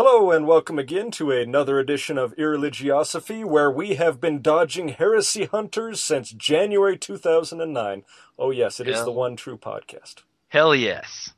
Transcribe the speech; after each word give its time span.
Hello 0.00 0.30
and 0.30 0.46
welcome 0.46 0.78
again 0.78 1.10
to 1.10 1.32
another 1.32 1.80
edition 1.80 2.18
of 2.18 2.32
Irreligiosophy, 2.36 3.44
where 3.44 3.68
we 3.68 3.96
have 3.96 4.20
been 4.20 4.40
dodging 4.40 4.90
heresy 4.90 5.46
hunters 5.46 6.00
since 6.00 6.30
January 6.30 6.96
2009. 6.96 8.04
Oh 8.38 8.52
yes, 8.52 8.78
it 8.78 8.86
is 8.86 8.94
Hell. 8.94 9.06
the 9.06 9.10
one 9.10 9.34
true 9.34 9.58
podcast. 9.58 10.22
Hell 10.46 10.72
yes. 10.72 11.32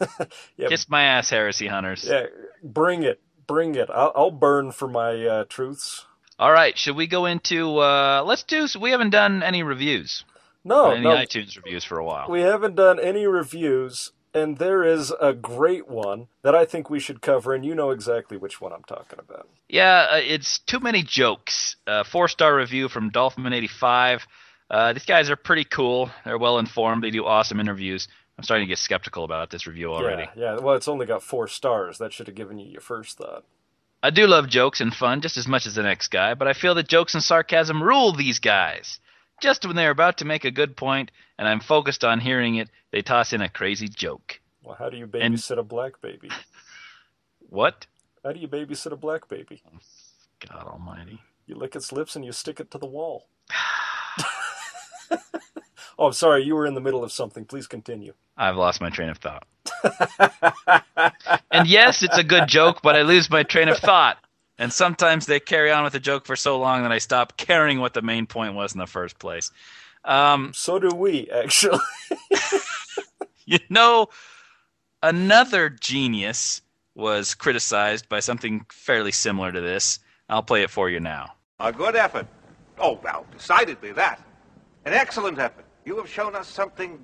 Yeah. 0.56 0.66
Kiss 0.70 0.88
my 0.88 1.04
ass, 1.04 1.30
heresy 1.30 1.68
hunters. 1.68 2.04
Yeah, 2.04 2.26
bring 2.64 3.04
it, 3.04 3.20
bring 3.46 3.76
it. 3.76 3.88
I'll, 3.88 4.12
I'll 4.16 4.30
burn 4.32 4.72
for 4.72 4.88
my 4.88 5.24
uh, 5.24 5.44
truths. 5.48 6.04
All 6.36 6.50
right, 6.50 6.76
should 6.76 6.96
we 6.96 7.06
go 7.06 7.26
into? 7.26 7.78
uh 7.78 8.24
Let's 8.26 8.42
do. 8.42 8.66
We 8.80 8.90
haven't 8.90 9.10
done 9.10 9.44
any 9.44 9.62
reviews, 9.62 10.24
No, 10.64 10.90
any 10.90 11.04
no, 11.04 11.10
iTunes 11.10 11.56
reviews 11.56 11.84
for 11.84 11.98
a 11.98 12.04
while. 12.04 12.28
we 12.28 12.40
haven't 12.40 12.74
done 12.74 12.98
any 12.98 13.24
reviews, 13.26 14.10
and 14.34 14.58
there 14.58 14.84
is 14.84 15.12
a 15.20 15.32
great 15.32 15.88
one 15.88 16.28
that 16.42 16.54
I 16.54 16.64
think 16.64 16.88
we 16.88 17.00
should 17.00 17.20
cover, 17.20 17.54
and 17.54 17.64
you 17.64 17.74
know 17.74 17.90
exactly 17.90 18.36
which 18.36 18.60
one 18.60 18.72
I'm 18.72 18.84
talking 18.84 19.18
about. 19.18 19.48
Yeah, 19.68 20.06
uh, 20.12 20.20
it's 20.22 20.58
too 20.60 20.80
many 20.80 21.02
jokes. 21.02 21.76
Uh, 21.86 22.04
Four 22.04 22.28
star 22.28 22.56
review 22.56 22.88
from 22.88 23.10
Dolphin85. 23.10 24.20
Uh, 24.70 24.92
these 24.92 25.04
guys 25.04 25.30
are 25.30 25.36
pretty 25.36 25.64
cool. 25.64 26.10
They're 26.24 26.38
well 26.38 26.58
informed. 26.58 27.02
They 27.02 27.10
do 27.10 27.24
awesome 27.26 27.58
interviews. 27.60 28.06
I'm 28.38 28.44
starting 28.44 28.66
to 28.66 28.70
get 28.70 28.78
skeptical 28.78 29.24
about 29.24 29.50
this 29.50 29.66
review 29.66 29.92
already. 29.92 30.28
Yeah, 30.36 30.54
yeah. 30.54 30.60
Well, 30.60 30.74
it's 30.74 30.88
only 30.88 31.06
got 31.06 31.22
four 31.22 31.46
stars. 31.46 31.98
That 31.98 32.12
should 32.12 32.26
have 32.26 32.36
given 32.36 32.58
you 32.58 32.70
your 32.70 32.80
first 32.80 33.18
thought. 33.18 33.44
I 34.02 34.10
do 34.10 34.26
love 34.26 34.48
jokes 34.48 34.80
and 34.80 34.94
fun 34.94 35.20
just 35.20 35.36
as 35.36 35.46
much 35.46 35.66
as 35.66 35.74
the 35.74 35.82
next 35.82 36.08
guy, 36.08 36.32
but 36.32 36.48
I 36.48 36.54
feel 36.54 36.74
that 36.76 36.88
jokes 36.88 37.12
and 37.12 37.22
sarcasm 37.22 37.82
rule 37.82 38.12
these 38.12 38.38
guys. 38.38 38.98
Just 39.42 39.66
when 39.66 39.76
they're 39.76 39.90
about 39.90 40.18
to 40.18 40.24
make 40.24 40.44
a 40.44 40.50
good 40.50 40.76
point 40.76 41.10
and 41.40 41.48
I'm 41.48 41.58
focused 41.60 42.04
on 42.04 42.20
hearing 42.20 42.56
it, 42.56 42.68
they 42.92 43.00
toss 43.00 43.32
in 43.32 43.40
a 43.40 43.48
crazy 43.48 43.88
joke. 43.88 44.40
Well, 44.62 44.76
how 44.78 44.90
do 44.90 44.98
you 44.98 45.04
And- 45.14 45.34
babysit 45.34 45.58
a 45.58 45.62
black 45.64 46.00
baby? 46.00 46.30
What? 47.48 47.86
How 48.22 48.30
do 48.30 48.38
you 48.38 48.46
babysit 48.46 48.92
a 48.92 48.96
black 48.96 49.26
baby? 49.28 49.60
Oh, 49.66 49.78
God 50.48 50.66
almighty. 50.68 51.18
You 51.46 51.56
lick 51.56 51.74
its 51.74 51.90
lips 51.90 52.14
and 52.14 52.24
you 52.24 52.30
stick 52.30 52.60
it 52.60 52.70
to 52.70 52.78
the 52.78 52.86
wall. 52.86 53.26
oh, 55.98 56.06
I'm 56.06 56.12
sorry. 56.12 56.44
You 56.44 56.54
were 56.54 56.64
in 56.66 56.74
the 56.74 56.80
middle 56.80 57.02
of 57.02 57.10
something. 57.10 57.44
Please 57.44 57.66
continue. 57.66 58.12
I've 58.36 58.54
lost 58.56 58.80
my 58.80 58.90
train 58.90 59.08
of 59.08 59.18
thought. 59.18 59.44
and 61.50 61.66
yes, 61.66 62.04
it's 62.04 62.18
a 62.18 62.22
good 62.22 62.46
joke, 62.46 62.82
but 62.82 62.94
I 62.94 63.02
lose 63.02 63.28
my 63.30 63.42
train 63.42 63.68
of 63.68 63.78
thought. 63.78 64.18
And 64.58 64.72
sometimes 64.72 65.26
they 65.26 65.40
carry 65.40 65.72
on 65.72 65.82
with 65.82 65.94
the 65.94 66.00
joke 66.00 66.26
for 66.26 66.36
so 66.36 66.58
long 66.60 66.82
that 66.82 66.92
I 66.92 66.98
stop 66.98 67.36
caring 67.36 67.80
what 67.80 67.94
the 67.94 68.02
main 68.02 68.26
point 68.26 68.54
was 68.54 68.74
in 68.74 68.78
the 68.78 68.86
first 68.86 69.18
place. 69.18 69.50
Um, 70.04 70.52
So 70.54 70.78
do 70.78 70.88
we, 70.88 71.28
actually. 71.30 71.78
you 73.46 73.58
know, 73.68 74.08
another 75.02 75.68
genius 75.70 76.62
was 76.94 77.34
criticized 77.34 78.08
by 78.08 78.20
something 78.20 78.64
fairly 78.70 79.12
similar 79.12 79.52
to 79.52 79.60
this. 79.60 79.98
I'll 80.28 80.42
play 80.42 80.62
it 80.62 80.70
for 80.70 80.88
you 80.90 81.00
now. 81.00 81.34
A 81.58 81.72
good 81.72 81.96
effort. 81.96 82.26
Oh, 82.78 82.98
well, 83.02 83.26
decidedly 83.32 83.92
that. 83.92 84.20
An 84.84 84.92
excellent 84.94 85.38
effort. 85.38 85.64
You 85.84 85.96
have 85.98 86.08
shown 86.08 86.34
us 86.34 86.48
something 86.48 86.98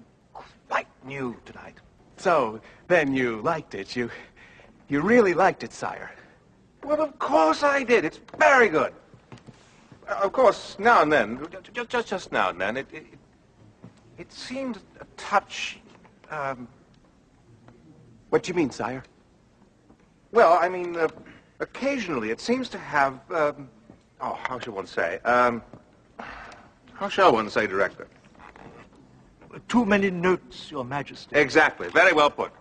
quite 0.69 0.86
new 1.05 1.36
tonight. 1.44 1.74
So, 2.17 2.61
then 2.89 3.14
you 3.14 3.41
liked 3.42 3.74
it. 3.74 3.94
You, 3.94 4.11
you 4.89 5.00
really 5.02 5.34
liked 5.34 5.62
it, 5.64 5.72
sire. 5.72 6.11
Well, 6.83 7.02
of 7.02 7.19
course 7.19 7.62
I 7.62 7.83
did. 7.83 8.05
It's 8.05 8.20
very 8.39 8.69
good. 8.69 8.94
Uh, 10.09 10.21
Of 10.23 10.33
course, 10.33 10.77
now 10.79 11.03
and 11.03 11.12
then, 11.12 11.47
just 11.73 11.91
just, 11.91 12.09
just 12.09 12.33
now 12.33 12.51
and 12.51 12.61
then, 12.61 12.77
it 12.77 12.87
it, 12.93 13.07
it 14.19 14.33
seemed 14.33 14.79
a 15.01 15.05
touch. 15.17 15.79
Um, 16.31 16.69
What 18.31 18.43
do 18.43 18.48
you 18.51 18.55
mean, 18.57 18.71
sire? 18.71 19.03
well, 20.33 20.59
I 20.61 20.69
mean, 20.69 20.97
uh, 20.97 21.08
occasionally 21.61 22.30
it 22.30 22.41
seems 22.41 22.69
to 22.70 22.79
have. 22.79 23.14
Um, 23.30 23.69
oh, 24.20 24.39
how 24.48 24.58
shall 24.58 24.75
one 24.75 24.86
say? 24.86 25.19
Um, 25.25 25.63
how 26.95 27.09
shall 27.09 27.33
one 27.33 27.48
say, 27.51 27.67
Director? 27.67 28.07
Too 29.69 29.86
many 29.86 30.11
notes, 30.11 30.70
Your 30.70 30.85
Majesty. 30.85 31.35
Exactly. 31.36 31.89
Very 31.89 32.13
well 32.13 32.30
put. 32.30 32.53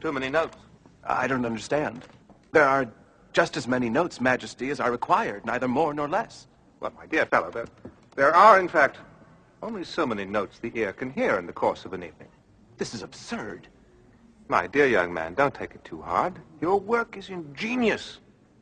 Too 0.00 0.12
many 0.12 0.28
notes. 0.28 0.58
I 1.04 1.26
don't 1.26 1.46
understand. 1.46 2.04
There 2.52 2.64
are 2.68 2.86
just 3.32 3.56
as 3.56 3.66
many 3.66 3.88
notes, 3.88 4.20
Majesty, 4.20 4.70
as 4.70 4.78
are 4.78 4.90
required, 4.90 5.44
neither 5.46 5.68
more 5.68 5.94
nor 5.94 6.08
less. 6.08 6.46
Well, 6.84 6.92
my 6.98 7.06
dear 7.06 7.24
fellow, 7.24 7.50
there, 7.50 7.64
there 8.14 8.36
are, 8.36 8.60
in 8.60 8.68
fact, 8.68 8.98
only 9.62 9.84
so 9.84 10.04
many 10.04 10.26
notes 10.26 10.58
the 10.58 10.70
ear 10.74 10.92
can 10.92 11.08
hear 11.10 11.38
in 11.38 11.46
the 11.46 11.52
course 11.54 11.86
of 11.86 11.94
an 11.94 12.02
evening. 12.02 12.28
This 12.76 12.92
is 12.92 13.00
absurd. 13.02 13.68
My 14.48 14.66
dear 14.66 14.86
young 14.86 15.14
man, 15.14 15.32
don't 15.32 15.54
take 15.54 15.74
it 15.74 15.82
too 15.82 16.02
hard. 16.02 16.34
Your 16.60 16.78
work 16.78 17.16
is 17.16 17.30
ingenious. 17.30 18.18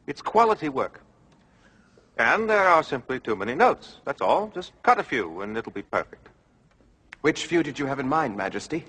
It's 0.06 0.22
quality 0.22 0.68
work. 0.68 1.02
And 2.16 2.48
there 2.48 2.68
are 2.68 2.84
simply 2.84 3.18
too 3.18 3.34
many 3.34 3.56
notes. 3.56 3.96
That's 4.04 4.20
all. 4.20 4.52
Just 4.54 4.70
cut 4.84 5.00
a 5.00 5.02
few, 5.02 5.40
and 5.40 5.58
it'll 5.58 5.72
be 5.72 5.82
perfect. 5.82 6.28
Which 7.22 7.46
few 7.46 7.64
did 7.64 7.76
you 7.76 7.86
have 7.86 7.98
in 7.98 8.08
mind, 8.08 8.36
Majesty? 8.36 8.84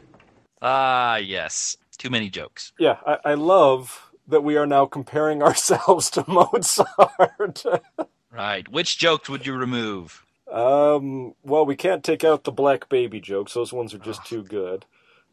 Ah, 0.61 1.15
yes. 1.15 1.75
Too 1.97 2.11
many 2.11 2.29
jokes. 2.29 2.71
Yeah, 2.77 2.97
I, 3.03 3.31
I 3.31 3.33
love 3.33 4.11
that 4.27 4.43
we 4.43 4.57
are 4.57 4.67
now 4.67 4.85
comparing 4.85 5.41
ourselves 5.49 6.11
to 6.11 6.23
Mozart. 6.27 7.63
Right. 8.33 8.67
Which 8.67 8.97
jokes 8.97 9.29
would 9.29 9.45
you 9.45 9.53
remove? 9.53 10.25
um, 10.51 11.33
well, 11.43 11.65
we 11.65 11.75
can't 11.75 12.03
take 12.03 12.23
out 12.23 12.43
the 12.43 12.51
black 12.51 12.89
baby 12.89 13.19
jokes. 13.19 13.53
Those 13.53 13.73
ones 13.73 13.93
are 13.93 13.97
just 13.99 14.25
too 14.25 14.43
good. 14.43 14.85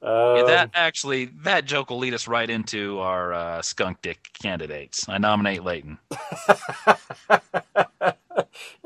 Um, 0.02 0.36
Yeah, 0.36 0.42
that 0.44 0.70
actually, 0.74 1.26
that 1.44 1.66
joke 1.66 1.90
will 1.90 1.98
lead 1.98 2.14
us 2.14 2.26
right 2.26 2.48
into 2.48 2.98
our 3.00 3.34
uh, 3.34 3.62
skunk 3.62 4.00
dick 4.00 4.30
candidates. 4.42 5.06
I 5.08 5.18
nominate 5.18 5.62
Layton. 5.62 5.98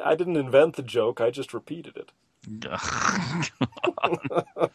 I 0.04 0.14
didn't 0.16 0.36
invent 0.36 0.76
the 0.76 0.82
joke. 0.82 1.20
I 1.20 1.30
just 1.30 1.54
repeated 1.54 1.97
it. 1.97 2.10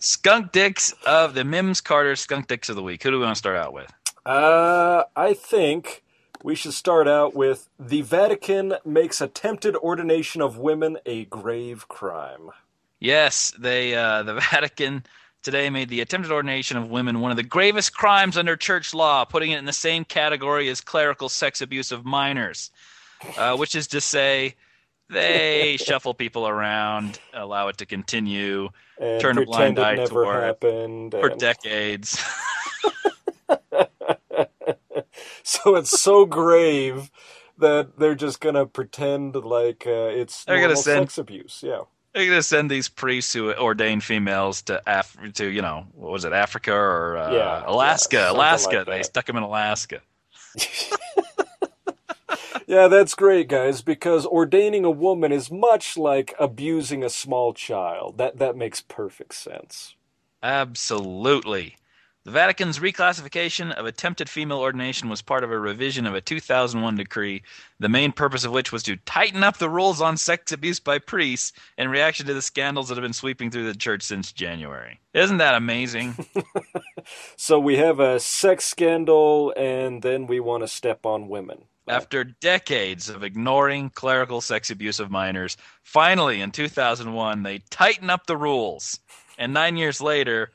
skunk 0.00 0.52
dicks 0.52 0.92
of 1.06 1.34
the 1.34 1.44
Mims 1.44 1.80
Carter 1.80 2.16
skunk 2.16 2.48
dicks 2.48 2.68
of 2.68 2.76
the 2.76 2.82
week. 2.82 3.02
Who 3.02 3.10
do 3.10 3.18
we 3.18 3.24
want 3.24 3.36
to 3.36 3.38
start 3.38 3.56
out 3.56 3.72
with? 3.72 3.92
Uh, 4.26 5.04
I 5.14 5.34
think 5.34 6.02
we 6.42 6.54
should 6.54 6.72
start 6.74 7.06
out 7.08 7.34
with 7.34 7.68
the 7.78 8.02
Vatican 8.02 8.74
makes 8.84 9.20
attempted 9.20 9.76
ordination 9.76 10.40
of 10.40 10.58
women 10.58 10.98
a 11.06 11.24
grave 11.26 11.88
crime. 11.88 12.50
Yes, 12.98 13.52
they 13.58 13.94
uh, 13.94 14.22
the 14.22 14.34
Vatican 14.52 15.04
today 15.42 15.70
made 15.70 15.88
the 15.88 16.00
attempted 16.00 16.32
ordination 16.32 16.76
of 16.76 16.90
women 16.90 17.20
one 17.20 17.30
of 17.30 17.36
the 17.36 17.42
gravest 17.42 17.94
crimes 17.94 18.36
under 18.36 18.56
church 18.56 18.92
law, 18.94 19.24
putting 19.24 19.52
it 19.52 19.58
in 19.58 19.64
the 19.64 19.72
same 19.72 20.04
category 20.04 20.68
as 20.68 20.80
clerical 20.80 21.28
sex 21.28 21.60
abuse 21.62 21.92
of 21.92 22.04
minors, 22.04 22.70
uh, 23.38 23.56
which 23.56 23.74
is 23.74 23.86
to 23.88 24.00
say. 24.00 24.54
They 25.12 25.76
shuffle 25.80 26.14
people 26.14 26.46
around, 26.46 27.18
allow 27.34 27.66
it 27.66 27.78
to 27.78 27.86
continue 27.86 28.68
And 29.00 29.20
Turn 29.20 29.38
a 29.38 29.44
blind 29.44 29.76
it 29.76 29.84
eye 29.84 29.96
toward 30.04 30.36
it 30.36 30.40
happened. 30.46 31.10
for 31.10 31.30
and- 31.30 31.40
decades. 31.40 32.22
so 35.42 35.76
it's 35.76 36.00
so 36.02 36.24
grave 36.26 37.10
that 37.58 37.98
they're 37.98 38.14
just 38.14 38.40
gonna 38.40 38.66
pretend 38.66 39.34
like 39.36 39.86
uh, 39.86 39.90
it's 40.12 40.44
They're 40.44 40.60
gonna 40.60 40.76
send- 40.76 41.02
sex 41.10 41.18
abuse. 41.18 41.60
Yeah. 41.64 41.80
They're 42.12 42.26
going 42.26 42.38
to 42.38 42.42
send 42.42 42.68
these 42.68 42.88
priests 42.88 43.32
who 43.32 43.54
ordain 43.54 44.00
females 44.00 44.62
to 44.62 44.82
Af- 44.84 45.16
to 45.34 45.46
you 45.46 45.62
know 45.62 45.86
what 45.94 46.10
was 46.10 46.24
it 46.24 46.32
Africa 46.32 46.72
or 46.72 47.16
uh, 47.16 47.32
Yeah, 47.32 47.62
Alaska? 47.64 48.16
yeah, 48.16 48.30
Alaska. 48.32 48.76
like 48.78 48.86
they 48.86 49.02
stuck 49.04 49.26
them 49.26 49.36
in 49.36 49.44
Alaska. 49.44 50.00
Yeah, 52.66 52.86
that's 52.86 53.14
great, 53.16 53.48
guys, 53.48 53.82
because 53.82 54.24
ordaining 54.26 54.84
a 54.84 54.90
woman 54.92 55.32
is 55.32 55.50
much 55.50 55.96
like 55.96 56.34
abusing 56.38 57.02
a 57.02 57.10
small 57.10 57.52
child. 57.52 58.16
That 58.18 58.38
that 58.38 58.56
makes 58.56 58.80
perfect 58.80 59.34
sense. 59.34 59.96
Absolutely. 60.40 61.76
The 62.24 62.32
Vatican's 62.32 62.78
reclassification 62.78 63.72
of 63.72 63.86
attempted 63.86 64.28
female 64.28 64.58
ordination 64.58 65.08
was 65.08 65.22
part 65.22 65.42
of 65.42 65.50
a 65.50 65.58
revision 65.58 66.06
of 66.06 66.14
a 66.14 66.20
2001 66.20 66.96
decree, 66.96 67.42
the 67.78 67.88
main 67.88 68.12
purpose 68.12 68.44
of 68.44 68.52
which 68.52 68.70
was 68.70 68.82
to 68.82 68.96
tighten 68.96 69.42
up 69.42 69.56
the 69.56 69.70
rules 69.70 70.02
on 70.02 70.18
sex 70.18 70.52
abuse 70.52 70.80
by 70.80 70.98
priests 70.98 71.54
in 71.78 71.88
reaction 71.88 72.26
to 72.26 72.34
the 72.34 72.42
scandals 72.42 72.88
that 72.88 72.96
have 72.96 73.02
been 73.02 73.14
sweeping 73.14 73.50
through 73.50 73.66
the 73.66 73.74
church 73.74 74.02
since 74.02 74.32
January. 74.32 75.00
Isn't 75.14 75.38
that 75.38 75.54
amazing? 75.54 76.14
So 77.36 77.58
we 77.58 77.76
have 77.78 77.98
a 77.98 78.20
sex 78.20 78.66
scandal, 78.66 79.54
and 79.56 80.02
then 80.02 80.26
we 80.26 80.38
want 80.38 80.62
to 80.62 80.68
step 80.68 81.06
on 81.06 81.28
women. 81.28 81.64
After 81.88 82.22
decades 82.22 83.08
of 83.08 83.24
ignoring 83.24 83.90
clerical 83.90 84.40
sex 84.40 84.70
abuse 84.70 85.00
of 85.00 85.10
minors, 85.10 85.56
finally 85.82 86.40
in 86.40 86.52
2001 86.52 87.42
they 87.42 87.58
tighten 87.70 88.10
up 88.10 88.26
the 88.26 88.36
rules. 88.36 89.00
And 89.38 89.54
nine 89.54 89.76
years 89.76 90.00
later, 90.00 90.52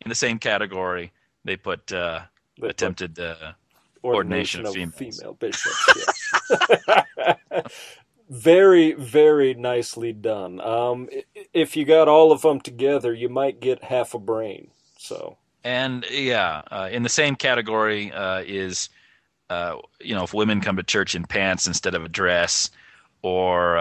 in 0.00 0.08
the 0.08 0.14
same 0.14 0.38
category, 0.38 1.12
they 1.44 1.56
put 1.56 1.92
uh, 1.92 2.20
They 2.56 2.62
put 2.62 2.70
attempted. 2.70 3.18
Uh, 3.18 3.52
ordination, 4.04 4.64
ordination 4.64 4.66
of 4.66 4.88
of 4.88 4.94
female 4.94 5.34
bishops. 5.34 6.32
yeah. 6.86 7.62
very, 8.30 8.92
very 8.92 9.54
nicely 9.54 10.12
done. 10.12 10.60
Um, 10.60 11.08
if 11.52 11.76
you 11.76 11.84
got 11.84 12.08
all 12.08 12.32
of 12.32 12.42
them 12.42 12.60
together, 12.60 13.12
you 13.14 13.28
might 13.28 13.60
get 13.60 13.84
half 13.84 14.14
a 14.14 14.18
brain. 14.18 14.70
So 14.98 15.36
And 15.64 16.04
yeah, 16.10 16.62
uh, 16.70 16.88
in 16.90 17.02
the 17.02 17.08
same 17.08 17.36
category 17.36 18.12
uh, 18.12 18.42
is 18.46 18.88
uh, 19.50 19.76
you 20.00 20.14
know, 20.14 20.24
if 20.24 20.34
women 20.34 20.60
come 20.60 20.76
to 20.76 20.82
church 20.82 21.14
in 21.14 21.24
pants 21.24 21.66
instead 21.66 21.94
of 21.94 22.04
a 22.04 22.08
dress, 22.08 22.70
or 23.22 23.78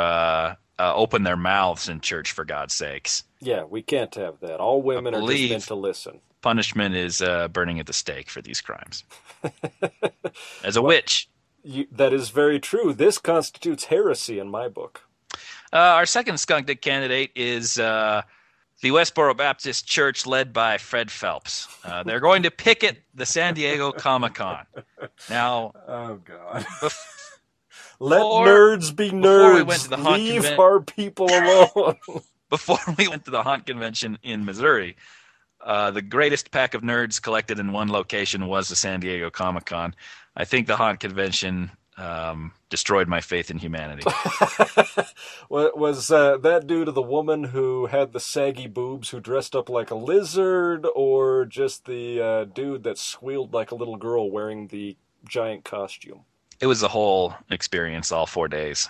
uh, 0.80 0.94
open 0.96 1.24
their 1.24 1.38
mouths 1.38 1.90
in 1.90 2.02
church 2.02 2.32
for 2.32 2.46
God's 2.46 2.74
sakes. 2.74 3.24
Yeah, 3.40 3.64
we 3.64 3.82
can't 3.82 4.14
have 4.16 4.40
that. 4.42 4.60
All 4.60 4.82
women 4.82 5.14
are 5.16 5.22
just 5.28 5.50
meant 5.50 5.64
to 5.64 5.76
listen. 5.76 6.20
Punishment 6.42 6.96
is 6.96 7.22
uh, 7.22 7.48
burning 7.48 7.80
at 7.80 7.88
the 7.88 7.94
stake 7.94 8.30
for 8.30 8.42
these 8.42 8.62
crimes. 8.62 9.04
As 10.64 10.76
a 10.76 10.82
witch. 10.82 11.30
You, 11.64 11.88
that 11.92 12.14
is 12.14 12.30
very 12.30 12.60
true. 12.60 12.94
This 12.94 13.18
constitutes 13.18 13.86
heresy 13.86 14.40
in 14.40 14.50
my 14.50 14.70
book. 14.70 15.02
Uh, 15.74 15.78
our 15.78 16.06
second 16.06 16.40
skunk 16.40 16.68
dick 16.68 16.82
candidate 16.82 17.32
is 17.36 17.78
uh, 17.78 18.22
the 18.82 18.90
Westboro 18.92 19.36
Baptist 19.36 19.86
Church, 19.86 20.26
led 20.26 20.54
by 20.54 20.78
Fred 20.78 21.12
Phelps. 21.12 21.68
Uh, 21.84 22.04
they're 22.04 22.22
going 22.22 22.44
to 22.44 22.52
picket 22.52 23.00
the 23.16 23.26
San 23.26 23.54
Diego 23.54 23.92
Comic 23.92 24.36
Con. 24.36 24.66
Now, 25.30 25.74
Oh 25.88 26.16
God. 26.24 26.66
Let 28.00 28.20
Before- 28.20 28.48
nerds 28.48 28.96
be 28.96 29.12
nerds. 29.12 29.56
we 29.56 29.64
went 29.64 29.82
to 29.82 29.90
the 29.90 29.98
Leave 29.98 30.60
our 30.60 30.80
people 30.82 31.28
alone. 31.30 31.96
before 32.50 32.80
we 32.98 33.08
went 33.08 33.26
to 33.26 33.32
the 33.32 33.44
haunt 33.44 33.66
convention 33.66 34.18
in 34.24 34.46
Missouri, 34.46 34.96
uh, 35.64 35.92
the 35.92 36.02
greatest 36.02 36.52
pack 36.52 36.74
of 36.74 36.82
nerds 36.82 37.22
collected 37.22 37.60
in 37.60 37.72
one 37.72 37.90
location 37.90 38.48
was 38.48 38.70
the 38.70 38.76
San 38.76 39.00
Diego 39.00 39.30
Comic 39.30 39.66
Con. 39.66 39.96
I 40.36 40.46
think 40.46 40.68
the 40.68 40.78
haunt 40.78 41.00
convention 41.00 41.72
um, 41.98 42.54
destroyed 42.70 43.08
my 43.08 43.22
faith 43.22 43.50
in 43.50 43.58
humanity. 43.58 44.04
Was 45.50 46.12
uh, 46.12 46.38
that 46.38 46.68
due 46.68 46.86
to 46.86 46.92
the 46.92 47.02
woman 47.02 47.46
who 47.46 47.88
had 47.88 48.14
the 48.14 48.20
saggy 48.20 48.68
boobs 48.68 49.10
who 49.10 49.20
dressed 49.20 49.56
up 49.56 49.68
like 49.68 49.90
a 49.90 49.96
lizard, 49.96 50.86
or 50.96 51.46
just 51.46 51.86
the 51.86 52.22
uh, 52.22 52.46
dude 52.46 52.84
that 52.84 53.00
squealed 53.00 53.54
like 53.54 53.72
a 53.72 53.76
little 53.76 53.98
girl 53.98 54.30
wearing 54.30 54.68
the 54.68 54.96
giant 55.28 55.64
costume? 55.64 56.22
It 56.60 56.68
was 56.68 56.84
a 56.84 56.88
whole 56.88 57.36
experience, 57.50 58.12
all 58.12 58.26
four 58.26 58.48
days. 58.48 58.90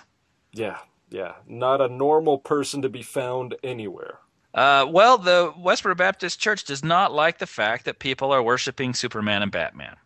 Yeah, 0.52 0.78
yeah. 1.10 1.34
Not 1.46 1.80
a 1.80 1.88
normal 1.88 2.38
person 2.38 2.82
to 2.82 2.88
be 2.88 3.02
found 3.02 3.54
anywhere. 3.62 4.18
Uh, 4.54 4.86
well, 4.88 5.18
the 5.18 5.52
Westboro 5.58 5.96
Baptist 5.96 6.40
Church 6.40 6.64
does 6.64 6.82
not 6.82 7.12
like 7.12 7.38
the 7.38 7.46
fact 7.46 7.84
that 7.84 7.98
people 7.98 8.32
are 8.32 8.42
worshiping 8.42 8.94
Superman 8.94 9.42
and 9.42 9.52
Batman. 9.52 9.96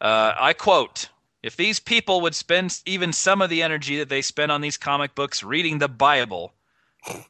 Uh, 0.00 0.32
I 0.38 0.54
quote 0.54 1.10
If 1.42 1.56
these 1.56 1.78
people 1.78 2.22
would 2.22 2.34
spend 2.34 2.80
even 2.86 3.12
some 3.12 3.42
of 3.42 3.50
the 3.50 3.62
energy 3.62 3.98
that 3.98 4.08
they 4.08 4.22
spend 4.22 4.50
on 4.50 4.60
these 4.60 4.78
comic 4.78 5.14
books 5.14 5.42
reading 5.42 5.78
the 5.78 5.88
Bible, 5.88 6.54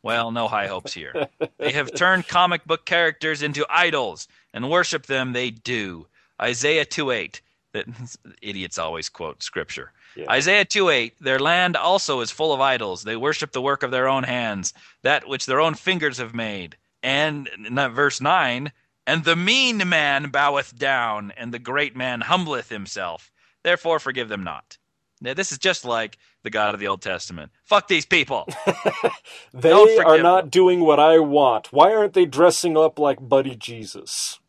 well, 0.03 0.31
no 0.31 0.49
high 0.49 0.67
hopes 0.67 0.95
here. 0.95 1.29
They 1.59 1.73
have 1.73 1.95
turned 1.95 2.29
comic 2.29 2.65
book 2.65 2.87
characters 2.87 3.43
into 3.43 3.67
idols 3.69 4.29
and 4.53 4.71
worship 4.71 5.07
them, 5.07 5.33
they 5.33 5.51
do. 5.51 6.07
Isaiah 6.41 6.85
2 6.85 7.11
8. 7.11 7.41
That 7.73 7.87
idiots 8.43 8.79
always 8.79 9.09
quote 9.09 9.43
scripture. 9.43 9.93
Yeah. 10.17 10.31
Isaiah 10.31 10.65
2 10.65 10.89
8, 10.89 11.15
their 11.21 11.39
land 11.39 11.77
also 11.77 12.21
is 12.21 12.31
full 12.31 12.53
of 12.53 12.61
idols. 12.61 13.05
They 13.05 13.17
worship 13.17 13.53
the 13.53 13.63
work 13.63 13.83
of 13.83 13.91
their 13.91 14.09
own 14.09 14.25
hands, 14.25 14.75
that 15.03 15.29
which 15.29 15.47
their 15.47 15.61
own 15.61 15.75
fingers 15.75 16.19
have 16.19 16.35
made. 16.35 16.77
And 17.03 17.49
verse 17.93 18.21
9, 18.21 18.73
and 19.07 19.25
the 19.25 19.37
mean 19.37 19.89
man 19.89 20.31
boweth 20.31 20.77
down, 20.77 21.33
and 21.37 21.53
the 21.53 21.59
great 21.59 21.97
man 21.97 22.21
humbleth 22.23 22.69
himself. 22.69 23.31
Therefore 23.63 23.99
forgive 23.99 24.29
them 24.29 24.45
not. 24.45 24.79
Now, 25.21 25.35
this 25.35 25.53
is 25.53 25.59
just 25.59 25.85
like 25.85 26.17
the 26.43 26.51
God 26.51 26.75
of 26.75 26.81
the 26.81 26.89
Old 26.89 27.03
Testament. 27.03 27.53
Fuck 27.65 27.89
these 27.89 28.07
people. 28.07 28.49
They 29.53 29.99
are 29.99 30.19
not 30.19 30.45
them. 30.45 30.51
doing 30.51 30.81
what 30.81 30.99
I 30.99 31.19
want. 31.19 31.73
Why 31.73 31.93
aren't 31.93 32.15
they 32.15 32.25
dressing 32.25 32.77
up 32.77 32.99
like 32.99 33.29
Buddy 33.29 33.55
Jesus? 33.55 34.40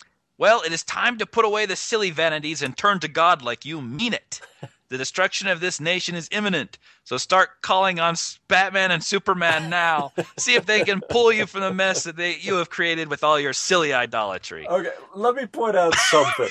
Well, 0.42 0.64
it 0.64 0.74
is 0.74 0.82
time 0.82 1.20
to 1.20 1.28
put 1.28 1.46
away 1.46 1.68
the 1.68 1.76
silly 1.76 2.10
vanities 2.10 2.64
and 2.64 2.76
turn 2.76 3.00
to 3.02 3.08
God 3.08 3.44
like 3.44 3.64
you 3.64 3.80
mean 3.80 4.14
it. 4.14 4.42
The 4.90 4.98
destruction 4.98 5.48
of 5.48 5.62
this 5.62 5.80
nation 5.80 6.16
is 6.16 6.28
imminent. 6.34 6.78
So 7.06 7.16
start 7.16 7.62
calling 7.62 8.02
on 8.02 8.16
Batman 8.50 8.92
and 8.92 9.02
Superman 9.02 9.70
now. 9.70 10.12
See 10.38 10.56
if 10.56 10.66
they 10.66 10.84
can 10.84 11.00
pull 11.00 11.32
you 11.32 11.46
from 11.46 11.62
the 11.62 11.74
mess 11.74 12.04
that 12.04 12.18
they, 12.18 12.36
you 12.36 12.56
have 12.56 12.70
created 12.70 13.08
with 13.08 13.24
all 13.24 13.40
your 13.40 13.54
silly 13.54 13.94
idolatry. 13.94 14.68
Okay, 14.68 14.92
let 15.16 15.36
me 15.36 15.46
point 15.46 15.78
out 15.78 15.96
something. 15.96 16.50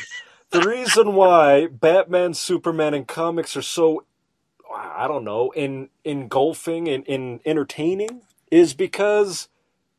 the 0.53 0.63
reason 0.63 1.13
why 1.15 1.67
Batman, 1.67 2.33
Superman, 2.33 2.95
and 2.95 3.07
comics 3.07 3.59
are 3.59 3.63
so, 3.63 4.05
I 4.75 5.07
don't 5.07 5.25
know, 5.25 5.51
in 5.51 5.91
engulfing 6.07 6.89
and 6.89 7.05
in 7.05 7.41
entertaining 7.45 8.23
is 8.51 8.73
because 8.73 9.50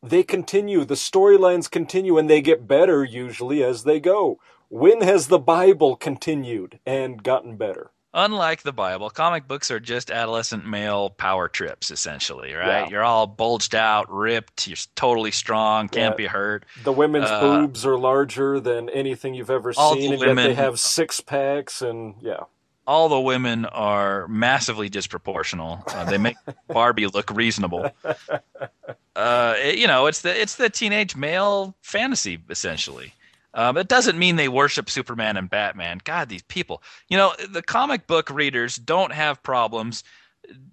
they 0.03 0.23
continue. 0.23 0.85
The 0.85 0.95
storylines 0.95 1.69
continue, 1.69 2.17
and 2.17 2.29
they 2.29 2.41
get 2.41 2.67
better 2.67 3.03
usually 3.03 3.63
as 3.63 3.83
they 3.83 3.99
go. 3.99 4.39
When 4.69 5.01
has 5.01 5.27
the 5.27 5.39
Bible 5.39 5.95
continued 5.95 6.79
and 6.85 7.21
gotten 7.21 7.57
better? 7.57 7.91
Unlike 8.13 8.63
the 8.63 8.73
Bible, 8.73 9.09
comic 9.09 9.47
books 9.47 9.71
are 9.71 9.79
just 9.79 10.11
adolescent 10.11 10.65
male 10.67 11.09
power 11.11 11.47
trips, 11.47 11.91
essentially, 11.91 12.53
right? 12.53 12.81
Yeah. 12.83 12.89
You're 12.89 13.03
all 13.03 13.25
bulged 13.25 13.73
out, 13.73 14.11
ripped, 14.11 14.67
you're 14.67 14.75
totally 14.95 15.31
strong, 15.31 15.87
can't 15.87 16.13
Yeah. 16.13 16.17
be 16.17 16.25
hurt. 16.25 16.65
The 16.83 16.91
women's 16.91 17.29
Uh, 17.29 17.39
boobs 17.39 17.85
are 17.85 17.97
larger 17.97 18.59
than 18.59 18.89
anything 18.89 19.33
you've 19.33 19.49
ever 19.49 19.73
all 19.77 19.93
seen, 19.95 20.11
the 20.19 20.27
and 20.29 20.37
yet 20.39 20.43
they 20.45 20.53
have 20.55 20.77
six 20.77 21.21
packs, 21.21 21.81
and 21.81 22.15
yeah. 22.19 22.41
all 22.85 23.07
the 23.07 23.19
women 23.21 23.65
are 23.67 24.27
massively 24.27 24.89
disproportional. 24.89 25.81
Uh, 25.95 26.03
they 26.03 26.17
make 26.17 26.35
Barbie 26.67 27.07
look 27.07 27.29
reasonable. 27.31 27.91
Uh, 29.21 29.55
it- 29.57 29.77
you 29.77 29.87
know, 29.87 30.07
it's 30.07 30.21
the 30.21 30.39
it's 30.41 30.55
the 30.55 30.69
teenage 30.69 31.15
male 31.15 31.75
fantasy 31.81 32.39
essentially. 32.49 33.13
Um, 33.53 33.75
it 33.77 33.89
doesn't 33.89 34.17
mean 34.17 34.37
they 34.37 34.47
worship 34.47 34.89
Superman 34.89 35.35
and 35.37 35.49
Batman. 35.49 35.99
God, 36.05 36.29
these 36.29 36.43
people. 36.43 36.81
You 37.09 37.17
know, 37.17 37.33
the 37.49 37.61
comic 37.61 38.07
book 38.07 38.29
readers 38.29 38.77
don't 38.77 39.11
have 39.13 39.43
problems. 39.43 40.03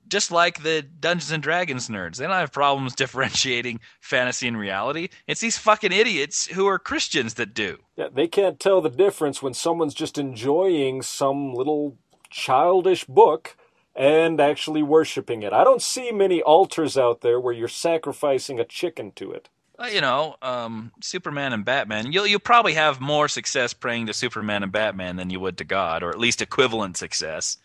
Just 0.08 0.30
like 0.30 0.62
the 0.62 0.82
Dungeons 0.82 1.30
and 1.30 1.42
Dragons 1.42 1.88
nerds, 1.88 2.16
they 2.16 2.24
don't 2.26 2.34
have 2.34 2.52
problems 2.52 2.94
differentiating 3.02 3.80
fantasy 4.00 4.48
and 4.48 4.56
reality. 4.58 5.08
It's 5.26 5.40
these 5.40 5.58
fucking 5.58 5.92
idiots 5.92 6.46
who 6.46 6.66
are 6.68 6.78
Christians 6.78 7.34
that 7.34 7.52
do. 7.52 7.78
Yeah, 7.96 8.08
they 8.12 8.28
can't 8.28 8.58
tell 8.58 8.80
the 8.80 8.88
difference 8.90 9.42
when 9.42 9.54
someone's 9.54 9.94
just 9.94 10.16
enjoying 10.16 11.02
some 11.02 11.52
little 11.54 11.98
childish 12.30 13.04
book 13.04 13.56
and 13.98 14.40
actually 14.40 14.82
worshiping 14.82 15.42
it. 15.42 15.52
I 15.52 15.64
don't 15.64 15.82
see 15.82 16.12
many 16.12 16.40
altars 16.40 16.96
out 16.96 17.20
there 17.20 17.40
where 17.40 17.52
you're 17.52 17.66
sacrificing 17.66 18.60
a 18.60 18.64
chicken 18.64 19.10
to 19.16 19.32
it. 19.32 19.48
You 19.92 20.00
know, 20.00 20.36
um, 20.40 20.92
Superman 21.02 21.52
and 21.52 21.64
Batman. 21.64 22.10
You'll 22.12 22.26
you'll 22.26 22.40
probably 22.40 22.74
have 22.74 23.00
more 23.00 23.28
success 23.28 23.72
praying 23.74 24.06
to 24.06 24.12
Superman 24.12 24.62
and 24.62 24.72
Batman 24.72 25.16
than 25.16 25.30
you 25.30 25.38
would 25.40 25.58
to 25.58 25.64
God, 25.64 26.02
or 26.02 26.10
at 26.10 26.18
least 26.18 26.42
equivalent 26.42 26.96
success. 26.96 27.58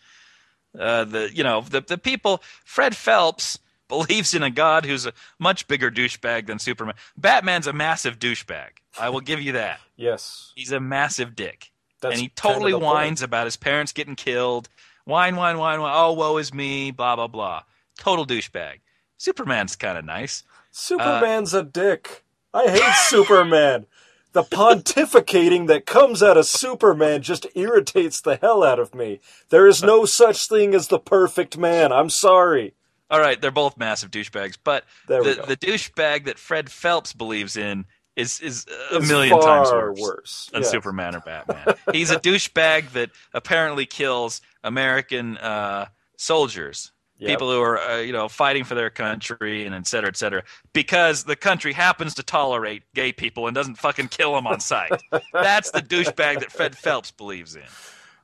Uh, 0.78 1.04
the 1.04 1.30
you 1.34 1.42
know 1.42 1.62
the 1.62 1.80
the 1.80 1.98
people. 1.98 2.40
Fred 2.64 2.96
Phelps 2.96 3.58
believes 3.88 4.32
in 4.32 4.44
a 4.44 4.50
God 4.50 4.86
who's 4.86 5.06
a 5.06 5.12
much 5.40 5.66
bigger 5.66 5.90
douchebag 5.90 6.46
than 6.46 6.60
Superman. 6.60 6.94
Batman's 7.16 7.66
a 7.66 7.72
massive 7.72 8.18
douchebag. 8.20 8.70
I 8.98 9.08
will 9.08 9.20
give 9.20 9.40
you 9.40 9.52
that. 9.52 9.80
Yes. 9.96 10.52
He's 10.54 10.70
a 10.70 10.78
massive 10.80 11.34
dick, 11.34 11.72
That's 12.00 12.14
and 12.14 12.22
he 12.22 12.28
kind 12.28 12.52
of 12.54 12.54
totally 12.54 12.72
point. 12.72 12.84
whines 12.84 13.22
about 13.22 13.46
his 13.46 13.56
parents 13.56 13.92
getting 13.92 14.14
killed. 14.14 14.68
Whine, 15.04 15.36
wine, 15.36 15.58
wine, 15.58 15.80
wine. 15.80 15.92
Oh, 15.94 16.12
woe 16.12 16.36
is 16.38 16.52
me. 16.54 16.90
Blah 16.90 17.16
blah 17.16 17.26
blah. 17.28 17.62
Total 17.98 18.26
douchebag. 18.26 18.80
Superman's 19.18 19.76
kind 19.76 19.98
of 19.98 20.04
nice. 20.04 20.42
Superman's 20.70 21.54
a 21.54 21.62
dick. 21.62 22.24
I 22.52 22.68
hate 22.68 22.94
Superman. 23.06 23.86
The 24.32 24.42
pontificating 24.42 25.68
that 25.68 25.86
comes 25.86 26.22
out 26.22 26.36
of 26.36 26.46
Superman 26.46 27.22
just 27.22 27.46
irritates 27.54 28.20
the 28.20 28.36
hell 28.36 28.64
out 28.64 28.80
of 28.80 28.94
me. 28.94 29.20
There 29.50 29.68
is 29.68 29.82
no 29.82 30.04
such 30.06 30.48
thing 30.48 30.74
as 30.74 30.88
the 30.88 30.98
perfect 30.98 31.56
man. 31.56 31.92
I'm 31.92 32.10
sorry. 32.10 32.74
All 33.10 33.20
right, 33.20 33.40
they're 33.40 33.52
both 33.52 33.76
massive 33.76 34.10
douchebags, 34.10 34.56
but 34.62 34.84
the, 35.06 35.44
the 35.46 35.56
douchebag 35.56 36.24
that 36.24 36.38
Fred 36.38 36.68
Phelps 36.70 37.12
believes 37.12 37.56
in 37.56 37.84
is 38.16 38.40
is 38.40 38.66
a 38.92 38.96
It's 38.96 39.08
million 39.08 39.40
times 39.40 39.70
worse, 39.70 40.00
worse. 40.00 40.50
than 40.52 40.62
Yes. 40.62 40.70
Superman 40.70 41.14
or 41.14 41.20
Batman. 41.20 41.74
He's 41.92 42.10
a 42.10 42.18
douchebag 42.18 42.90
that 42.92 43.10
apparently 43.34 43.86
kills 43.86 44.40
American 44.64 45.36
uh, 45.38 45.86
soldiers, 46.16 46.90
Yep. 47.18 47.30
people 47.30 47.48
who 47.52 47.60
are 47.62 47.78
uh, 47.78 47.98
you 47.98 48.12
know 48.12 48.28
fighting 48.28 48.64
for 48.64 48.74
their 48.74 48.90
country 48.90 49.64
and 49.66 49.74
et 49.74 49.86
cetera, 49.86 50.08
et 50.08 50.16
cetera, 50.16 50.42
because 50.72 51.22
the 51.22 51.36
country 51.36 51.72
happens 51.72 52.12
to 52.14 52.24
tolerate 52.24 52.82
gay 52.92 53.12
people 53.12 53.46
and 53.46 53.54
doesn't 53.54 53.76
fucking 53.76 54.08
kill 54.08 54.34
them 54.34 54.48
on 54.48 54.58
sight. 54.58 54.90
That's 55.32 55.70
the 55.70 55.80
douchebag 55.80 56.40
that 56.40 56.50
Fred 56.50 56.76
Phelps 56.76 57.12
believes 57.12 57.54
in. 57.54 57.62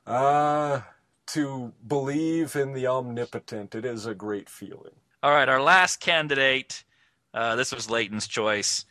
Uh, 0.05 0.81
to 1.27 1.71
believe 1.87 2.55
in 2.57 2.73
the 2.73 2.85
omnipotent, 2.87 3.75
it 3.75 3.85
is 3.85 4.05
a 4.05 4.13
great 4.13 4.49
feeling. 4.49 4.91
All 5.23 5.31
right, 5.31 5.47
our 5.47 5.61
last 5.61 6.01
candidate. 6.01 6.83
Uh, 7.33 7.55
this 7.55 7.71
was 7.73 7.89
Leighton's 7.89 8.27
choice. 8.27 8.83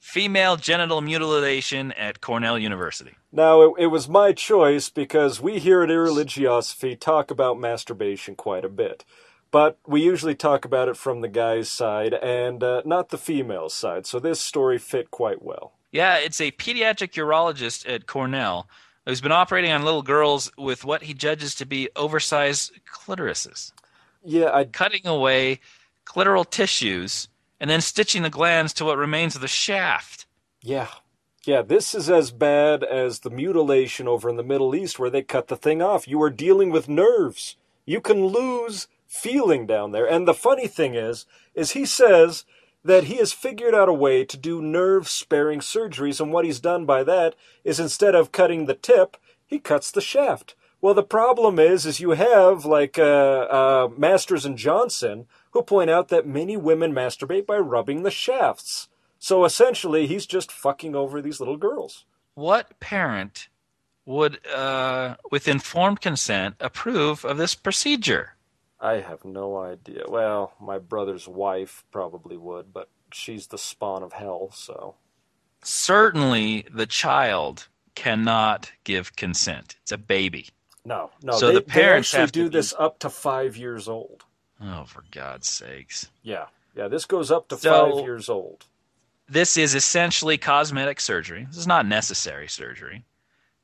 Female 0.00 0.56
genital 0.56 1.02
mutilation 1.02 1.92
at 1.92 2.20
Cornell 2.20 2.58
University. 2.58 3.14
Now, 3.30 3.62
it, 3.62 3.72
it 3.78 3.86
was 3.86 4.08
my 4.08 4.32
choice 4.32 4.88
because 4.88 5.40
we 5.40 5.58
here 5.58 5.82
at 5.82 5.90
Irreligiosophy 5.90 6.98
talk 6.98 7.30
about 7.30 7.60
masturbation 7.60 8.34
quite 8.34 8.64
a 8.64 8.68
bit. 8.68 9.04
But 9.50 9.78
we 9.86 10.02
usually 10.02 10.34
talk 10.34 10.64
about 10.64 10.88
it 10.88 10.96
from 10.96 11.20
the 11.20 11.28
guy's 11.28 11.70
side 11.70 12.14
and 12.14 12.62
uh, 12.62 12.82
not 12.84 13.10
the 13.10 13.18
female 13.18 13.68
side, 13.68 14.06
so 14.06 14.18
this 14.18 14.40
story 14.40 14.78
fit 14.78 15.10
quite 15.10 15.42
well. 15.42 15.74
Yeah, 15.92 16.16
it's 16.16 16.40
a 16.40 16.52
pediatric 16.52 17.12
urologist 17.12 17.88
at 17.88 18.06
Cornell 18.06 18.68
who's 19.06 19.20
been 19.20 19.32
operating 19.32 19.72
on 19.72 19.84
little 19.84 20.02
girls 20.02 20.50
with 20.56 20.84
what 20.84 21.02
he 21.02 21.14
judges 21.14 21.54
to 21.56 21.66
be 21.66 21.88
oversized 21.96 22.72
clitorises, 22.90 23.72
Yeah, 24.24 24.50
I 24.52 24.64
cutting 24.64 25.06
away 25.06 25.60
clitoral 26.06 26.48
tissues 26.48 27.28
and 27.60 27.68
then 27.68 27.80
stitching 27.80 28.22
the 28.22 28.30
glands 28.30 28.72
to 28.74 28.84
what 28.84 28.96
remains 28.98 29.34
of 29.34 29.42
the 29.42 29.48
shaft. 29.48 30.26
Yeah. 30.62 30.88
Yeah, 31.44 31.62
this 31.62 31.94
is 31.94 32.10
as 32.10 32.30
bad 32.30 32.82
as 32.82 33.20
the 33.20 33.30
mutilation 33.30 34.06
over 34.08 34.28
in 34.28 34.36
the 34.36 34.42
Middle 34.42 34.74
East 34.74 34.98
where 34.98 35.10
they 35.10 35.22
cut 35.22 35.48
the 35.48 35.56
thing 35.56 35.80
off. 35.80 36.08
You 36.08 36.20
are 36.22 36.30
dealing 36.30 36.70
with 36.70 36.88
nerves. 36.88 37.56
You 37.86 38.00
can 38.00 38.26
lose 38.26 38.88
feeling 39.06 39.66
down 39.66 39.92
there. 39.92 40.06
And 40.06 40.28
the 40.28 40.34
funny 40.34 40.66
thing 40.66 40.94
is, 40.94 41.26
is 41.54 41.72
he 41.72 41.86
says 41.86 42.44
that 42.84 43.04
he 43.04 43.16
has 43.16 43.32
figured 43.32 43.74
out 43.74 43.88
a 43.88 43.94
way 43.94 44.24
to 44.24 44.36
do 44.36 44.62
nerve 44.62 45.08
sparing 45.08 45.60
surgeries 45.60 46.20
and 46.20 46.32
what 46.32 46.44
he's 46.44 46.60
done 46.60 46.84
by 46.84 47.02
that 47.04 47.34
is 47.64 47.80
instead 47.80 48.14
of 48.14 48.32
cutting 48.32 48.66
the 48.66 48.74
tip, 48.74 49.16
he 49.46 49.58
cuts 49.58 49.90
the 49.90 50.00
shaft. 50.00 50.54
Well, 50.80 50.94
the 50.94 51.02
problem 51.02 51.58
is, 51.58 51.84
is 51.84 52.00
you 52.00 52.10
have 52.10 52.64
like 52.64 52.98
uh, 52.98 53.02
uh, 53.02 53.88
Masters 53.96 54.46
and 54.46 54.56
Johnson 54.56 55.26
who 55.50 55.62
point 55.62 55.90
out 55.90 56.08
that 56.08 56.26
many 56.26 56.56
women 56.56 56.92
masturbate 56.92 57.46
by 57.46 57.58
rubbing 57.58 58.02
the 58.02 58.10
shafts. 58.10 58.88
So 59.18 59.44
essentially, 59.44 60.06
he's 60.06 60.26
just 60.26 60.50
fucking 60.50 60.94
over 60.94 61.20
these 61.20 61.40
little 61.40 61.56
girls. 61.56 62.04
What 62.34 62.80
parent 62.80 63.48
would, 64.06 64.44
uh, 64.48 65.16
with 65.30 65.46
informed 65.46 66.00
consent, 66.00 66.56
approve 66.60 67.24
of 67.24 67.36
this 67.36 67.54
procedure? 67.54 68.34
I 68.80 68.94
have 68.94 69.24
no 69.24 69.58
idea. 69.58 70.04
Well, 70.08 70.54
my 70.58 70.78
brother's 70.78 71.28
wife 71.28 71.84
probably 71.92 72.36
would, 72.38 72.72
but 72.72 72.88
she's 73.12 73.48
the 73.48 73.58
spawn 73.58 74.02
of 74.02 74.14
hell, 74.14 74.50
so. 74.54 74.94
Certainly, 75.62 76.66
the 76.72 76.86
child 76.86 77.68
cannot 77.94 78.72
give 78.84 79.16
consent. 79.16 79.76
It's 79.82 79.92
a 79.92 79.98
baby. 79.98 80.48
No, 80.84 81.10
no. 81.22 81.34
So 81.34 81.48
they, 81.48 81.54
the 81.54 81.60
parents 81.60 82.12
they 82.12 82.18
actually 82.18 82.20
have 82.20 82.32
to 82.32 82.38
do 82.40 82.48
be- 82.48 82.56
this 82.56 82.74
up 82.78 82.98
to 83.00 83.10
five 83.10 83.56
years 83.58 83.86
old. 83.86 84.24
Oh, 84.62 84.84
for 84.84 85.04
God's 85.10 85.48
sakes. 85.48 86.10
Yeah, 86.22 86.46
yeah. 86.76 86.88
This 86.88 87.06
goes 87.06 87.30
up 87.30 87.48
to 87.48 87.56
So- 87.56 87.96
five 87.96 88.04
years 88.04 88.28
old. 88.28 88.66
This 89.28 89.56
is 89.56 89.76
essentially 89.76 90.38
cosmetic 90.38 91.00
surgery. 91.00 91.44
This 91.48 91.56
is 91.58 91.66
not 91.66 91.86
necessary 91.86 92.48
surgery. 92.48 93.04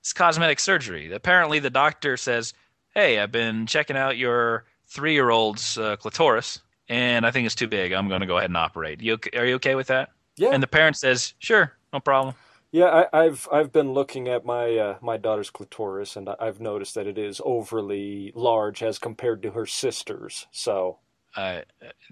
It's 0.00 0.12
cosmetic 0.12 0.61
surgery. 0.61 1.12
Apparently, 1.12 1.59
the 1.59 1.71
doctor 1.71 2.17
says, 2.17 2.55
Hey, 2.95 3.19
I've 3.19 3.33
been 3.33 3.67
checking 3.67 3.97
out 3.97 4.17
your 4.17 4.65
three 4.87 5.12
year 5.12 5.31
old's 5.31 5.76
uh, 5.76 5.97
clitoris, 5.97 6.61
and 6.88 7.26
I 7.26 7.33
think 7.33 7.47
it's 7.47 7.57
too 7.57 7.67
big. 7.67 7.91
I'm 7.93 8.09
going 8.09 8.21
to 8.21 8.26
go 8.29 8.38
ahead 8.38 8.49
and 8.50 8.57
operate. 8.57 9.00
You, 9.03 9.19
are 9.37 9.45
you 9.45 9.57
okay 9.57 9.75
with 9.75 9.88
that? 9.88 10.11
Yeah, 10.37 10.50
And 10.53 10.62
the 10.62 10.69
parent 10.69 10.97
says, 10.97 11.35
Sure, 11.41 11.73
no 11.93 11.99
problem. 11.99 12.35
Yeah. 12.73 13.07
I, 13.13 13.25
I've 13.25 13.49
I've 13.53 13.73
been 13.73 13.93
looking 13.93 14.29
at 14.29 14.45
my 14.45 14.77
uh, 14.77 14.99
my 15.03 15.17
daughter's 15.17 15.51
clitoris, 15.51 16.17
and 16.17 16.29
I- 16.29 16.37
I've 16.41 16.61
noticed 16.61 16.95
that 16.97 17.07
it 17.07 17.19
is 17.19 17.41
overly 17.45 18.33
large 18.35 18.83
as 18.83 18.99
compared 18.99 19.43
to 19.43 19.53
her 19.53 19.67
sister's. 19.67 20.47
So 20.53 20.99
I 21.37 21.65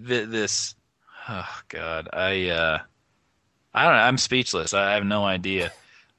th- 0.05 0.29
this 0.29 0.75
oh 1.27 1.59
god 1.69 2.07
i 2.13 2.49
uh 2.49 2.77
i 3.73 3.83
don't 3.83 3.93
know 3.93 3.99
i'm 3.99 4.17
speechless 4.17 4.73
i 4.73 4.93
have 4.93 5.05
no 5.05 5.25
idea 5.25 5.71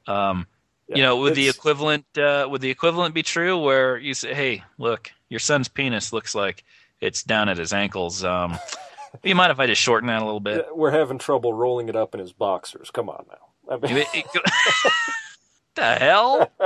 um 0.07 0.47
you 0.93 1.03
know 1.03 1.17
would 1.19 1.35
the 1.35 1.49
equivalent 1.49 2.05
uh 2.19 2.47
would 2.51 2.61
the 2.61 2.71
equivalent 2.71 3.15
be 3.15 3.23
true 3.23 3.59
where 3.59 3.97
you 3.99 4.15
say 4.15 4.35
hey 4.35 4.63
look 4.79 5.13
your 5.29 5.41
son's 5.41 5.69
penis 5.69 6.13
looks 6.13 6.35
like 6.35 6.65
it's 7.01 7.23
down 7.23 7.49
at 7.49 7.57
his 7.59 7.73
ankles 7.73 8.25
um 8.25 8.59
you 9.23 9.35
mind 9.35 9.53
if 9.53 9.61
i 9.61 9.67
just 9.67 9.81
shorten 9.81 10.09
that 10.09 10.23
a 10.23 10.25
little 10.25 10.41
bit 10.41 10.67
we're 10.75 10.91
having 10.91 11.19
trouble 11.19 11.53
rolling 11.55 11.89
it 11.89 11.97
up 11.97 12.15
in 12.15 12.21
his 12.21 12.33
boxers. 12.33 12.91
Come 12.91 13.09
on 13.09 13.27
now. 13.29 13.39
I 13.71 13.77
mean, 13.77 13.99
It- 13.99 14.09
it- 14.15 14.27
the 15.75 15.95
hell 15.97 16.51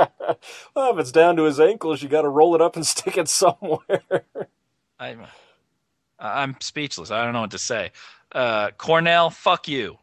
well, 0.75 0.93
if 0.93 0.99
it's 0.99 1.11
down 1.11 1.35
to 1.37 1.43
his 1.43 1.59
ankles, 1.59 2.01
you 2.01 2.09
got 2.09 2.21
to 2.23 2.29
roll 2.29 2.55
it 2.55 2.61
up 2.61 2.75
and 2.75 2.85
stick 2.95 3.17
it 3.17 3.27
somewhere. 3.29 4.03
I, 4.99 5.15
i'm 6.19 6.55
speechless 6.59 7.11
i 7.11 7.23
don't 7.23 7.33
know 7.33 7.41
what 7.41 7.51
to 7.51 7.57
say 7.59 7.91
uh 8.33 8.71
cornell 8.77 9.29
fuck 9.31 9.67
you 9.67 9.97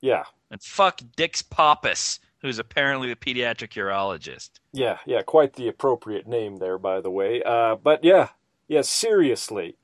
yeah, 0.00 0.24
and 0.50 0.62
fuck 0.62 1.00
dix 1.16 1.42
poppas 1.42 2.18
who's 2.42 2.58
apparently 2.58 3.08
the 3.08 3.16
pediatric 3.16 3.72
urologist 3.74 4.50
yeah, 4.72 4.98
yeah. 5.06 5.22
Quite 5.22 5.54
the 5.54 5.68
appropriate 5.68 6.26
name 6.28 6.58
there, 6.58 6.78
by 6.78 7.00
the 7.00 7.10
way. 7.10 7.42
Uh, 7.42 7.76
but 7.76 8.04
yeah, 8.04 8.28
yeah. 8.68 8.82
Seriously, 8.82 9.76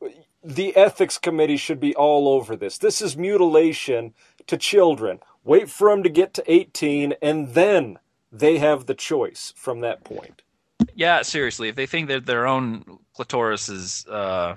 the 0.45 0.77
ethics 0.77 1.19
committee 1.19 1.57
should 1.57 1.81
be 1.81 1.95
all 1.97 2.29
over 2.29 2.57
this. 2.57 2.79
This 2.79 3.03
is 3.03 3.17
mutilation 3.17 4.15
to 4.47 4.57
children. 4.57 5.19
Wait 5.47 5.71
for 5.71 5.89
them 5.89 6.03
to 6.03 6.11
get 6.11 6.35
to 6.35 6.53
eighteen, 6.53 7.15
and 7.23 7.55
then 7.55 7.99
they 8.33 8.59
have 8.59 8.87
the 8.87 8.95
choice 8.95 9.55
from 9.57 9.81
that 9.81 10.05
point. 10.05 10.43
Yeah, 10.95 11.23
seriously, 11.23 11.69
if 11.69 11.77
they 11.77 11.87
think 11.87 12.09
that 12.09 12.27
their 12.27 12.47
own 12.47 12.99
clitoris 13.15 13.69
is 13.69 14.07
uh, 14.07 14.57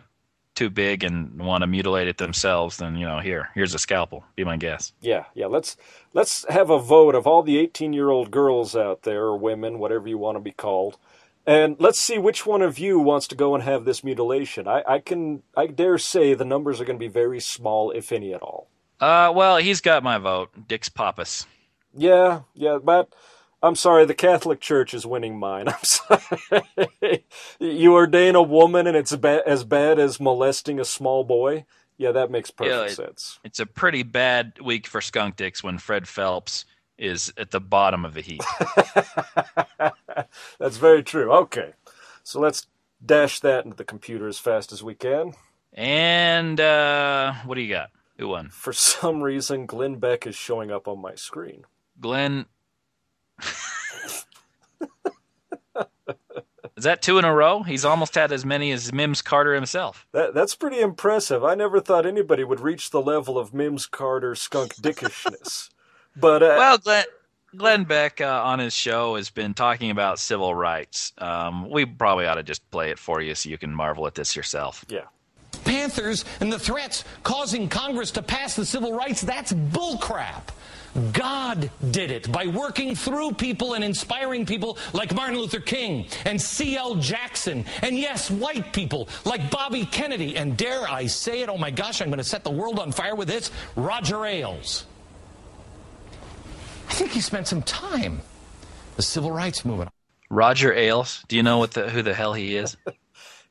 too 0.56 0.70
big 0.70 1.04
and 1.04 1.40
want 1.40 1.62
to 1.62 1.68
mutilate 1.68 2.08
it 2.08 2.18
themselves, 2.18 2.78
then 2.78 2.96
you 2.96 3.06
know, 3.06 3.20
here, 3.20 3.50
here's 3.54 3.76
a 3.76 3.80
scalpel. 3.80 4.24
Be 4.36 4.44
my 4.44 4.58
guess. 4.58 4.92
Yeah, 5.00 5.26
yeah. 5.36 5.46
Let's 5.46 5.78
let's 6.14 6.46
have 6.50 6.70
a 6.70 6.80
vote 6.80 7.14
of 7.14 7.28
all 7.28 7.44
the 7.44 7.56
18-year-old 7.66 8.32
girls 8.32 8.76
out 8.76 9.04
there 9.04 9.26
or 9.26 9.38
women, 9.38 9.80
whatever 9.80 10.08
you 10.08 10.18
want 10.18 10.38
to 10.38 10.42
be 10.42 10.52
called, 10.52 10.98
and 11.46 11.76
let's 11.80 12.00
see 12.00 12.18
which 12.18 12.46
one 12.46 12.62
of 12.62 12.80
you 12.80 13.00
wants 13.00 13.28
to 13.28 13.36
go 13.36 13.54
and 13.54 13.64
have 13.64 13.86
this 13.86 14.04
mutilation. 14.04 14.68
I, 14.68 14.84
I 14.88 15.00
can 15.00 15.44
I 15.56 15.68
dare 15.68 16.00
say 16.00 16.34
the 16.34 16.46
numbers 16.46 16.82
are 16.82 16.86
going 16.86 17.00
to 17.00 17.06
be 17.06 17.12
very 17.12 17.40
small, 17.40 17.92
if 17.92 18.12
any 18.12 18.34
at 18.34 18.42
all. 18.42 18.68
Uh, 19.00 19.32
well, 19.34 19.58
he's 19.58 19.82
got 19.82 20.04
my 20.04 20.18
vote, 20.18 20.50
Dix 20.68 20.90
Poppas. 20.90 21.46
Yeah, 21.96 22.42
yeah, 22.54 22.78
but 22.84 23.14
I'm 23.64 23.76
sorry, 23.76 24.06
the 24.06 24.14
Catholic 24.14 24.60
Church 24.60 24.94
is 24.94 25.06
winning 25.06 25.40
mine. 25.40 25.68
I'm 25.70 25.84
sorry. 25.84 27.26
you 27.60 27.94
ordain 27.94 28.36
a 28.36 28.42
woman 28.42 28.88
and 28.88 28.96
it's 28.98 29.16
ba- 29.16 29.44
as 29.48 29.64
bad 29.64 30.00
as 30.00 30.20
molesting 30.20 30.80
a 30.80 30.86
small 30.86 31.24
boy. 31.24 31.66
Yeah, 31.98 32.12
that 32.14 32.32
makes 32.32 32.52
perfect 32.52 32.76
Yeah, 32.76 32.84
it- 32.84 32.92
sense. 32.92 33.40
It's 33.44 33.60
a 33.60 33.66
pretty 33.66 34.04
bad 34.04 34.54
week 34.64 34.88
for 34.88 35.02
skunk 35.02 35.36
dicks 35.36 35.64
when 35.64 35.78
Fred 35.78 36.08
Phelps 36.08 36.66
is 36.98 37.32
at 37.38 37.52
the 37.52 37.60
bottom 37.62 38.04
of 38.06 38.14
the 38.14 38.22
heap. 38.22 38.42
That's 40.60 40.78
very 40.78 41.04
true. 41.04 41.32
Okay, 41.32 41.74
so 42.24 42.40
let's 42.40 42.68
dash 43.06 43.40
that 43.40 43.64
into 43.66 43.78
the 43.78 43.86
computer 43.86 44.28
as 44.28 44.38
fast 44.40 44.72
as 44.74 44.84
we 44.84 44.94
can. 44.96 45.34
and 45.74 46.60
uh, 46.60 47.34
what 47.46 47.56
do 47.56 47.62
you 47.62 47.70
got? 47.74 47.90
Who 48.20 48.28
won? 48.28 48.50
For 48.50 48.74
some 48.74 49.24
reason, 49.24 49.66
Glenn 49.66 49.96
Beck 49.96 50.28
is 50.28 50.36
showing 50.36 50.72
up 50.72 50.90
on 50.90 51.00
my 51.02 51.16
screen. 51.16 51.64
Glenn. 52.02 52.46
is 56.78 56.84
that 56.84 57.02
two 57.02 57.18
in 57.18 57.24
a 57.24 57.34
row? 57.34 57.64
He's 57.64 57.86
almost 57.86 58.16
had 58.16 58.34
as 58.34 58.44
many 58.44 58.74
as 58.74 58.92
Mims 58.92 59.22
Carter 59.22 59.56
himself. 59.56 60.06
That 60.12 60.34
that's 60.34 60.54
pretty 60.54 60.82
impressive. 60.82 61.46
I 61.46 61.56
never 61.56 61.80
thought 61.80 62.06
anybody 62.06 62.44
would 62.44 62.60
reach 62.60 62.90
the 62.90 63.02
level 63.02 63.38
of 63.38 63.54
Mims 63.54 63.86
Carter 63.86 64.36
skunk 64.36 64.76
dickishness. 64.76 65.70
But 66.16 66.44
uh, 66.44 66.56
Well, 66.58 66.78
Glenn, 66.80 67.06
Glenn 67.56 67.84
Beck 67.86 68.20
uh, 68.20 68.42
on 68.44 68.60
his 68.60 68.74
show 68.74 69.16
has 69.16 69.30
been 69.30 69.54
talking 69.54 69.90
about 69.92 70.20
civil 70.20 70.54
rights. 70.54 71.14
Um, 71.20 71.70
we 71.70 71.86
probably 71.86 72.26
ought 72.26 72.36
to 72.36 72.44
just 72.44 72.70
play 72.72 72.90
it 72.90 73.00
for 73.00 73.22
you 73.22 73.36
so 73.36 73.48
you 73.48 73.58
can 73.58 73.74
marvel 73.74 74.06
at 74.08 74.16
this 74.16 74.36
yourself. 74.36 74.84
yeah, 74.90 75.06
Panthers 75.60 76.26
and 76.40 76.52
the 76.52 76.60
threats 76.60 77.04
causing 77.24 77.70
Congress 77.70 78.12
to 78.12 78.22
pass 78.22 78.56
the 78.56 78.66
civil 78.66 78.94
rights, 78.94 79.22
that's 79.22 79.54
bullcrap. 79.54 80.44
God 81.14 81.70
did 81.92 82.12
it 82.12 82.32
by 82.32 82.48
working 82.48 82.96
through 82.96 83.34
people 83.34 83.74
and 83.76 83.84
inspiring 83.84 84.46
people 84.46 84.78
like 84.94 85.14
Martin 85.14 85.38
Luther 85.38 85.60
King 85.60 86.08
and 86.26 86.42
C.L. 86.42 86.96
Jackson, 86.96 87.66
and 87.82 87.98
yes, 87.98 88.32
white 88.32 88.74
people 88.74 89.08
like 89.24 89.52
Bobby 89.52 89.86
Kennedy, 89.86 90.36
and 90.36 90.58
dare 90.58 90.90
I 90.90 91.06
say 91.06 91.42
it, 91.42 91.50
oh 91.50 91.58
my 91.58 91.72
gosh, 91.72 92.02
I'm 92.02 92.08
going 92.08 92.18
to 92.18 92.24
set 92.24 92.44
the 92.44 92.52
world 92.52 92.80
on 92.80 92.92
fire 92.92 93.16
with 93.16 93.28
this, 93.28 93.52
Roger 93.76 94.26
Ailes. 94.26 94.86
I 96.90 96.94
think 96.94 97.12
he 97.12 97.22
spent 97.22 97.48
some 97.48 97.62
time 97.62 98.22
the 98.96 99.04
civil 99.04 99.32
rights 99.32 99.64
movement. 99.64 99.92
Roger 100.30 100.74
Ailes, 100.74 101.24
do 101.28 101.36
you 101.36 101.44
know 101.44 101.60
what 101.60 101.72
the, 101.72 101.90
who 101.90 102.02
the 102.02 102.14
hell 102.14 102.34
he 102.34 102.56
is? 102.56 102.78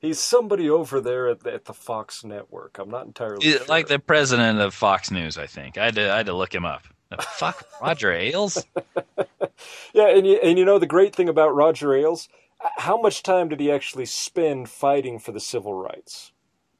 he's 0.00 0.18
somebody 0.18 0.68
over 0.70 1.00
there 1.00 1.28
at 1.28 1.40
the, 1.40 1.52
at 1.54 1.64
the 1.66 1.74
Fox 1.74 2.24
network. 2.24 2.78
I'm 2.78 2.90
not 2.90 3.06
entirely 3.06 3.44
He's 3.44 3.56
sure. 3.56 3.66
like 3.66 3.88
the 3.88 3.98
president 3.98 4.60
of 4.60 4.74
Fox 4.74 5.10
News, 5.10 5.38
I 5.38 5.46
think. 5.46 5.78
I 5.78 5.86
had 5.86 5.94
to, 5.96 6.12
I 6.12 6.16
had 6.18 6.26
to 6.26 6.34
look 6.34 6.54
him 6.54 6.64
up. 6.64 6.84
Fuck, 7.20 7.64
Roger 7.82 8.12
Ailes? 8.12 8.64
Yeah, 9.94 10.08
and 10.08 10.26
you, 10.26 10.38
and 10.42 10.58
you 10.58 10.64
know 10.64 10.78
the 10.78 10.86
great 10.86 11.14
thing 11.14 11.28
about 11.28 11.54
Roger 11.54 11.94
Ailes, 11.94 12.28
how 12.78 13.00
much 13.00 13.22
time 13.22 13.48
did 13.48 13.60
he 13.60 13.70
actually 13.70 14.06
spend 14.06 14.68
fighting 14.68 15.18
for 15.18 15.32
the 15.32 15.40
civil 15.40 15.74
rights? 15.74 16.32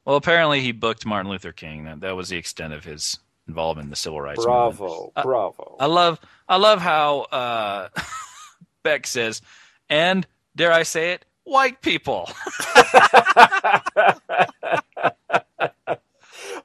Well, 0.04 0.16
apparently 0.16 0.60
he 0.60 0.72
booked 0.72 1.04
Martin 1.06 1.30
Luther 1.30 1.52
King. 1.52 1.84
That, 1.84 2.00
that 2.00 2.16
was 2.16 2.28
the 2.30 2.37
extent 2.37 2.72
of 2.72 2.84
his 2.84 3.18
involvement 3.46 3.87
in 3.87 3.90
the 3.90 3.96
civil 3.96 4.20
rights 4.20 4.46
movement. 4.46 4.76
Bravo, 4.78 5.12
Uh, 5.16 5.22
bravo. 5.22 5.76
I 5.80 5.87
love 5.87 6.20
I 6.48 6.56
love 6.56 6.80
how 6.80 7.20
uh, 7.32 7.88
Beck 8.82 9.06
says, 9.06 9.40
and 9.88 10.26
dare 10.56 10.72
I 10.72 10.82
say 10.82 11.12
it, 11.12 11.25
white 11.49 11.83
people. 11.83 12.31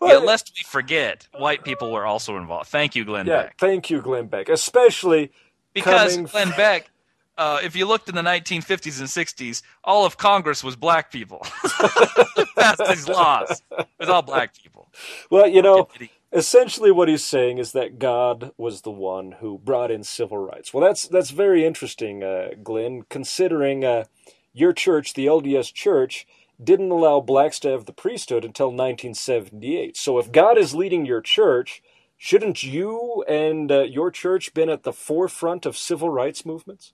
yeah, 0.02 0.18
lest 0.18 0.54
we 0.56 0.64
forget, 0.64 1.28
white 1.38 1.64
people 1.64 1.92
were 1.92 2.06
also 2.06 2.38
involved. 2.38 2.70
Thank 2.70 2.96
you, 2.96 3.06
Glenn 3.06 3.26
yeah, 3.26 3.44
Beck. 3.44 3.58
thank 3.60 3.90
you, 3.90 4.02
Glenn 4.02 4.28
Beck, 4.28 4.50
especially 4.50 5.32
Because 5.74 6.16
coming 6.16 6.28
Glenn 6.28 6.52
Beck 6.52 6.90
uh, 7.38 7.60
if 7.64 7.76
you 7.76 7.86
looked 7.86 8.10
in 8.10 8.16
the 8.16 8.22
1950s 8.22 9.00
and 9.00 9.10
60s, 9.10 9.64
all 9.84 10.06
of 10.06 10.18
Congress 10.18 10.64
was 10.64 10.76
black 10.76 11.12
people. 11.12 11.40
Passed 12.56 12.82
these 12.88 13.08
laws. 13.10 13.62
It 13.78 13.88
was 14.00 14.10
all 14.10 14.22
black 14.22 14.54
people. 14.56 14.88
Well, 15.32 15.48
you 15.48 15.62
know, 15.62 15.88
essentially 16.32 16.92
what 16.92 17.08
he's 17.08 17.24
saying 17.24 17.58
is 17.58 17.72
that 17.72 17.98
God 17.98 18.52
was 18.58 18.82
the 18.82 18.92
one 18.92 19.34
who 19.34 19.58
brought 19.58 19.90
in 19.90 20.04
civil 20.04 20.38
rights. 20.38 20.74
Well, 20.74 20.86
that's 20.86 21.08
that's 21.08 21.32
very 21.32 21.66
interesting, 21.66 22.24
uh, 22.24 22.50
Glenn, 22.64 23.04
considering 23.10 23.84
uh, 23.84 24.04
your 24.54 24.74
church, 24.74 25.14
the 25.14 25.26
LDS 25.26 25.74
Church, 25.74 26.28
didn't 26.64 26.92
allow 26.92 27.20
blacks 27.20 27.60
to 27.60 27.70
have 27.70 27.86
the 27.86 27.94
priesthood 27.94 28.46
until 28.46 28.68
1978. 28.68 29.98
So 29.98 30.20
if 30.20 30.32
God 30.32 30.58
is 30.58 30.76
leading 30.76 31.06
your 31.06 31.22
church, 31.22 31.82
shouldn't 32.18 32.64
you 32.64 33.24
and 33.28 33.72
uh, 33.72 33.82
your 33.82 34.12
church 34.12 34.54
been 34.54 34.70
at 34.70 34.84
the 34.84 34.94
forefront 34.94 35.66
of 35.66 35.76
civil 35.76 36.10
rights 36.10 36.46
movements? 36.46 36.94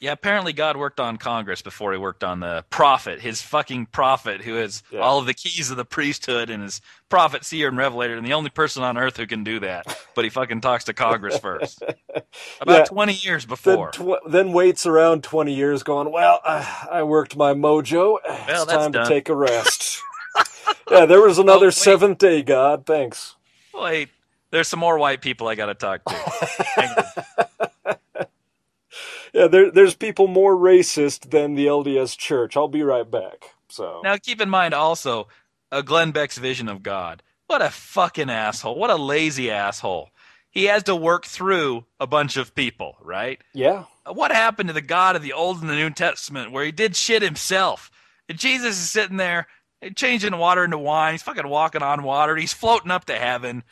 Yeah, 0.00 0.12
apparently 0.12 0.52
God 0.52 0.76
worked 0.76 0.98
on 0.98 1.16
Congress 1.16 1.62
before 1.62 1.92
he 1.92 1.98
worked 1.98 2.24
on 2.24 2.40
the 2.40 2.64
prophet, 2.70 3.20
his 3.20 3.40
fucking 3.42 3.86
prophet, 3.86 4.40
who 4.42 4.54
has 4.54 4.82
Yeah. 4.90 5.00
all 5.00 5.18
of 5.18 5.26
the 5.26 5.34
keys 5.34 5.70
of 5.70 5.76
the 5.76 5.84
priesthood 5.84 6.50
and 6.50 6.64
is 6.64 6.80
prophet, 7.08 7.44
seer, 7.44 7.68
and 7.68 7.76
revelator, 7.76 8.16
and 8.16 8.26
the 8.26 8.32
only 8.32 8.50
person 8.50 8.82
on 8.82 8.98
earth 8.98 9.16
who 9.18 9.26
can 9.26 9.44
do 9.44 9.60
that. 9.60 9.96
But 10.14 10.24
he 10.24 10.30
fucking 10.30 10.60
talks 10.62 10.84
to 10.84 10.92
Congress 10.92 11.38
first. 11.38 11.82
About 12.60 12.78
Yeah. 12.78 12.84
20 12.84 13.12
years 13.12 13.44
Then, 13.44 13.48
before. 13.48 13.90
tw- 13.92 14.28
then 14.30 14.52
waits 14.52 14.86
around 14.86 15.22
20 15.22 15.52
years 15.54 15.82
going, 15.82 16.10
Well, 16.10 16.40
uh, 16.44 16.64
I 16.90 17.02
worked 17.04 17.36
my 17.36 17.52
mojo. 17.54 18.18
It's 18.24 18.48
Well, 18.48 18.66
time 18.66 18.92
done." 18.92 19.04
to 19.04 19.08
take 19.08 19.28
a 19.28 19.34
rest. 19.36 20.00
yeah, 20.90 21.04
there 21.06 21.20
was 21.20 21.38
another 21.38 21.66
Oh, 21.66 21.70
seventh 21.70 22.18
day, 22.18 22.42
God. 22.42 22.86
Thanks. 22.86 23.36
Wait, 23.74 24.08
there's 24.50 24.66
some 24.68 24.80
more 24.80 24.98
white 24.98 25.20
people 25.20 25.46
I 25.48 25.54
got 25.54 25.66
to 25.66 25.74
talk 25.74 26.04
to. 26.06 27.70
Yeah, 29.32 29.46
there, 29.46 29.70
there's 29.70 29.94
people 29.94 30.26
more 30.26 30.54
racist 30.54 31.30
than 31.30 31.54
the 31.54 31.66
LDS 31.66 32.16
Church. 32.18 32.56
I'll 32.56 32.68
be 32.68 32.82
right 32.82 33.10
back. 33.10 33.54
So 33.68 34.00
now, 34.04 34.16
keep 34.16 34.40
in 34.40 34.50
mind 34.50 34.74
also 34.74 35.28
uh, 35.70 35.80
Glenn 35.80 36.10
Beck's 36.10 36.38
vision 36.38 36.68
of 36.68 36.82
God. 36.82 37.22
What 37.46 37.62
a 37.62 37.70
fucking 37.70 38.30
asshole. 38.30 38.76
What 38.76 38.90
a 38.90 38.96
lazy 38.96 39.50
asshole. 39.50 40.10
He 40.50 40.64
has 40.64 40.82
to 40.84 40.94
work 40.94 41.24
through 41.24 41.86
a 41.98 42.06
bunch 42.06 42.36
of 42.36 42.54
people, 42.54 42.96
right? 43.00 43.40
yeah, 43.54 43.84
what 44.06 44.32
happened 44.32 44.68
to 44.68 44.74
the 44.74 44.82
God 44.82 45.16
of 45.16 45.22
the 45.22 45.32
Old 45.32 45.60
and 45.60 45.70
the 45.70 45.74
New 45.74 45.90
Testament 45.90 46.52
where 46.52 46.64
he 46.64 46.72
did 46.72 46.94
shit 46.94 47.22
himself? 47.22 47.90
And 48.28 48.38
Jesus 48.38 48.78
is 48.78 48.90
sitting 48.90 49.16
there 49.16 49.46
changing 49.96 50.36
water 50.36 50.64
into 50.64 50.78
wine. 50.78 51.14
He's 51.14 51.22
fucking 51.22 51.48
walking 51.48 51.82
on 51.82 52.02
water. 52.02 52.36
He's 52.36 52.52
floating 52.52 52.90
up 52.90 53.06
to 53.06 53.14
heaven, 53.18 53.62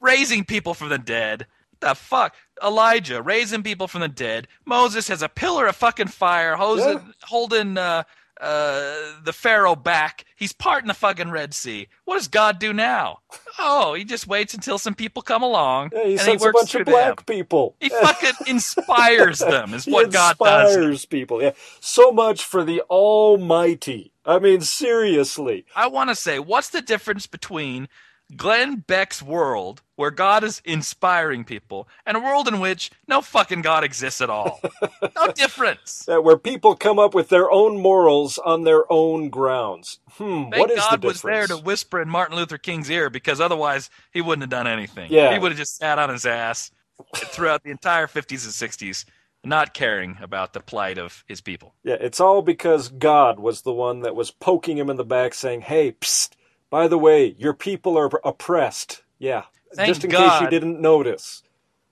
raising 0.00 0.44
people 0.44 0.74
from 0.74 0.88
the 0.90 0.98
dead. 0.98 1.46
What 1.70 1.80
the 1.80 1.94
fuck? 1.94 2.34
Elijah 2.64 3.22
raising 3.22 3.62
people 3.62 3.88
from 3.88 4.00
the 4.02 4.08
dead. 4.08 4.48
Moses 4.64 5.08
has 5.08 5.22
a 5.22 5.28
pillar 5.28 5.66
of 5.66 5.76
fucking 5.76 6.08
fire 6.08 6.56
holding, 6.56 6.84
Yeah. 6.88 7.00
holding 7.22 7.78
uh, 7.78 8.02
uh, 8.40 9.12
the 9.24 9.32
Pharaoh 9.32 9.74
back. 9.74 10.24
He's 10.36 10.52
parting 10.52 10.86
the 10.88 10.94
fucking 10.94 11.30
Red 11.30 11.54
Sea. 11.54 11.88
What 12.04 12.16
does 12.16 12.28
God 12.28 12.58
do 12.60 12.72
now? 12.72 13.18
Oh, 13.58 13.94
he 13.94 14.04
just 14.04 14.28
waits 14.28 14.54
until 14.54 14.78
some 14.78 14.94
people 14.94 15.22
come 15.22 15.42
along 15.42 15.90
yeah 15.92 16.04
he 16.04 16.10
and 16.12 16.20
sends 16.20 16.42
he 16.42 16.46
a 16.46 16.52
works 16.52 16.60
bunch 16.60 16.74
of 16.76 16.84
black 16.86 17.16
them. 17.16 17.24
people. 17.24 17.74
He 17.80 17.88
fucking 17.88 18.34
inspires 18.46 19.40
them. 19.40 19.74
Is 19.74 19.86
what 19.86 20.12
God 20.12 20.36
does. 20.38 20.70
inspires 20.76 21.04
people. 21.04 21.42
Yeah, 21.42 21.52
so 21.80 22.12
much 22.12 22.44
for 22.44 22.62
the 22.62 22.82
Almighty. 22.82 24.12
I 24.24 24.38
mean, 24.38 24.60
seriously. 24.60 25.64
I 25.74 25.86
want 25.88 26.10
to 26.10 26.14
say, 26.14 26.38
what's 26.38 26.68
the 26.68 26.82
difference 26.82 27.26
between 27.26 27.88
Glenn 28.36 28.84
Beck's 28.86 29.22
world, 29.22 29.82
where 29.96 30.10
God 30.10 30.44
is 30.44 30.60
inspiring 30.64 31.44
people, 31.44 31.88
and 32.04 32.16
a 32.16 32.20
world 32.20 32.46
in 32.46 32.60
which 32.60 32.90
no 33.06 33.22
fucking 33.22 33.62
God 33.62 33.84
exists 33.84 34.20
at 34.20 34.28
all? 34.28 34.60
no 35.16 35.32
difference. 35.32 36.04
That 36.04 36.24
where 36.24 36.36
people 36.36 36.76
come 36.76 36.98
up 36.98 37.14
with 37.14 37.30
their 37.30 37.50
own 37.50 37.80
morals 37.80 38.36
on 38.38 38.64
their 38.64 38.90
own 38.92 39.30
grounds. 39.30 40.00
Hmm, 40.10 40.50
Thank 40.50 40.56
what 40.56 40.70
is 40.70 40.78
God 40.78 41.00
the 41.00 41.08
was 41.08 41.22
there 41.22 41.46
to 41.46 41.56
whisper 41.56 42.02
in 42.02 42.08
Martin 42.10 42.36
Luther 42.36 42.58
King's 42.58 42.90
ear 42.90 43.08
because 43.08 43.40
otherwise 43.40 43.88
he 44.12 44.20
wouldn't 44.20 44.42
have 44.42 44.50
done 44.50 44.66
anything. 44.66 45.10
Yeah. 45.10 45.32
He 45.32 45.38
would 45.38 45.52
have 45.52 45.58
just 45.58 45.76
sat 45.76 45.98
on 45.98 46.10
his 46.10 46.26
ass 46.26 46.70
throughout 47.16 47.62
the 47.62 47.70
entire 47.70 48.06
50s 48.06 48.44
and 48.44 48.70
60s, 48.70 49.04
not 49.42 49.72
caring 49.72 50.18
about 50.20 50.52
the 50.52 50.60
plight 50.60 50.98
of 50.98 51.24
his 51.26 51.40
people. 51.40 51.74
Yeah, 51.82 51.96
it's 51.98 52.20
all 52.20 52.42
because 52.42 52.88
God 52.88 53.38
was 53.38 53.62
the 53.62 53.72
one 53.72 54.00
that 54.00 54.14
was 54.14 54.30
poking 54.30 54.76
him 54.76 54.90
in 54.90 54.96
the 54.96 55.04
back 55.04 55.32
saying, 55.32 55.62
hey, 55.62 55.92
psst, 55.92 56.30
by 56.70 56.88
the 56.88 56.98
way, 56.98 57.34
your 57.38 57.54
people 57.54 57.96
are 57.96 58.10
oppressed. 58.24 59.02
Yeah, 59.18 59.44
Thank 59.74 59.88
just 59.88 60.04
in 60.04 60.10
case 60.10 60.40
you 60.40 60.48
didn't 60.48 60.80
notice. 60.80 61.42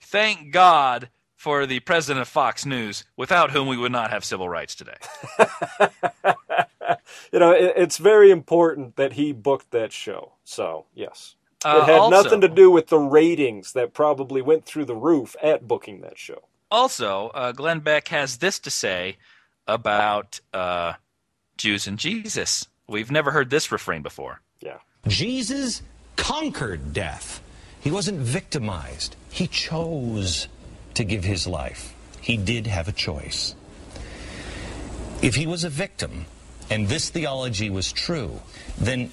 Thank 0.01 0.53
God 0.53 1.11
for 1.35 1.67
the 1.67 1.81
president 1.81 2.23
of 2.23 2.29
Fox 2.29 2.65
News, 2.65 3.05
without 3.17 3.51
whom 3.51 3.69
we 3.69 3.77
would 3.77 3.93
not 3.93 4.11
have 4.11 4.25
civil 4.25 4.49
rights 4.49 4.75
today. 4.75 4.97
You 7.33 7.41
know, 7.41 7.51
it, 7.53 7.75
it's 7.77 7.99
very 7.99 8.31
important 8.31 8.97
that 8.97 9.15
he 9.15 9.33
booked 9.33 9.71
that 9.73 9.93
show. 9.93 10.33
So, 10.45 10.87
yes. 10.95 11.35
Uh, 11.65 11.81
it 11.83 11.91
had 11.91 11.99
also- 11.99 12.23
nothing 12.23 12.41
to 12.43 12.49
do 12.49 12.71
with 12.71 12.89
the 12.89 12.99
ratings 12.99 13.73
that 13.73 13.93
probably 13.93 14.43
went 14.43 14.65
through 14.65 14.85
the 14.85 14.97
roof 14.97 15.37
at 15.43 15.67
booking 15.67 16.01
that 16.03 16.19
show. 16.19 16.45
Also, 16.71 17.29
uh, 17.29 17.53
Glenn 17.53 17.81
Beck 17.81 18.09
has 18.09 18.39
this 18.39 18.59
to 18.61 18.71
say 18.71 19.17
about 19.67 20.41
uh, 20.53 20.95
Jews 21.57 21.87
and 21.87 21.99
Jesus. 21.99 22.67
We've 22.89 23.11
never 23.11 23.31
heard 23.31 23.51
this 23.51 23.71
refrain 23.71 24.03
before. 24.03 24.41
Yeah. 24.61 24.79
Jesus 25.07 25.83
conquered 26.17 26.93
death. 26.93 27.43
He 27.81 27.91
wasn't 27.91 28.19
victimized. 28.19 29.17
He 29.31 29.47
chose 29.47 30.49
to 30.95 31.05
give 31.05 31.25
his 31.25 31.47
life. 31.47 31.95
He 32.21 32.37
did 32.37 32.67
have 32.67 32.89
a 32.89 32.93
choice. 32.93 33.55
If 35.23 35.35
he 35.35 35.47
was 35.47 35.65
a 35.65 35.69
victim 35.69 36.27
and 36.71 36.89
this 36.89 37.11
theology 37.11 37.71
was 37.71 37.93
true, 37.93 38.41
then 38.79 39.11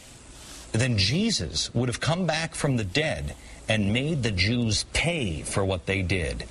then 0.72 0.98
Jesus 0.98 1.74
would 1.76 1.88
have 1.88 2.00
come 2.00 2.26
back 2.26 2.56
from 2.56 2.78
the 2.78 2.84
dead 2.84 3.36
and 3.70 3.94
made 3.94 4.24
the 4.24 4.32
Jews 4.32 4.86
pay 4.92 5.44
for 5.44 5.64
what 5.64 5.86
they 5.86 6.02
did. 6.02 6.46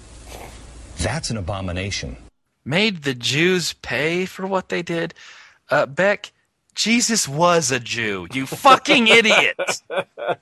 That's 0.99 1.31
an 1.31 1.37
abomination. 1.37 2.17
Made 2.65 3.03
the 3.03 3.15
Jews 3.15 3.73
pay 3.73 4.25
for 4.25 4.47
what 4.47 4.69
they 4.69 4.83
did? 4.83 5.15
Uh, 5.69 5.87
Beck, 5.87 6.31
Jesus 6.75 7.29
was 7.29 7.71
a 7.71 7.79
Jew. 7.81 8.27
You 8.33 8.47
fucking 8.47 9.09
idiot. 9.09 9.57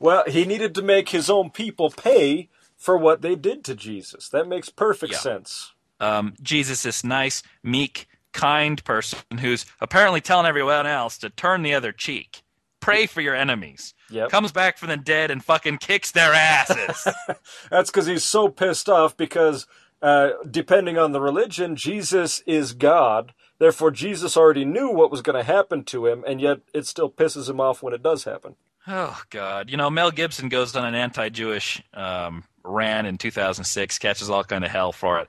Well, 0.00 0.24
he 0.26 0.44
needed 0.44 0.74
to 0.74 0.82
make 0.82 1.10
his 1.10 1.30
own 1.30 1.50
people 1.50 1.90
pay 1.90 2.48
for 2.76 2.98
what 2.98 3.22
they 3.22 3.34
did 3.36 3.64
to 3.64 3.74
Jesus. 3.74 4.28
That 4.28 4.46
makes 4.48 4.68
perfect 4.68 5.12
Yeah. 5.12 5.18
sense. 5.18 5.72
Um, 6.00 6.34
Jesus, 6.42 6.82
this 6.82 7.04
nice, 7.04 7.42
meek, 7.62 8.06
kind 8.32 8.82
person 8.84 9.20
who's 9.40 9.64
apparently 9.80 10.20
telling 10.20 10.46
everyone 10.46 10.86
else 10.86 11.16
to 11.18 11.30
turn 11.30 11.62
the 11.62 11.72
other 11.74 11.92
cheek. 11.92 12.42
Pray 12.80 13.06
for 13.06 13.20
your 13.22 13.34
enemies. 13.34 13.94
Yep. 14.10 14.28
Comes 14.28 14.52
back 14.52 14.76
from 14.76 14.88
the 14.88 14.96
dead 14.98 15.30
and 15.30 15.42
fucking 15.42 15.78
kicks 15.78 16.10
their 16.10 16.34
asses. 16.34 17.06
That's 17.70 17.90
because 17.90 18.06
he's 18.06 18.24
so 18.24 18.48
pissed 18.48 18.88
off 18.90 19.16
because, 19.16 19.66
uh, 20.02 20.30
depending 20.50 20.98
on 20.98 21.12
the 21.12 21.20
religion, 21.20 21.76
Jesus 21.76 22.40
is 22.46 22.74
God. 22.74 23.32
Therefore, 23.64 23.90
Jesus 23.90 24.36
already 24.36 24.66
knew 24.66 24.90
what 24.90 25.10
was 25.10 25.22
going 25.22 25.36
to 25.38 25.42
happen 25.42 25.84
to 25.84 26.06
him, 26.06 26.22
and 26.26 26.38
yet 26.38 26.58
it 26.74 26.86
still 26.86 27.08
pisses 27.08 27.48
him 27.48 27.60
off 27.62 27.82
when 27.82 27.94
it 27.94 28.02
does 28.02 28.24
happen. 28.24 28.56
Oh 28.86 29.22
God! 29.30 29.70
You 29.70 29.78
know, 29.78 29.88
Mel 29.88 30.10
Gibson 30.10 30.50
goes 30.50 30.76
on 30.76 30.84
an 30.84 30.94
anti-Jewish 30.94 31.82
um, 31.94 32.44
rant 32.62 33.06
in 33.06 33.16
2006, 33.16 33.98
catches 33.98 34.28
all 34.28 34.44
kind 34.44 34.66
of 34.66 34.70
hell 34.70 34.92
for 34.92 35.18
it. 35.20 35.28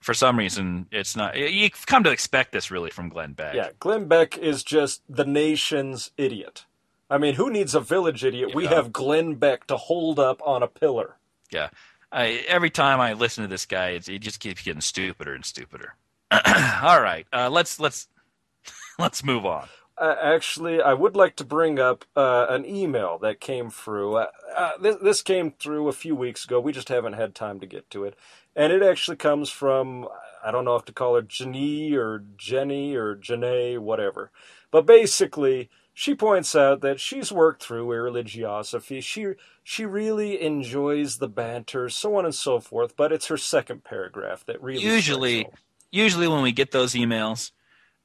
For 0.00 0.14
some 0.14 0.36
reason, 0.36 0.86
it's 0.90 1.14
not. 1.14 1.36
You've 1.38 1.86
come 1.86 2.02
to 2.02 2.10
expect 2.10 2.50
this 2.50 2.72
really 2.72 2.90
from 2.90 3.08
Glenn 3.08 3.34
Beck. 3.34 3.54
Yeah, 3.54 3.68
Glenn 3.78 4.06
Beck 4.08 4.36
is 4.36 4.64
just 4.64 5.02
the 5.08 5.24
nation's 5.24 6.10
idiot. 6.16 6.64
I 7.08 7.18
mean, 7.18 7.34
who 7.36 7.50
needs 7.52 7.76
a 7.76 7.80
village 7.80 8.24
idiot? 8.24 8.52
We 8.52 8.64
Yeah. 8.64 8.74
have 8.74 8.92
Glenn 8.92 9.34
Beck 9.36 9.68
to 9.68 9.76
hold 9.76 10.18
up 10.18 10.42
on 10.44 10.64
a 10.64 10.66
pillar. 10.66 11.18
yeah. 11.52 11.68
I, 12.12 12.44
every 12.48 12.70
time 12.70 13.00
I 13.00 13.12
listen 13.12 13.42
to 13.42 13.48
this 13.48 13.66
guy, 13.66 13.90
it's, 13.90 14.06
he 14.06 14.18
just 14.18 14.38
keeps 14.40 14.62
getting 14.62 14.80
stupider 14.80 15.34
and 15.34 15.44
stupider. 15.44 15.94
all 16.82 17.00
right, 17.00 17.26
uh, 17.32 17.50
let's 17.50 17.78
let's 17.78 18.08
let's 18.98 19.24
move 19.24 19.46
on. 19.46 19.68
Uh, 19.98 20.14
actually, 20.22 20.82
I 20.82 20.92
would 20.92 21.16
like 21.16 21.36
to 21.36 21.44
bring 21.44 21.78
up 21.78 22.04
uh, 22.14 22.46
an 22.50 22.66
email 22.66 23.18
that 23.18 23.40
came 23.40 23.70
through. 23.70 24.16
Uh, 24.16 24.26
uh, 24.54 24.72
this, 24.78 24.96
this 25.02 25.22
came 25.22 25.52
through 25.52 25.88
a 25.88 25.92
few 25.92 26.14
weeks 26.14 26.44
ago. 26.44 26.60
We 26.60 26.72
just 26.72 26.90
haven't 26.90 27.14
had 27.14 27.34
time 27.34 27.60
to 27.60 27.66
get 27.66 27.88
to 27.90 28.04
it. 28.04 28.14
And 28.54 28.72
it 28.74 28.82
actually 28.82 29.16
comes 29.16 29.48
from, 29.48 30.06
I 30.44 30.50
don't 30.50 30.66
know 30.66 30.76
if 30.76 30.84
to 30.86 30.92
call 30.92 31.14
her 31.14 31.22
Jenny 31.22 31.94
or 31.94 32.24
Jenny 32.36 32.94
or 32.94 33.16
Janae, 33.16 33.78
whatever. 33.78 34.30
But 34.70 34.84
basically, 34.84 35.70
she 35.94 36.14
points 36.14 36.54
out 36.54 36.82
that 36.82 37.00
she's 37.00 37.32
worked 37.32 37.62
through 37.62 37.86
irreligiosophy. 37.86 39.02
She, 39.02 39.28
she 39.62 39.86
really 39.86 40.42
enjoys 40.42 41.16
the 41.18 41.28
banter, 41.28 41.88
so 41.88 42.16
on 42.16 42.26
and 42.26 42.34
so 42.34 42.60
forth. 42.60 42.96
But 42.96 43.12
it's 43.12 43.28
her 43.28 43.38
second 43.38 43.82
paragraph 43.82 44.44
that 44.44 44.62
really 44.62 44.82
Usually, 44.82 45.44
home. 45.44 45.52
Usually 45.90 46.28
when 46.28 46.42
we 46.42 46.52
get 46.52 46.70
those 46.72 46.94
emails, 46.94 47.50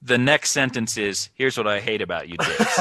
the 0.02 0.18
next 0.18 0.52
sentence 0.52 0.98
is, 0.98 1.30
"Here's 1.34 1.58
what 1.58 1.68
I 1.68 1.80
hate 1.80 2.02
about 2.02 2.28
you, 2.30 2.38
dicks." 2.38 2.80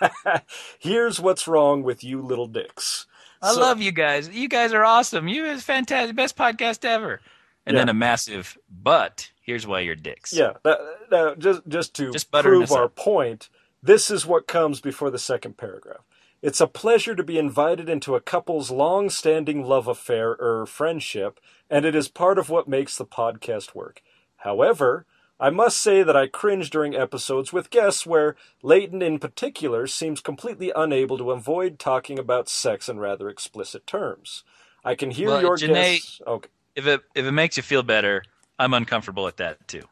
Here's 0.78 1.20
what's 1.20 1.48
wrong 1.48 1.82
with 1.82 2.04
you 2.04 2.20
little 2.22 2.46
dicks. 2.46 3.06
I 3.42 3.52
So- 3.52 3.60
love 3.60 3.80
you 3.80 3.92
guys. 3.92 4.28
You 4.28 4.48
guys 4.48 4.72
are 4.72 4.84
awesome. 4.84 5.28
You 5.28 5.44
is 5.46 5.62
fantastic. 5.62 6.16
Best 6.16 6.36
podcast 6.36 6.84
ever. 6.84 7.20
And 7.66 7.74
Yeah. 7.74 7.80
then 7.82 7.88
a 7.88 7.94
massive 7.94 8.56
but 8.70 9.30
Here's 9.42 9.66
why 9.66 9.80
you're 9.80 9.94
dicks. 9.94 10.32
Yeah, 10.32 10.54
that, 10.64 10.78
that- 11.10 11.38
just 11.38 11.62
just 11.68 11.94
to 11.96 12.10
Just 12.12 12.30
prove 12.32 12.72
our 12.72 12.84
up. 12.86 12.96
point, 12.96 13.48
this 13.82 14.10
is 14.10 14.26
what 14.26 14.48
comes 14.48 14.80
before 14.80 15.08
the 15.10 15.18
second 15.20 15.56
paragraph. 15.56 16.00
It's 16.42 16.60
a 16.60 16.66
pleasure 16.66 17.14
to 17.14 17.22
be 17.22 17.38
invited 17.38 17.88
into 17.88 18.14
a 18.16 18.20
couple's 18.20 18.70
long-standing 18.72 19.64
love 19.64 19.86
affair 19.88 20.30
or 20.36 20.66
friendship, 20.66 21.38
and 21.70 21.84
it 21.84 21.94
is 21.94 22.08
part 22.08 22.38
of 22.38 22.50
what 22.50 22.66
makes 22.68 22.96
the 22.96 23.06
podcast 23.06 23.74
work. 23.74 24.02
However, 24.38 25.06
I 25.38 25.50
must 25.50 25.78
say 25.78 26.02
that 26.02 26.16
I 26.16 26.26
cringe 26.28 26.70
during 26.70 26.94
episodes 26.94 27.52
with 27.52 27.70
guests 27.70 28.06
where 28.06 28.36
Leighton 28.62 29.02
in 29.02 29.18
particular 29.18 29.86
seems 29.86 30.20
completely 30.20 30.72
unable 30.74 31.18
to 31.18 31.30
avoid 31.30 31.78
talking 31.78 32.18
about 32.18 32.48
sex 32.48 32.88
in 32.88 32.98
rather 32.98 33.28
explicit 33.28 33.86
terms. 33.86 34.44
I 34.84 34.94
can 34.94 35.10
hear 35.10 35.28
Well, 35.28 35.42
your 35.42 35.56
Janae- 35.56 35.94
guests. 35.96 36.20
Okay. 36.26 36.48
If 36.74 36.86
it 36.86 37.00
if 37.14 37.24
it 37.24 37.32
makes 37.32 37.56
you 37.56 37.62
feel 37.62 37.82
better, 37.82 38.22
I'm 38.58 38.74
uncomfortable 38.74 39.26
at 39.28 39.36
that 39.38 39.66
too. 39.68 39.82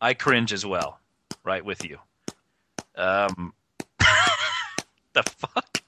I 0.00 0.14
cringe 0.14 0.52
as 0.52 0.64
well, 0.66 1.00
right 1.44 1.64
with 1.64 1.84
you. 1.84 1.98
Um, 2.96 3.54
the 5.12 5.22
fuck? 5.22 5.82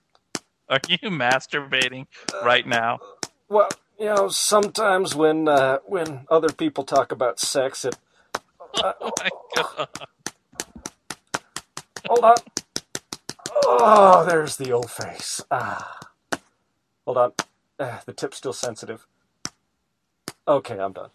Are 0.68 0.80
you 0.88 0.98
masturbating 1.10 2.06
right 2.44 2.66
now? 2.66 3.00
Well, 3.48 3.68
you 4.00 4.06
know, 4.06 4.28
sometimes 4.30 5.16
when 5.16 5.48
uh, 5.48 5.80
when 5.86 6.26
other 6.30 6.50
people 6.52 6.84
talk 6.84 7.12
about 7.12 7.40
sex, 7.40 7.86
it. 7.86 7.96
Uh, 8.82 8.94
Oh 9.02 9.12
my 9.18 9.30
god! 9.56 9.88
hold 12.08 12.24
on. 12.24 12.36
Oh, 13.64 14.24
there's 14.26 14.56
the 14.56 14.72
old 14.72 14.90
face. 14.90 15.42
Ah. 15.50 15.98
Hold 17.06 17.18
on. 17.18 17.32
Ah, 17.80 18.02
the 18.06 18.12
tip's 18.14 18.38
still 18.38 18.52
sensitive. 18.54 19.06
Okay, 20.48 20.78
I'm 20.78 20.92
done. 20.94 21.10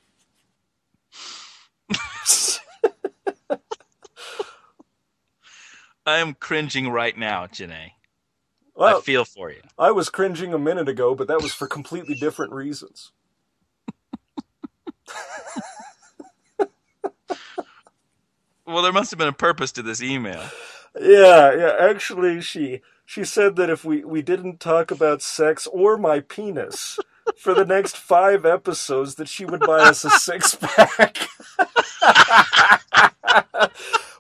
I 6.06 6.18
am 6.20 6.36
cringing 6.36 6.90
right 6.90 7.18
now, 7.18 7.48
Janae. 7.48 7.92
Well, 8.76 9.00
I 9.00 9.02
feel 9.02 9.26
for 9.26 9.52
you. 9.52 9.62
I 9.78 9.92
was 9.92 10.10
cringing 10.10 10.54
a 10.54 10.60
minute 10.60 10.90
ago, 10.90 11.16
but 11.16 11.28
that 11.28 11.42
was 11.42 11.54
for 11.54 11.68
completely 11.68 12.16
different 12.16 12.54
reasons. 12.54 13.12
Well, 18.66 18.84
there 18.84 18.94
must 18.94 19.12
have 19.12 19.18
been 19.20 19.28
a 19.28 19.34
purpose 19.34 19.72
to 19.74 19.84
this 19.84 20.02
email. 20.02 20.44
Yeah, 21.00 21.54
yeah. 21.56 21.76
Actually, 21.80 22.42
she 22.42 22.82
she 23.06 23.24
said 23.24 23.56
that 23.58 23.70
if 23.70 23.86
we 23.86 24.04
we 24.04 24.22
didn't 24.22 24.60
talk 24.60 24.92
about 24.92 25.22
sex 25.22 25.68
or 25.68 25.98
my 25.98 26.20
penis 26.22 27.00
for 27.38 27.54
the 27.54 27.66
next 27.66 27.98
five 27.98 28.46
episodes, 28.46 29.16
that 29.16 29.30
she 29.30 29.46
would 29.46 29.62
buy 29.62 29.80
us 29.82 30.06
a 30.06 30.10
six 30.12 30.56
pack. 30.62 31.18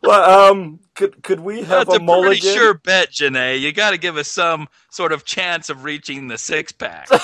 well, 0.06 0.52
um, 0.52 0.80
could 0.94 1.22
could 1.24 1.40
we 1.42 1.60
have 1.60 1.88
That's 1.88 1.94
a, 1.98 2.02
a, 2.02 2.04
mulligan? 2.04 2.40
pretty 2.42 2.54
sure 2.54 2.74
bet, 2.76 3.12
Janae. 3.12 3.60
You 3.60 3.72
got 3.72 3.92
to 3.92 3.98
give 3.98 4.18
us 4.18 4.28
some 4.30 4.68
sort 4.90 5.12
of 5.12 5.26
chance 5.26 5.70
of 5.70 5.84
reaching 5.84 6.28
the 6.28 6.38
six 6.38 6.72
pack. 6.72 7.10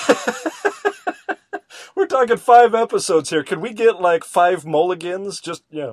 We're 1.96 2.06
talking 2.06 2.36
five 2.36 2.74
episodes 2.74 3.30
here. 3.30 3.42
Could 3.44 3.58
we 3.58 3.72
get 3.72 4.00
like 4.00 4.24
five 4.24 4.64
mulligans? 4.66 5.40
Just 5.40 5.62
yeah, 5.70 5.92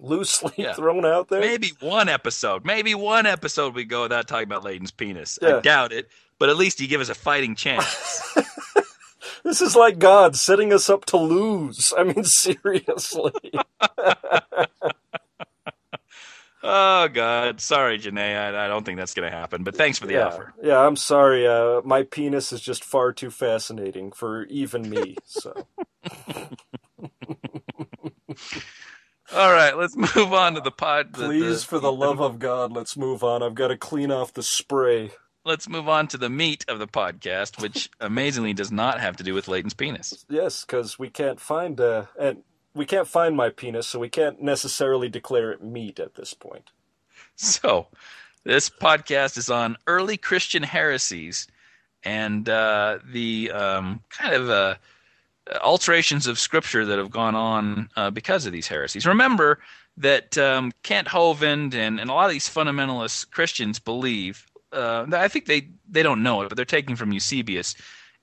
loosely 0.00 0.52
Yeah. 0.56 0.72
thrown 0.74 1.04
out 1.04 1.28
there. 1.28 1.40
Maybe 1.40 1.72
one 1.80 2.08
episode. 2.08 2.64
Maybe 2.64 2.94
one 2.94 3.26
episode 3.26 3.74
we 3.74 3.84
go 3.84 4.02
without 4.02 4.28
talking 4.28 4.46
about 4.46 4.64
Layton's 4.64 4.90
penis. 4.92 5.38
Yeah. 5.42 5.56
I 5.56 5.60
doubt 5.60 5.92
it, 5.92 6.08
but 6.38 6.48
at 6.48 6.56
least 6.56 6.80
you 6.80 6.88
give 6.88 7.00
us 7.00 7.08
a 7.08 7.14
fighting 7.14 7.54
chance. 7.54 8.22
This 9.44 9.60
is 9.60 9.74
like 9.74 9.98
God 9.98 10.36
setting 10.36 10.72
us 10.72 10.88
up 10.88 11.04
to 11.06 11.16
lose. 11.16 11.92
I 11.98 12.04
mean, 12.04 12.22
seriously. 12.22 13.32
Oh 16.62 17.08
God, 17.08 17.60
sorry, 17.60 17.98
Janae. 17.98 18.36
I, 18.54 18.64
I 18.64 18.68
don't 18.68 18.84
think 18.84 18.98
that's 18.98 19.14
going 19.14 19.30
to 19.30 19.36
happen. 19.36 19.62
But 19.64 19.76
thanks 19.76 19.98
for 19.98 20.06
the 20.06 20.14
yeah, 20.14 20.26
offer. 20.26 20.52
yeah. 20.62 20.78
I'm 20.78 20.96
sorry. 20.96 21.46
Uh, 21.46 21.80
my 21.84 22.02
penis 22.04 22.52
is 22.52 22.60
just 22.60 22.84
far 22.84 23.12
too 23.12 23.30
fascinating 23.30 24.12
for 24.12 24.44
even 24.44 24.88
me. 24.88 25.16
So 25.26 25.66
All 29.34 29.50
right, 29.52 29.76
let's 29.76 29.96
move 29.96 30.32
on 30.34 30.54
to 30.54 30.60
the 30.60 30.70
pod. 30.70 31.14
the- 31.14 31.26
please, 31.26 31.62
the- 31.62 31.66
for 31.68 31.78
the 31.78 31.92
love 31.92 32.20
of 32.20 32.38
God, 32.38 32.72
let's 32.72 32.96
move 32.96 33.24
on. 33.24 33.42
I've 33.42 33.54
got 33.54 33.68
to 33.68 33.76
clean 33.76 34.10
off 34.10 34.32
the 34.34 34.42
spray. 34.42 35.10
let's 35.44 35.68
move 35.68 35.88
on 35.88 36.06
to 36.08 36.18
the 36.18 36.28
meat 36.28 36.64
of 36.68 36.78
the 36.78 36.86
podcast, 36.86 37.60
which 37.60 37.88
amazingly 38.00 38.52
does 38.52 38.70
not 38.70 39.00
have 39.00 39.16
to 39.16 39.24
do 39.24 39.32
with 39.34 39.48
Layton's 39.48 39.74
penis. 39.74 40.24
Yes, 40.28 40.64
because 40.66 40.98
we 40.98 41.08
can't 41.08 41.40
find 41.40 41.80
uh, 41.80 42.04
and 42.20 42.42
we 42.74 42.86
can't 42.86 43.08
find 43.08 43.36
my 43.36 43.50
penis, 43.50 43.86
so 43.86 43.98
we 43.98 44.08
can't 44.08 44.42
necessarily 44.42 45.08
declare 45.08 45.52
it 45.52 45.62
meat 45.62 46.00
at 46.00 46.14
this 46.14 46.34
point. 46.34 46.70
So, 47.36 47.86
this 48.44 48.68
podcast 48.70 49.36
is 49.38 49.50
on 49.50 49.76
early 49.86 50.16
Christian 50.16 50.62
heresies 50.62 51.46
and 52.02 52.48
uh, 52.48 52.98
the 53.04 53.50
um, 53.52 54.00
kind 54.10 54.34
of 54.34 54.50
uh, 54.50 54.74
alterations 55.62 56.26
of 56.26 56.38
scripture 56.38 56.84
that 56.84 56.98
have 56.98 57.10
gone 57.10 57.34
on 57.34 57.88
uh, 57.96 58.10
because 58.10 58.46
of 58.46 58.52
these 58.52 58.68
heresies. 58.68 59.06
Remember 59.06 59.60
that 59.96 60.36
um, 60.38 60.72
Kent 60.82 61.08
Hovind 61.08 61.74
and, 61.74 62.00
and 62.00 62.10
a 62.10 62.12
lot 62.12 62.26
of 62.26 62.32
these 62.32 62.48
fundamentalist 62.48 63.30
Christians 63.30 63.78
believe, 63.78 64.46
uh, 64.72 65.06
I 65.12 65.28
think 65.28 65.46
they, 65.46 65.68
they 65.88 66.02
don't 66.02 66.22
know 66.22 66.42
it, 66.42 66.48
but 66.48 66.56
they're 66.56 66.64
taking 66.64 66.96
from 66.96 67.12
Eusebius 67.12 67.74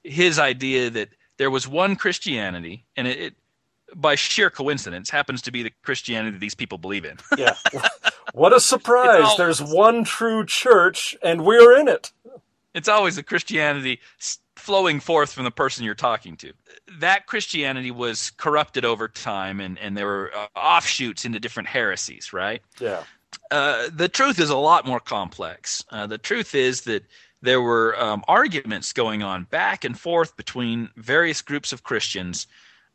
his 0.04 0.40
idea 0.40 0.90
that 0.90 1.10
there 1.38 1.52
was 1.52 1.68
one 1.68 1.96
Christianity, 1.96 2.86
and 2.96 3.08
it, 3.08 3.20
it 3.20 3.34
by 3.96 4.16
sheer 4.16 4.50
coincidence 4.50 5.10
happens 5.10 5.42
to 5.44 5.52
be 5.52 5.64
the 5.64 5.72
Christianity 5.84 6.38
these 6.38 6.56
people 6.56 6.78
believe 6.78 7.06
in. 7.06 7.18
Yeah. 7.38 7.56
what 8.34 8.54
a 8.54 8.60
surprise! 8.60 9.24
All- 9.24 9.38
There's 9.38 9.62
one 9.62 10.04
true 10.04 10.46
church, 10.46 11.16
and 11.24 11.46
we're 11.46 11.78
in 11.80 11.88
it. 11.88 12.12
It's 12.74 12.88
always 12.88 13.18
a 13.18 13.24
Christianity 13.24 14.00
flowing 14.56 15.00
forth 15.00 15.32
from 15.34 15.44
the 15.46 15.52
person 15.52 15.84
you're 15.86 15.96
talking 15.96 16.36
to. 16.38 16.54
That 17.00 17.26
Christianity 17.26 17.92
was 17.92 18.32
corrupted 18.32 18.86
over 18.86 19.08
time, 19.08 19.60
and, 19.60 19.80
and 19.80 19.98
there 19.98 20.06
were 20.06 20.32
uh, 20.36 20.48
offshoots 20.56 21.26
into 21.26 21.40
different 21.40 21.70
heresies, 21.70 22.32
right? 22.34 22.62
Yeah. 22.80 23.04
Uh, 23.52 23.88
the 23.94 24.10
truth 24.10 24.40
is 24.40 24.50
a 24.50 24.58
lot 24.58 24.86
more 24.86 25.00
complex. 25.00 25.84
Uh, 25.92 26.06
the 26.08 26.18
truth 26.18 26.54
is 26.54 26.82
that 26.82 27.04
there 27.42 27.62
were 27.62 28.00
um, 28.02 28.24
arguments 28.28 28.92
going 28.94 29.24
on 29.24 29.46
back 29.46 29.84
and 29.86 29.98
forth 29.98 30.36
between 30.36 30.90
various 30.98 31.42
groups 31.42 31.72
of 31.72 31.84
Christians 31.84 32.48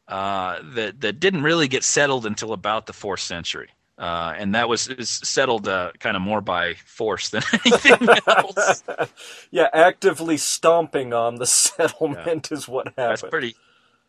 uh, 0.08 0.60
that 0.74 1.00
that 1.00 1.20
didn't 1.20 1.42
really 1.42 1.68
get 1.68 1.84
settled 1.84 2.26
until 2.26 2.52
about 2.52 2.86
the 2.86 2.92
fourth 2.92 3.20
century, 3.20 3.70
uh, 3.98 4.34
and 4.36 4.54
that 4.54 4.68
was 4.68 4.88
is 4.88 5.08
settled 5.08 5.68
uh, 5.68 5.92
kind 5.98 6.16
of 6.16 6.22
more 6.22 6.40
by 6.40 6.74
force 6.74 7.30
than 7.30 7.42
anything 7.66 8.08
else. 8.26 8.84
yeah, 9.50 9.68
actively 9.72 10.36
stomping 10.36 11.12
on 11.12 11.36
the 11.36 11.46
settlement 11.48 12.52
is 12.52 12.68
what 12.68 12.88
happened. 12.88 13.08
That's 13.10 13.22
pretty. 13.22 13.56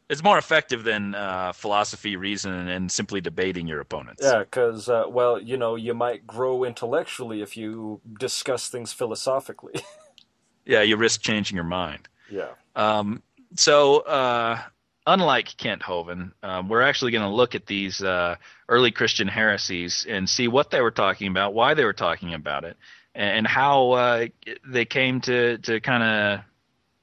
It's 0.07 0.23
more 0.23 0.37
effective 0.37 0.83
than 0.83 1.15
uh, 1.15 1.51
philosophy, 1.53 2.15
reason, 2.15 2.53
and 2.67 2.91
simply 2.91 3.21
debating 3.21 3.67
your 3.67 3.79
opponents. 3.79 4.21
Yeah, 4.23 4.39
because, 4.39 4.87
uh, 4.87 5.05
well, 5.09 5.41
you 5.41 5.57
know, 5.57 5.75
you 5.75 5.95
might 5.95 6.27
grow 6.27 6.63
intellectually 6.63 7.41
if 7.41 7.57
you 7.57 8.01
discuss 8.19 8.69
things 8.69 8.93
philosophically. 8.93 9.73
Yeah, 10.65 10.81
you 10.81 10.97
risk 10.97 11.21
changing 11.21 11.55
your 11.55 11.65
mind. 11.65 12.07
yeah. 12.29 12.49
Um, 12.75 13.23
so, 13.55 13.99
uh, 14.01 14.59
unlike 15.07 15.57
Kent 15.57 15.81
Hovind, 15.81 16.31
um, 16.43 16.69
we're 16.69 16.81
actually 16.81 17.11
going 17.11 17.23
to 17.23 17.35
look 17.35 17.55
at 17.55 17.65
these 17.65 18.01
uh, 18.01 18.35
early 18.67 18.91
Christian 18.91 19.27
heresies 19.27 20.05
and 20.07 20.29
see 20.29 20.47
what 20.47 20.71
they 20.71 20.81
were 20.81 20.91
talking 20.91 21.27
about, 21.27 21.53
why 21.53 21.73
they 21.73 21.85
were 21.85 21.93
talking 21.93 22.33
about 22.33 22.63
it, 22.63 22.77
and 23.13 23.45
how 23.45 23.91
uh, 23.91 24.25
they 24.65 24.85
came 24.85 25.21
to, 25.21 25.57
to 25.59 25.79
kind 25.79 26.03
of 26.03 26.45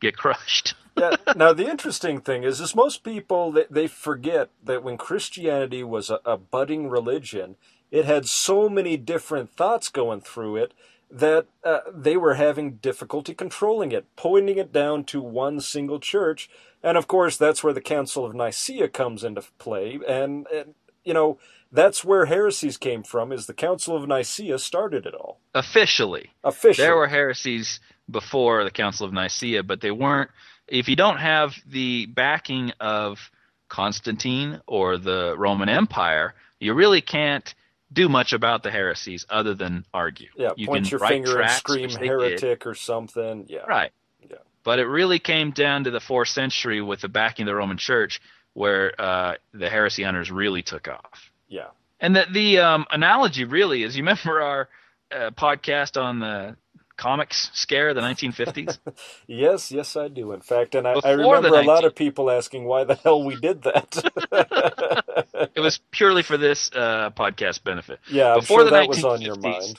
get 0.01 0.17
crushed. 0.19 0.75
yeah. 0.99 1.17
Now, 1.37 1.53
the 1.53 1.71
interesting 1.71 2.21
thing 2.21 2.43
is, 2.43 2.61
is 2.61 2.75
most 2.75 3.03
people, 3.03 3.53
they, 3.53 3.65
they 3.71 3.87
forget 3.87 4.51
that 4.63 4.83
when 4.83 4.97
Christianity 4.97 5.83
was 5.83 6.11
a, 6.11 6.21
a 6.25 6.37
budding 6.37 6.89
religion, 6.89 7.57
it 7.91 8.05
had 8.05 8.27
so 8.27 8.69
many 8.69 8.97
different 8.97 9.55
thoughts 9.55 9.89
going 9.89 10.21
through 10.21 10.57
it 10.57 10.73
that 11.11 11.47
uh, 11.63 11.81
they 11.95 12.17
were 12.17 12.35
having 12.35 12.77
difficulty 12.77 13.35
controlling 13.35 13.93
it, 13.93 14.07
pointing 14.17 14.57
it 14.57 14.73
down 14.73 15.05
to 15.05 15.21
one 15.21 15.61
single 15.61 16.01
church. 16.01 16.49
And 16.83 16.99
of 16.99 17.07
course, 17.07 17.37
that's 17.37 17.63
where 17.63 17.73
the 17.73 17.81
Council 17.81 18.25
of 18.25 18.35
Nicaea 18.35 18.89
comes 18.89 19.25
into 19.25 19.43
play. 19.59 20.01
And, 20.09 20.47
and 20.53 20.75
you 21.05 21.15
know, 21.15 21.39
that's 21.71 22.05
where 22.05 22.27
heresies 22.27 22.77
came 22.77 23.03
from, 23.03 23.33
is 23.33 23.47
the 23.47 23.55
Council 23.55 23.97
of 23.97 24.07
Nicaea 24.07 24.59
started 24.59 25.07
it 25.07 25.15
all. 25.15 25.41
Officially, 25.55 26.31
Officially. 26.45 26.87
there 26.87 26.97
were 26.97 27.09
heresies 27.09 27.81
before 28.11 28.65
the 28.65 28.71
Council 28.71 29.07
of 29.07 29.13
Nicaea, 29.13 29.63
but 29.63 29.81
they 29.81 29.91
weren't. 29.91 30.31
If 30.69 30.89
you 30.89 30.97
don't 30.97 31.19
have 31.19 31.55
the 31.67 32.07
backing 32.07 32.73
of 32.81 33.31
Constantine 33.69 34.61
or 34.67 34.99
the 34.99 35.35
Roman 35.39 35.69
Empire, 35.69 36.35
you 36.61 36.75
really 36.75 37.01
can't 37.01 37.55
do 37.93 38.09
much 38.09 38.33
about 38.33 38.63
the 38.63 38.71
heresies 38.71 39.27
other 39.29 39.55
than 39.55 39.85
argue. 39.93 40.29
yeah, 40.37 40.51
you 40.57 40.67
point 40.67 40.85
can 40.85 40.91
your 40.91 41.09
finger 41.09 41.41
and 41.41 41.51
scream 41.51 41.89
they 41.89 41.99
did. 41.99 42.07
heretic 42.09 42.67
or 42.67 42.75
something. 42.75 43.47
Yeah. 43.49 43.61
Right. 43.61 43.93
Yeah. 44.29 44.37
But 44.65 44.79
it 44.79 44.87
really 44.87 45.19
came 45.19 45.51
down 45.51 45.85
to 45.85 45.91
the 45.91 46.01
fourth 46.01 46.29
century 46.29 46.81
with 46.81 47.01
the 47.01 47.09
backing 47.09 47.45
of 47.45 47.47
the 47.49 47.55
Roman 47.55 47.79
Church 47.79 48.21
where 48.55 49.01
uh, 49.01 49.35
the 49.55 49.69
heresy 49.69 50.03
hunters 50.03 50.31
really 50.31 50.63
took 50.63 50.89
off. 50.89 51.31
Yeah. 51.49 51.69
And 52.01 52.17
the 52.17 52.27
the 52.31 52.59
um, 52.59 52.87
analogy 52.91 53.45
really 53.45 53.83
is, 53.83 53.97
you 53.97 54.03
remember 54.03 54.41
our 54.41 54.69
uh, 55.11 55.31
podcast 55.31 56.01
on 56.01 56.19
the 56.19 56.57
comics 56.97 57.51
scare 57.55 57.91
of 57.91 57.97
the 57.97 58.03
1950s? 58.03 58.79
Yes, 59.27 59.73
yes, 59.73 59.97
I 59.97 60.09
do. 60.09 60.33
In 60.33 60.41
fact, 60.41 60.75
and 60.75 60.87
I, 60.87 60.95
I 61.03 61.13
remember 61.13 61.49
a 61.49 61.63
lot 61.63 61.85
of 61.85 61.95
people 61.95 62.31
asking 62.31 62.65
why 62.65 62.85
the 62.85 62.97
hell 62.97 63.25
we 63.25 63.37
did 63.37 63.63
that. 63.63 65.51
it 65.55 65.61
was 65.61 65.81
purely 65.91 66.23
for 66.23 66.37
this 66.37 66.71
uh, 66.75 67.11
podcast 67.11 67.65
benefit. 67.65 67.99
yeah, 68.11 68.35
I'm 68.35 68.41
Before 68.41 68.59
sure 68.59 68.65
the 68.65 68.71
that 68.73 68.89
was 68.89 69.05
on 69.05 69.23
your 69.23 69.37
mind. 69.37 69.79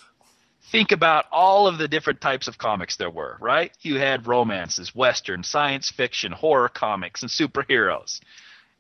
Think 0.74 0.92
about 0.92 1.26
all 1.32 1.68
of 1.68 1.78
the 1.78 1.88
different 1.88 2.20
types 2.20 2.48
of 2.48 2.58
comics 2.58 2.98
there 2.98 3.12
were, 3.12 3.38
right? 3.40 3.72
You 3.82 4.00
had 4.00 4.26
romances, 4.26 4.96
western, 4.96 5.44
science 5.44 5.92
fiction, 5.92 6.32
horror 6.32 6.68
comics, 6.68 7.22
and 7.22 7.30
superheroes. 7.30 8.20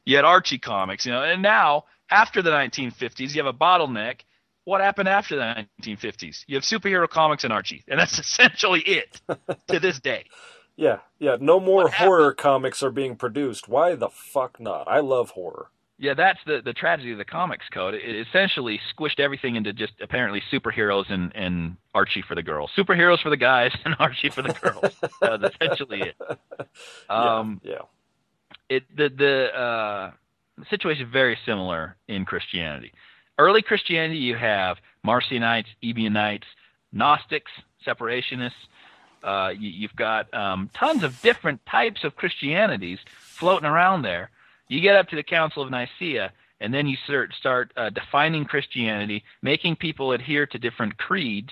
You 0.03 0.15
had 0.15 0.25
Archie 0.25 0.58
comics, 0.58 1.06
you 1.06 1.12
know, 1.12 1.21
and 1.23 1.43
now 1.43 1.86
after 2.10 2.41
the 2.41 2.49
1950s, 2.49 3.36
you 3.36 3.43
have 3.43 3.53
a 3.53 3.58
bottleneck. 3.58 4.21
What 4.65 4.82
happened 4.82 5.08
after 5.08 5.36
the 5.36 5.67
1950s? 5.84 6.45
You 6.47 6.56
have 6.56 6.63
superhero 6.63 7.08
comics 7.08 7.43
and 7.43 7.53
Archie, 7.53 7.84
and 7.88 7.99
that's 7.99 8.17
essentially 8.25 8.82
it 8.82 9.21
to 9.67 9.79
this 9.79 9.99
day. 9.99 10.25
Yeah, 10.75 11.01
yeah. 11.19 11.38
No 11.39 11.60
more 11.60 11.84
What 11.84 11.93
horror 11.93 12.34
comics 12.34 12.82
are 12.82 12.89
being 12.89 13.15
produced. 13.15 13.67
Why 13.67 13.93
the 13.93 14.10
fuck 14.10 14.60
not? 14.60 14.88
I 14.88 15.01
love 15.01 15.29
horror. 15.29 15.69
Yeah, 15.99 16.15
that's 16.15 16.39
the 16.45 16.62
the 16.62 16.73
tragedy 16.73 17.12
of 17.12 17.17
the 17.17 17.25
comics 17.25 17.65
code. 17.71 17.93
It 17.93 18.27
essentially 18.27 18.79
squished 18.93 19.19
everything 19.19 19.56
into 19.56 19.73
just 19.73 19.93
apparently 20.01 20.41
superheroes 20.51 21.10
and 21.10 21.32
and 21.36 21.77
Archie 21.93 22.23
for 22.23 22.36
the 22.36 22.43
girls, 22.43 22.71
superheroes 22.75 23.21
for 23.21 23.29
the 23.29 23.38
guys, 23.38 23.71
and 23.86 23.95
Archie 23.99 24.29
for 24.29 24.41
the 24.41 24.53
girls. 24.53 24.95
That's 25.21 25.56
essentially 25.56 26.01
it. 26.01 26.15
Um, 27.10 27.62
yeah, 27.63 27.71
yeah. 27.71 27.82
it 28.69 28.84
the 28.95 29.10
the 29.10 29.56
uh, 29.56 30.12
the 30.58 30.65
situation 30.69 31.06
is 31.06 31.12
very 31.12 31.38
similar 31.45 31.95
in 32.08 32.25
Christianity. 32.25 32.91
Early 33.38 33.62
Christianity, 33.62 34.19
you 34.19 34.36
have 34.36 34.77
Marcionites, 35.06 35.67
Ebionites, 35.84 36.45
Gnostics, 36.91 37.51
separationists. 37.86 38.51
Uh, 39.23 39.53
you, 39.58 39.69
you've 39.69 39.95
got 39.95 40.32
um, 40.34 40.69
tons 40.73 41.03
of 41.03 41.19
different 41.21 41.65
types 41.65 42.03
of 42.03 42.15
Christianities 42.15 42.99
floating 43.19 43.67
around 43.67 44.01
there. 44.03 44.29
You 44.73 44.81
get 44.81 44.95
up 44.95 45.07
to 45.09 45.15
the 45.15 45.23
Council 45.23 45.62
of 45.62 45.69
Nicaea, 45.69 46.33
and 46.59 46.73
then 46.73 46.88
you 46.88 46.97
start, 47.05 47.31
start 47.39 47.71
uh, 47.77 47.91
defining 47.91 48.43
Christianity, 48.43 49.23
making 49.43 49.75
people 49.75 50.13
adhere 50.13 50.47
to 50.47 50.57
different 50.57 50.97
creeds, 50.97 51.51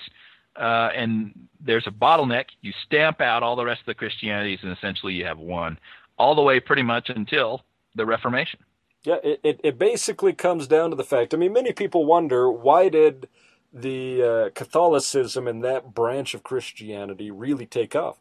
uh, 0.55 0.89
and 0.95 1.31
there's 1.63 1.85
a 1.85 1.91
bottleneck. 1.91 2.45
You 2.61 2.73
stamp 2.87 3.21
out 3.21 3.43
all 3.43 3.55
the 3.55 3.63
rest 3.63 3.81
of 3.81 3.85
the 3.85 3.93
Christianities, 3.93 4.59
and 4.63 4.75
essentially 4.75 5.13
you 5.13 5.25
have 5.25 5.37
one, 5.37 5.77
all 6.17 6.33
the 6.33 6.41
way 6.41 6.59
pretty 6.59 6.81
much 6.81 7.09
until 7.09 7.61
the 7.93 8.07
Reformation. 8.07 8.59
Yeah, 9.03 9.17
it, 9.23 9.39
it, 9.43 9.61
it 9.63 9.77
basically 9.77 10.33
comes 10.33 10.65
down 10.65 10.89
to 10.89 10.95
the 10.95 11.03
fact. 11.03 11.35
I 11.35 11.37
mean, 11.37 11.53
many 11.53 11.73
people 11.73 12.05
wonder 12.05 12.51
why 12.51 12.89
did 12.89 13.29
the 13.71 14.23
uh, 14.23 14.49
Catholicism 14.55 15.47
and 15.47 15.63
that 15.63 15.93
branch 15.93 16.33
of 16.33 16.41
Christianity 16.41 17.29
really 17.29 17.67
take 17.67 17.95
off? 17.95 18.17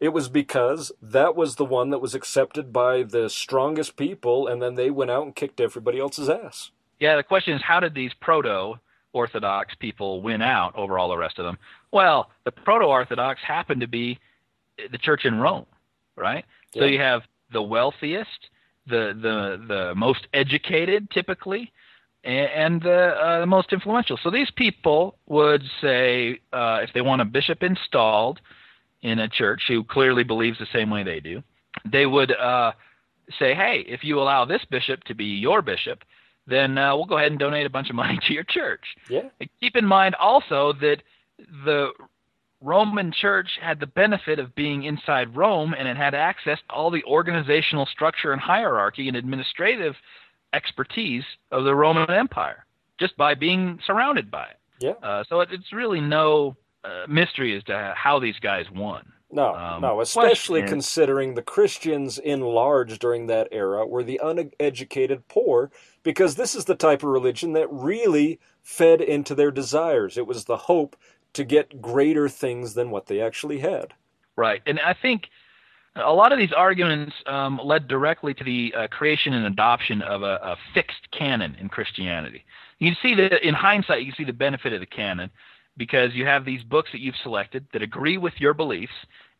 It 0.00 0.08
was 0.08 0.28
because 0.28 0.92
that 1.00 1.36
was 1.36 1.56
the 1.56 1.64
one 1.64 1.90
that 1.90 2.00
was 2.00 2.14
accepted 2.14 2.72
by 2.72 3.04
the 3.04 3.30
strongest 3.30 3.96
people, 3.96 4.46
and 4.46 4.60
then 4.60 4.74
they 4.74 4.90
went 4.90 5.10
out 5.10 5.24
and 5.24 5.34
kicked 5.34 5.60
everybody 5.60 5.98
else's 5.98 6.28
ass. 6.28 6.70
Yeah, 6.98 7.16
the 7.16 7.22
question 7.22 7.54
is 7.54 7.62
how 7.62 7.80
did 7.80 7.94
these 7.94 8.12
proto 8.20 8.74
Orthodox 9.12 9.74
people 9.76 10.20
win 10.20 10.42
out 10.42 10.74
over 10.76 10.98
all 10.98 11.08
the 11.08 11.16
rest 11.16 11.38
of 11.38 11.44
them? 11.44 11.58
Well, 11.92 12.30
the 12.44 12.50
proto 12.50 12.84
Orthodox 12.86 13.40
happened 13.46 13.80
to 13.80 13.86
be 13.86 14.18
the 14.90 14.98
church 14.98 15.24
in 15.24 15.36
Rome, 15.36 15.66
right? 16.16 16.44
So 16.74 16.84
you 16.84 16.98
have 16.98 17.22
the 17.52 17.62
wealthiest, 17.62 18.50
the 18.86 19.16
the 19.20 19.64
the 19.66 19.94
most 19.94 20.26
educated, 20.32 21.08
typically, 21.10 21.72
and 22.24 22.82
the 22.82 23.14
uh, 23.14 23.40
the 23.40 23.46
most 23.46 23.72
influential. 23.72 24.18
So 24.22 24.30
these 24.30 24.50
people 24.50 25.16
would 25.26 25.62
say, 25.80 26.40
uh, 26.52 26.80
if 26.82 26.92
they 26.92 27.00
want 27.00 27.22
a 27.22 27.24
bishop 27.24 27.62
installed 27.62 28.40
in 29.04 29.20
a 29.20 29.28
church 29.28 29.62
who 29.68 29.84
clearly 29.84 30.24
believes 30.24 30.58
the 30.58 30.66
same 30.72 30.90
way 30.90 31.04
they 31.04 31.20
do, 31.20 31.42
they 31.84 32.06
would 32.06 32.32
uh, 32.32 32.72
say, 33.38 33.54
hey, 33.54 33.84
if 33.86 34.02
you 34.02 34.18
allow 34.18 34.44
this 34.44 34.62
bishop 34.70 35.04
to 35.04 35.14
be 35.14 35.26
your 35.26 35.62
bishop, 35.62 36.02
then 36.46 36.76
uh, 36.76 36.96
we'll 36.96 37.04
go 37.04 37.18
ahead 37.18 37.30
and 37.30 37.38
donate 37.38 37.66
a 37.66 37.70
bunch 37.70 37.90
of 37.90 37.96
money 38.02 38.18
to 38.26 38.32
your 38.32 38.44
church. 38.44 38.84
Yeah. 39.08 39.28
Keep 39.60 39.76
in 39.76 39.84
mind 39.84 40.14
also 40.16 40.72
that 40.80 40.96
the 41.64 41.90
Roman 42.62 43.12
church 43.12 43.58
had 43.60 43.78
the 43.78 43.86
benefit 43.86 44.38
of 44.38 44.54
being 44.54 44.84
inside 44.84 45.36
Rome 45.36 45.74
and 45.78 45.86
it 45.86 45.98
had 45.98 46.14
access 46.14 46.58
to 46.68 46.74
all 46.74 46.90
the 46.90 47.04
organizational 47.04 47.84
structure 47.86 48.32
and 48.32 48.40
hierarchy 48.40 49.06
and 49.08 49.16
administrative 49.16 49.94
expertise 50.54 51.24
of 51.52 51.64
the 51.64 51.74
Roman 51.74 52.10
Empire 52.10 52.64
just 52.98 53.16
by 53.18 53.34
being 53.34 53.78
surrounded 53.86 54.30
by 54.30 54.44
it. 54.44 54.58
Yeah. 54.80 54.92
Uh, 55.02 55.24
so 55.28 55.40
it, 55.40 55.50
it's 55.52 55.72
really 55.72 56.00
no 56.00 56.56
uh, 56.84 57.06
mystery 57.08 57.56
as 57.56 57.64
to 57.64 57.94
how 57.96 58.18
these 58.18 58.38
guys 58.40 58.66
won. 58.70 59.12
No, 59.30 59.54
Um, 59.54 59.80
no, 59.82 60.00
especially 60.00 60.60
question 60.60 60.76
considering 60.76 61.34
the 61.34 61.42
Christians 61.42 62.18
in 62.18 62.40
large 62.40 62.98
during 63.00 63.26
that 63.26 63.48
era 63.50 63.84
were 63.84 64.04
the 64.04 64.20
uneducated 64.22 65.26
poor, 65.28 65.72
because 66.04 66.36
this 66.36 66.54
is 66.54 66.66
the 66.66 66.76
type 66.76 67.02
of 67.02 67.08
religion 67.08 67.52
that 67.54 67.66
really 67.70 68.38
fed 68.62 69.00
into 69.00 69.34
their 69.34 69.50
desires. 69.50 70.16
It 70.16 70.26
was 70.26 70.44
the 70.44 70.56
hope 70.56 70.94
to 71.32 71.42
get 71.42 71.82
greater 71.82 72.28
things 72.28 72.74
than 72.74 72.90
what 72.90 73.06
they 73.06 73.20
actually 73.20 73.58
had. 73.58 73.94
Right, 74.36 74.62
and 74.66 74.78
I 74.78 74.94
think 74.94 75.24
a 75.96 76.12
lot 76.12 76.32
of 76.32 76.38
these 76.38 76.52
arguments 76.52 77.14
um, 77.26 77.60
led 77.62 77.88
directly 77.88 78.34
to 78.34 78.44
the 78.44 78.74
uh, 78.76 78.86
creation 78.88 79.32
and 79.32 79.46
adoption 79.46 80.02
of 80.02 80.22
a, 80.22 80.38
a 80.42 80.56
fixed 80.74 81.10
canon 81.12 81.56
in 81.60 81.68
Christianity. 81.68 82.44
You 82.78 82.90
can 82.90 82.98
see 83.02 83.14
that 83.16 83.46
in 83.46 83.54
hindsight, 83.54 84.00
you 84.00 84.12
can 84.12 84.16
see 84.16 84.24
the 84.24 84.32
benefit 84.32 84.72
of 84.72 84.80
the 84.80 84.86
canon 84.86 85.30
because 85.76 86.14
you 86.14 86.24
have 86.26 86.44
these 86.44 86.62
books 86.62 86.90
that 86.92 87.00
you've 87.00 87.16
selected 87.22 87.66
that 87.72 87.82
agree 87.82 88.16
with 88.18 88.34
your 88.40 88.54
beliefs, 88.54 88.92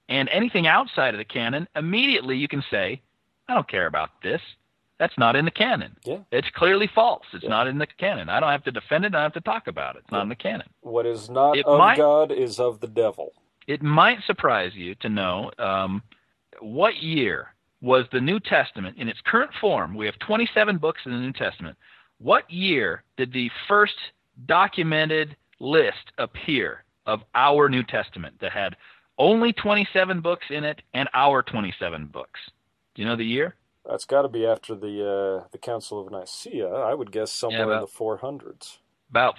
and 0.08 0.28
anything 0.30 0.66
outside 0.66 1.14
of 1.14 1.18
the 1.18 1.24
canon, 1.24 1.66
immediately 1.76 2.36
you 2.36 2.48
can 2.48 2.62
say, 2.70 3.00
"I 3.48 3.54
don't 3.54 3.68
care 3.68 3.86
about 3.86 4.10
this. 4.22 4.40
That's 4.98 5.16
not 5.18 5.34
in 5.34 5.44
the 5.44 5.50
canon. 5.50 5.96
Yeah. 6.04 6.18
It's 6.30 6.48
clearly 6.50 6.86
false. 6.86 7.24
It's 7.32 7.42
Yeah. 7.44 7.50
not 7.50 7.66
in 7.66 7.78
the 7.78 7.86
canon. 7.86 8.28
I 8.28 8.38
don't 8.40 8.50
have 8.50 8.64
to 8.64 8.70
defend 8.72 9.04
it. 9.04 9.08
I 9.08 9.18
don't 9.18 9.22
have 9.22 9.32
to 9.34 9.40
talk 9.40 9.66
about 9.66 9.96
it. 9.96 10.00
It's 10.04 10.10
not 10.12 10.22
in 10.22 10.28
the 10.28 10.36
canon." 10.36 10.68
What 10.82 11.06
is 11.06 11.28
not 11.30 11.56
It 11.56 11.66
of 11.66 11.78
might- 11.78 11.96
God 11.96 12.30
is 12.30 12.60
of 12.60 12.80
the 12.80 12.86
devil. 12.88 13.32
it 13.66 13.82
might 13.82 14.22
surprise 14.24 14.74
you 14.74 14.94
to 14.96 15.08
know 15.08 15.50
um, 15.58 16.02
what 16.60 17.02
year 17.02 17.54
was 17.80 18.06
the 18.10 18.20
New 18.20 18.38
Testament 18.40 18.96
in 18.98 19.08
its 19.08 19.20
current 19.22 19.52
form. 19.54 19.94
We 19.94 20.06
have 20.06 20.18
27 20.20 20.78
books 20.78 21.00
in 21.06 21.12
the 21.12 21.18
New 21.18 21.32
Testament. 21.32 21.76
What 22.18 22.48
year 22.50 23.02
did 23.16 23.32
the 23.32 23.50
first 23.68 23.96
documented 24.46 25.36
list 25.60 26.12
appear 26.18 26.84
of 27.06 27.22
our 27.34 27.68
New 27.68 27.82
Testament 27.82 28.40
that 28.40 28.52
had 28.52 28.76
only 29.18 29.52
27 29.52 30.20
books 30.20 30.46
in 30.50 30.64
it 30.64 30.82
and 30.92 31.08
our 31.14 31.42
27 31.42 32.06
books? 32.06 32.40
Do 32.94 33.02
you 33.02 33.08
know 33.08 33.16
the 33.16 33.24
year? 33.24 33.54
That's 33.88 34.04
got 34.06 34.22
to 34.22 34.28
be 34.28 34.46
after 34.46 34.74
the 34.74 35.42
uh, 35.42 35.48
the 35.52 35.58
Council 35.58 36.00
of 36.00 36.10
Nicaea. 36.10 36.68
I 36.68 36.94
would 36.94 37.12
guess 37.12 37.30
somewhere 37.30 37.62
in 37.74 37.80
the 37.80 37.86
400s. 37.86 38.78
About 39.10 39.34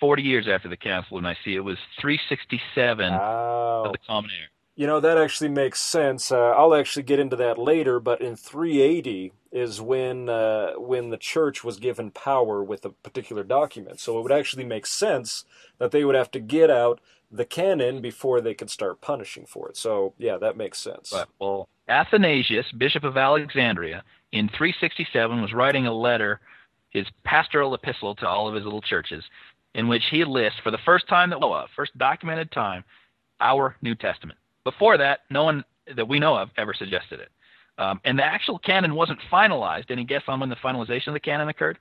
40 0.00 0.22
years 0.22 0.48
after 0.48 0.68
the 0.68 0.76
Council 0.76 1.18
of 1.18 1.22
Nicaea. 1.22 1.58
It 1.58 1.64
was 1.64 1.76
367 2.00 3.12
Wow. 3.12 3.82
of 3.86 3.92
the 3.92 3.98
Common 4.06 4.30
Era. 4.30 4.48
You 4.80 4.86
know, 4.86 4.98
that 4.98 5.18
actually 5.18 5.50
makes 5.50 5.78
sense. 5.78 6.32
Uh, 6.32 6.52
I'll 6.52 6.74
actually 6.74 7.02
get 7.02 7.18
into 7.18 7.36
that 7.36 7.58
later, 7.58 8.00
but 8.00 8.22
in 8.22 8.34
380 8.34 9.30
is 9.52 9.78
when 9.78 10.30
uh, 10.30 10.72
when 10.78 11.10
the 11.10 11.18
church 11.18 11.62
was 11.62 11.76
given 11.76 12.10
power 12.10 12.64
with 12.64 12.86
a 12.86 12.88
particular 12.88 13.44
document. 13.44 14.00
So 14.00 14.18
it 14.18 14.22
would 14.22 14.32
actually 14.32 14.64
make 14.64 14.86
sense 14.86 15.44
that 15.76 15.90
they 15.90 16.02
would 16.02 16.14
have 16.14 16.30
to 16.30 16.40
get 16.40 16.70
out 16.70 16.98
the 17.30 17.44
canon 17.44 18.00
before 18.00 18.40
they 18.40 18.54
could 18.54 18.70
start 18.70 19.02
punishing 19.02 19.44
for 19.44 19.68
it. 19.68 19.76
So, 19.76 20.14
yeah, 20.16 20.38
that 20.38 20.56
makes 20.56 20.78
sense. 20.78 21.12
Right. 21.12 21.26
Well, 21.38 21.68
Athanasius, 21.86 22.64
Bishop 22.72 23.04
of 23.04 23.18
Alexandria, 23.18 24.02
in 24.32 24.48
367 24.48 25.42
was 25.42 25.52
writing 25.52 25.88
a 25.88 25.92
letter, 25.92 26.40
his 26.88 27.06
pastoral 27.22 27.74
epistle 27.74 28.14
to 28.14 28.26
all 28.26 28.48
of 28.48 28.54
his 28.54 28.64
little 28.64 28.80
churches, 28.80 29.24
in 29.74 29.88
which 29.88 30.04
he 30.10 30.24
lists, 30.24 30.58
for 30.64 30.70
the 30.70 30.80
first 30.86 31.06
time 31.06 31.28
that 31.28 31.38
we 31.38 31.46
know 31.46 31.66
first 31.76 31.92
documented 31.98 32.50
time, 32.50 32.82
our 33.42 33.76
New 33.82 33.94
Testament. 33.94 34.39
Before 34.64 34.98
that, 34.98 35.20
no 35.30 35.44
one 35.44 35.64
that 35.96 36.08
we 36.08 36.18
know 36.18 36.36
of 36.36 36.50
ever 36.56 36.74
suggested 36.74 37.20
it. 37.20 37.30
Um, 37.78 38.00
and 38.04 38.18
the 38.18 38.24
actual 38.24 38.58
canon 38.58 38.94
wasn't 38.94 39.18
finalized. 39.32 39.90
Any 39.90 40.04
guess 40.04 40.22
on 40.28 40.40
when 40.40 40.50
the 40.50 40.56
finalization 40.56 41.08
of 41.08 41.14
the 41.14 41.20
canon 41.20 41.48
occurred? 41.48 41.78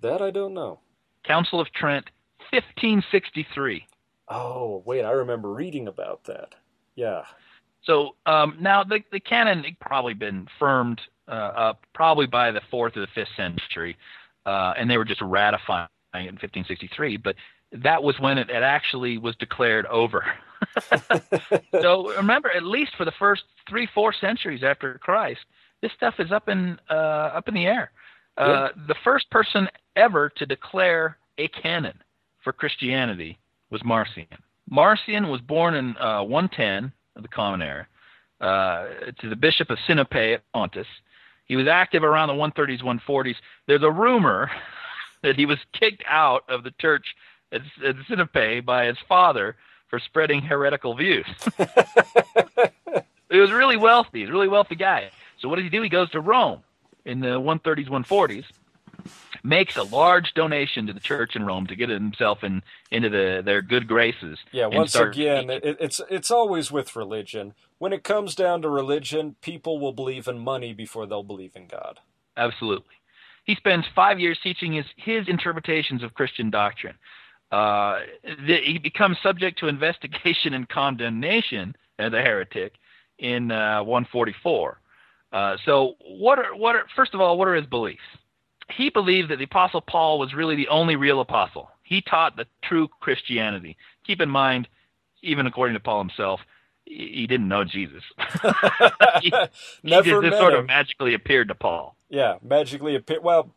That 0.00 0.22
I 0.22 0.30
don't 0.30 0.54
know. 0.54 0.80
Council 1.24 1.60
of 1.60 1.70
Trent, 1.72 2.06
1563. 2.50 3.86
Oh, 4.28 4.82
wait, 4.86 5.04
I 5.04 5.10
remember 5.10 5.52
reading 5.52 5.88
about 5.88 6.24
that. 6.24 6.54
Yeah. 6.94 7.22
So 7.84 8.16
um, 8.26 8.56
now 8.60 8.84
the 8.84 9.00
the 9.10 9.20
canon 9.20 9.64
had 9.64 9.78
probably 9.80 10.14
been 10.14 10.46
firmed 10.58 11.00
uh, 11.28 11.30
up 11.30 11.84
probably 11.94 12.26
by 12.26 12.50
the 12.50 12.60
fourth 12.70 12.96
or 12.96 13.00
the 13.00 13.08
fifth 13.14 13.28
century, 13.36 13.96
uh, 14.46 14.74
and 14.76 14.90
they 14.90 14.96
were 14.96 15.04
just 15.04 15.20
ratifying 15.20 15.88
it 16.14 16.18
in 16.18 16.34
1563. 16.34 17.16
But 17.16 17.36
that 17.72 18.02
was 18.02 18.18
when 18.20 18.38
it, 18.38 18.50
it 18.50 18.62
actually 18.62 19.18
was 19.18 19.34
declared 19.36 19.86
over. 19.86 20.24
so 21.80 22.14
remember, 22.16 22.50
at 22.50 22.62
least 22.64 22.92
for 22.96 23.04
the 23.04 23.12
first 23.18 23.42
three 23.68 23.88
four 23.94 24.12
centuries 24.12 24.62
after 24.62 24.98
Christ, 24.98 25.40
this 25.80 25.92
stuff 25.96 26.14
is 26.18 26.32
up 26.32 26.48
in 26.48 26.78
uh, 26.90 26.94
up 27.34 27.48
in 27.48 27.54
the 27.54 27.66
air. 27.66 27.90
Uh, 28.36 28.68
The 28.86 28.94
first 29.04 29.30
person 29.30 29.68
ever 29.96 30.30
to 30.30 30.46
declare 30.46 31.18
a 31.38 31.48
canon 31.48 31.98
for 32.42 32.52
Christianity 32.52 33.38
was 33.70 33.82
Marcion. 33.84 34.26
Marcion 34.70 35.28
was 35.28 35.40
born 35.40 35.74
in 35.74 35.96
uh, 35.98 36.22
110 36.22 36.92
of 37.16 37.22
the 37.22 37.28
Common 37.28 37.62
Era 37.62 37.86
uh, 38.40 39.10
to 39.20 39.28
the 39.28 39.36
Bishop 39.36 39.70
of 39.70 39.78
Sinope 39.86 40.34
at 40.34 40.42
Pontus. 40.52 40.86
He 41.46 41.56
was 41.56 41.66
active 41.68 42.02
around 42.04 42.28
the 42.28 42.34
130s, 42.34 42.82
140s. 42.82 43.34
There's 43.66 43.82
a 43.82 43.90
rumor 43.90 44.50
that 45.22 45.36
he 45.36 45.46
was 45.46 45.58
kicked 45.72 46.02
out 46.08 46.44
of 46.48 46.64
the 46.64 46.72
church 46.80 47.04
at, 47.52 47.60
at 47.84 47.96
Sinope 48.08 48.64
by 48.64 48.86
his 48.86 48.96
father 49.08 49.56
for 49.92 50.00
spreading 50.00 50.40
heretical 50.40 50.94
views. 50.96 51.26
he 53.30 53.38
was 53.38 53.52
really 53.52 53.76
wealthy. 53.76 54.20
He's 54.20 54.30
a 54.30 54.32
really 54.32 54.48
wealthy 54.48 54.74
guy. 54.74 55.10
So 55.38 55.50
what 55.50 55.56
does 55.56 55.64
he 55.64 55.68
do? 55.68 55.82
He 55.82 55.90
goes 55.90 56.10
to 56.12 56.20
Rome 56.20 56.62
in 57.04 57.20
the 57.20 57.38
130s, 57.38 57.90
140s, 57.90 58.44
makes 59.44 59.76
a 59.76 59.82
large 59.82 60.32
donation 60.32 60.86
to 60.86 60.94
the 60.94 61.00
church 61.00 61.36
in 61.36 61.44
Rome 61.44 61.66
to 61.66 61.76
get 61.76 61.90
himself 61.90 62.42
in 62.42 62.62
into 62.90 63.10
the 63.10 63.42
their 63.44 63.60
good 63.60 63.86
graces. 63.86 64.38
Yeah, 64.50 64.68
once 64.68 64.94
again, 64.94 65.50
it, 65.50 65.76
it's 65.78 66.00
it's 66.08 66.30
always 66.30 66.72
with 66.72 66.96
religion. 66.96 67.52
When 67.76 67.92
it 67.92 68.02
comes 68.02 68.34
down 68.34 68.62
to 68.62 68.70
religion, 68.70 69.36
people 69.42 69.78
will 69.78 69.92
believe 69.92 70.26
in 70.26 70.38
money 70.38 70.72
before 70.72 71.04
they'll 71.06 71.22
believe 71.22 71.54
in 71.54 71.66
God. 71.66 72.00
Absolutely. 72.34 72.94
He 73.44 73.56
spends 73.56 73.84
five 73.94 74.18
years 74.18 74.38
teaching 74.42 74.72
his, 74.72 74.86
his 74.96 75.28
interpretations 75.28 76.02
of 76.02 76.14
Christian 76.14 76.48
doctrine. 76.48 76.94
Uh, 77.52 78.00
he 78.48 78.78
becomes 78.78 79.18
subject 79.22 79.58
to 79.58 79.68
investigation 79.68 80.54
and 80.54 80.66
condemnation 80.68 81.76
as 81.98 82.12
a 82.14 82.22
heretic 82.22 82.72
in 83.18 83.52
uh, 83.52 83.82
144. 83.84 84.80
Uh, 85.32 85.56
so, 85.64 85.94
what 86.00 86.38
are 86.38 86.54
what 86.54 86.76
are 86.76 86.84
first 86.96 87.14
of 87.14 87.20
all, 87.20 87.38
what 87.38 87.48
are 87.48 87.54
his 87.54 87.66
beliefs? 87.66 88.00
He 88.74 88.88
believed 88.88 89.30
that 89.30 89.36
the 89.38 89.44
Apostle 89.44 89.82
Paul 89.82 90.18
was 90.18 90.32
really 90.34 90.56
the 90.56 90.68
only 90.68 90.96
real 90.96 91.20
apostle. 91.20 91.70
He 91.82 92.00
taught 92.00 92.36
the 92.36 92.46
true 92.64 92.88
Christianity. 93.00 93.76
Keep 94.06 94.22
in 94.22 94.30
mind, 94.30 94.66
even 95.22 95.46
according 95.46 95.74
to 95.74 95.80
Paul 95.80 96.00
himself, 96.00 96.40
he 96.84 97.12
he 97.14 97.26
didn't 97.26 97.48
know 97.48 97.64
Jesus. 97.64 98.02
he, 99.20 99.30
he 99.82 99.90
Never 99.90 100.08
just, 100.08 100.22
met 100.22 100.30
just 100.30 100.40
sort 100.40 100.54
of 100.54 100.66
magically 100.66 101.14
appeared 101.14 101.48
to 101.48 101.54
Paul. 101.54 101.96
Yeah, 102.08 102.36
magically 102.42 102.96
appeared. 102.96 103.22
Well, 103.22 103.50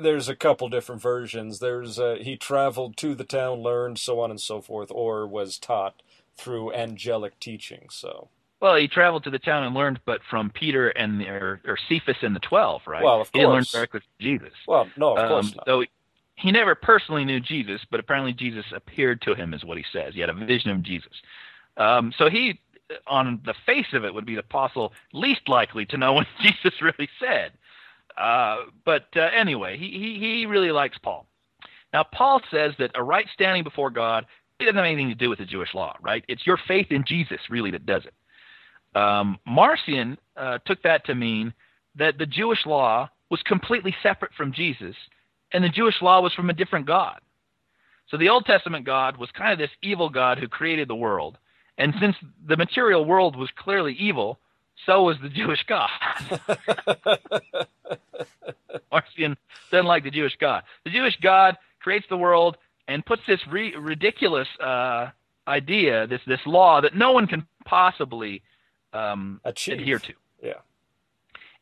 there's 0.00 0.28
a 0.28 0.36
couple 0.36 0.68
different 0.68 1.02
versions. 1.02 1.58
There's 1.58 1.98
uh, 1.98 2.16
he 2.20 2.36
traveled 2.36 2.96
to 2.98 3.14
the 3.14 3.24
town, 3.24 3.58
learned, 3.60 3.98
so 3.98 4.20
on 4.20 4.30
and 4.30 4.40
so 4.40 4.60
forth, 4.60 4.90
or 4.90 5.26
was 5.26 5.58
taught 5.58 6.02
through 6.36 6.72
angelic 6.72 7.38
teaching. 7.40 7.86
So, 7.90 8.28
Well, 8.60 8.76
he 8.76 8.88
traveled 8.88 9.24
to 9.24 9.30
the 9.30 9.38
town 9.38 9.64
and 9.64 9.74
learned, 9.74 10.00
but 10.06 10.20
from 10.30 10.50
Peter 10.50 10.88
and 10.90 11.20
the, 11.20 11.28
or, 11.28 11.60
or 11.66 11.78
Cephas 11.88 12.16
and 12.22 12.34
the 12.34 12.40
twelve, 12.40 12.82
right? 12.86 13.02
Well, 13.02 13.20
of 13.20 13.30
course. 13.30 13.30
he 13.32 13.38
didn't 13.40 13.50
learn 13.50 13.58
course. 13.60 13.72
directly 13.72 14.00
from 14.00 14.08
Jesus. 14.20 14.52
well, 14.66 14.88
no, 14.96 15.16
of 15.16 15.18
Um, 15.18 15.28
course 15.28 15.54
not. 15.56 15.66
So 15.66 15.84
he 16.36 16.52
never 16.52 16.74
personally 16.74 17.24
knew 17.24 17.40
Jesus, 17.40 17.80
but 17.90 18.00
apparently 18.00 18.32
Jesus 18.32 18.64
appeared 18.74 19.20
to 19.22 19.34
him, 19.34 19.52
is 19.54 19.64
what 19.64 19.76
he 19.76 19.84
says. 19.92 20.14
He 20.14 20.20
had 20.20 20.30
a 20.30 20.34
vision 20.34 20.70
of 20.70 20.82
Jesus. 20.82 21.12
Um, 21.76 22.12
so 22.16 22.30
he, 22.30 22.60
on 23.06 23.40
the 23.44 23.54
face 23.66 23.92
of 23.92 24.04
it, 24.04 24.14
would 24.14 24.24
be 24.26 24.34
the 24.34 24.40
apostle 24.40 24.92
least 25.12 25.48
likely 25.48 25.84
to 25.86 25.96
know 25.96 26.12
what 26.14 26.26
Jesus 26.40 26.80
really 26.80 27.08
said. 27.20 27.52
Uh, 28.18 28.64
but 28.84 29.06
uh, 29.16 29.28
anyway, 29.36 29.78
he, 29.78 29.90
he 29.90 30.18
he 30.18 30.46
really 30.46 30.72
likes 30.72 30.98
Paul. 30.98 31.26
Now, 31.92 32.04
Paul 32.04 32.40
says 32.50 32.72
that 32.78 32.90
a 32.94 33.02
right 33.02 33.26
standing 33.32 33.64
before 33.64 33.90
God 33.90 34.26
it 34.58 34.64
doesn't 34.64 34.76
have 34.76 34.84
anything 34.84 35.08
to 35.08 35.14
do 35.14 35.30
with 35.30 35.38
the 35.38 35.44
Jewish 35.44 35.72
law, 35.74 35.94
right? 36.00 36.24
It's 36.28 36.46
your 36.46 36.58
faith 36.66 36.88
in 36.90 37.04
Jesus 37.06 37.38
really 37.48 37.70
that 37.70 37.86
does 37.86 38.02
it. 38.04 38.98
Um, 38.98 39.38
Marcion 39.46 40.18
uh, 40.36 40.58
took 40.66 40.82
that 40.82 41.06
to 41.06 41.14
mean 41.14 41.52
that 41.94 42.18
the 42.18 42.26
Jewish 42.26 42.66
law 42.66 43.08
was 43.30 43.40
completely 43.44 43.94
separate 44.02 44.32
from 44.36 44.52
Jesus, 44.52 44.96
and 45.52 45.62
the 45.62 45.68
Jewish 45.68 46.00
law 46.02 46.20
was 46.20 46.32
from 46.32 46.50
a 46.50 46.54
different 46.54 46.86
God. 46.86 47.20
So 48.10 48.16
the 48.16 48.28
Old 48.30 48.46
Testament 48.46 48.84
God 48.84 49.16
was 49.16 49.30
kind 49.36 49.52
of 49.52 49.58
this 49.58 49.70
evil 49.82 50.08
God 50.08 50.38
who 50.38 50.48
created 50.48 50.88
the 50.88 50.94
world, 50.94 51.38
and 51.76 51.94
since 52.00 52.16
the 52.46 52.56
material 52.56 53.04
world 53.04 53.36
was 53.36 53.50
clearly 53.56 53.92
evil, 53.94 54.40
so 54.86 55.04
was 55.04 55.16
the 55.22 55.28
Jewish 55.28 55.64
God. 55.68 55.90
Marcion 58.92 59.36
doesn't 59.70 59.86
like 59.86 60.04
the 60.04 60.10
Jewish 60.10 60.36
God. 60.40 60.62
The 60.84 60.90
Jewish 60.90 61.16
God 61.22 61.56
creates 61.80 62.06
the 62.08 62.16
world 62.16 62.56
and 62.86 63.04
puts 63.04 63.22
this 63.26 63.40
re- 63.50 63.74
ridiculous 63.76 64.48
uh, 64.60 65.08
idea, 65.46 66.06
this 66.06 66.20
this 66.26 66.40
law 66.46 66.80
that 66.80 66.94
no 66.94 67.12
one 67.12 67.26
can 67.26 67.46
possibly 67.64 68.42
um, 68.92 69.40
adhere 69.44 69.98
to. 69.98 70.12
Yeah. 70.42 70.52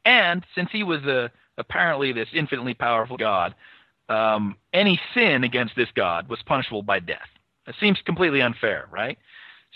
And 0.05 0.45
since 0.55 0.71
he 0.71 0.85
was 0.85 1.03
a, 1.05 1.31
apparently 1.59 2.13
this 2.13 2.29
infinitely 2.33 2.75
powerful 2.75 3.17
God, 3.17 3.55
um, 4.09 4.57
any 4.73 5.01
sin 5.15 5.43
against 5.43 5.75
this 5.77 5.89
God 5.95 6.29
was 6.29 6.41
punishable 6.47 6.83
by 6.83 7.01
death. 7.01 7.29
It 7.67 7.75
seems 7.81 7.99
completely 8.05 8.41
unfair, 8.41 8.87
right? 8.93 9.19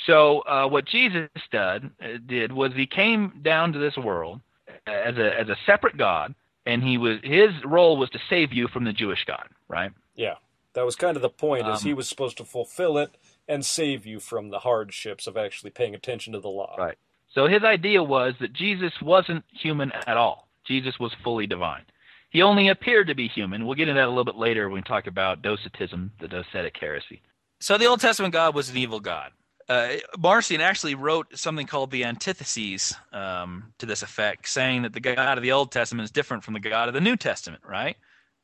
So 0.06 0.40
uh, 0.40 0.68
what 0.68 0.86
Jesus 0.86 1.28
did, 1.50 1.58
uh, 1.58 2.18
did 2.26 2.52
was 2.52 2.72
he 2.74 2.86
came 2.86 3.40
down 3.42 3.72
to 3.72 3.78
this 3.78 3.96
world 3.96 4.40
as 4.86 5.16
a 5.16 5.38
as 5.38 5.48
a 5.48 5.56
separate 5.66 5.96
God, 5.96 6.34
and 6.66 6.82
he 6.82 6.98
was 6.98 7.18
his 7.22 7.50
role 7.64 7.96
was 7.96 8.10
to 8.10 8.18
save 8.28 8.52
you 8.52 8.68
from 8.68 8.84
the 8.84 8.92
Jewish 8.92 9.24
God, 9.26 9.48
right? 9.68 9.92
Yeah, 10.14 10.34
that 10.74 10.84
was 10.84 10.96
kind 10.96 11.16
of 11.16 11.22
the 11.22 11.28
point. 11.28 11.68
is 11.68 11.82
Um, 11.82 11.86
he 11.86 11.94
was 11.94 12.08
supposed 12.08 12.38
to 12.38 12.44
fulfill 12.44 12.98
it 12.98 13.10
and 13.48 13.64
save 13.64 14.06
you 14.06 14.20
from 14.20 14.50
the 14.50 14.60
hardships 14.60 15.26
of 15.26 15.36
actually 15.36 15.70
paying 15.70 15.94
attention 15.94 16.32
to 16.32 16.40
the 16.40 16.48
law. 16.48 16.76
Right. 16.78 16.96
So 17.34 17.46
his 17.46 17.62
idea 17.62 18.02
was 18.02 18.34
that 18.40 18.52
Jesus 18.52 18.92
wasn't 19.02 19.44
human 19.52 19.92
at 20.06 20.16
all. 20.16 20.48
Jesus 20.64 20.98
was 20.98 21.12
fully 21.22 21.46
divine. 21.46 21.82
He 22.30 22.42
only 22.42 22.68
appeared 22.68 23.08
to 23.08 23.14
be 23.14 23.28
human. 23.28 23.66
We'll 23.66 23.74
get 23.74 23.88
into 23.88 24.00
that 24.00 24.06
a 24.06 24.08
little 24.08 24.24
bit 24.24 24.36
later 24.36 24.68
when 24.68 24.76
we 24.76 24.82
talk 24.82 25.06
about 25.06 25.42
docetism, 25.42 26.12
the 26.20 26.28
docetic 26.28 26.76
heresy. 26.76 27.22
So 27.58 27.76
the 27.76 27.86
Old 27.86 28.00
Testament 28.00 28.32
God 28.32 28.54
was 28.54 28.70
an 28.70 28.76
evil 28.76 29.00
God. 29.00 29.32
Uh, 29.70 29.98
Marcion 30.18 30.61
actually 30.61 30.96
wrote 30.96 31.28
something 31.38 31.64
called 31.64 31.92
the 31.92 32.04
Antitheses 32.04 32.92
um, 33.12 33.72
to 33.78 33.87
this 33.87 34.02
effect, 34.02 34.48
saying 34.48 34.83
that 34.83 34.92
the 34.92 34.98
God 34.98 35.38
of 35.38 35.42
the 35.42 35.52
Old 35.52 35.70
Testament 35.70 36.04
is 36.04 36.11
different 36.11 36.42
from 36.42 36.54
the 36.54 36.61
God 36.61 36.88
of 36.88 36.94
the 36.94 37.00
New 37.00 37.16
Testament, 37.16 37.62
right? 37.64 37.96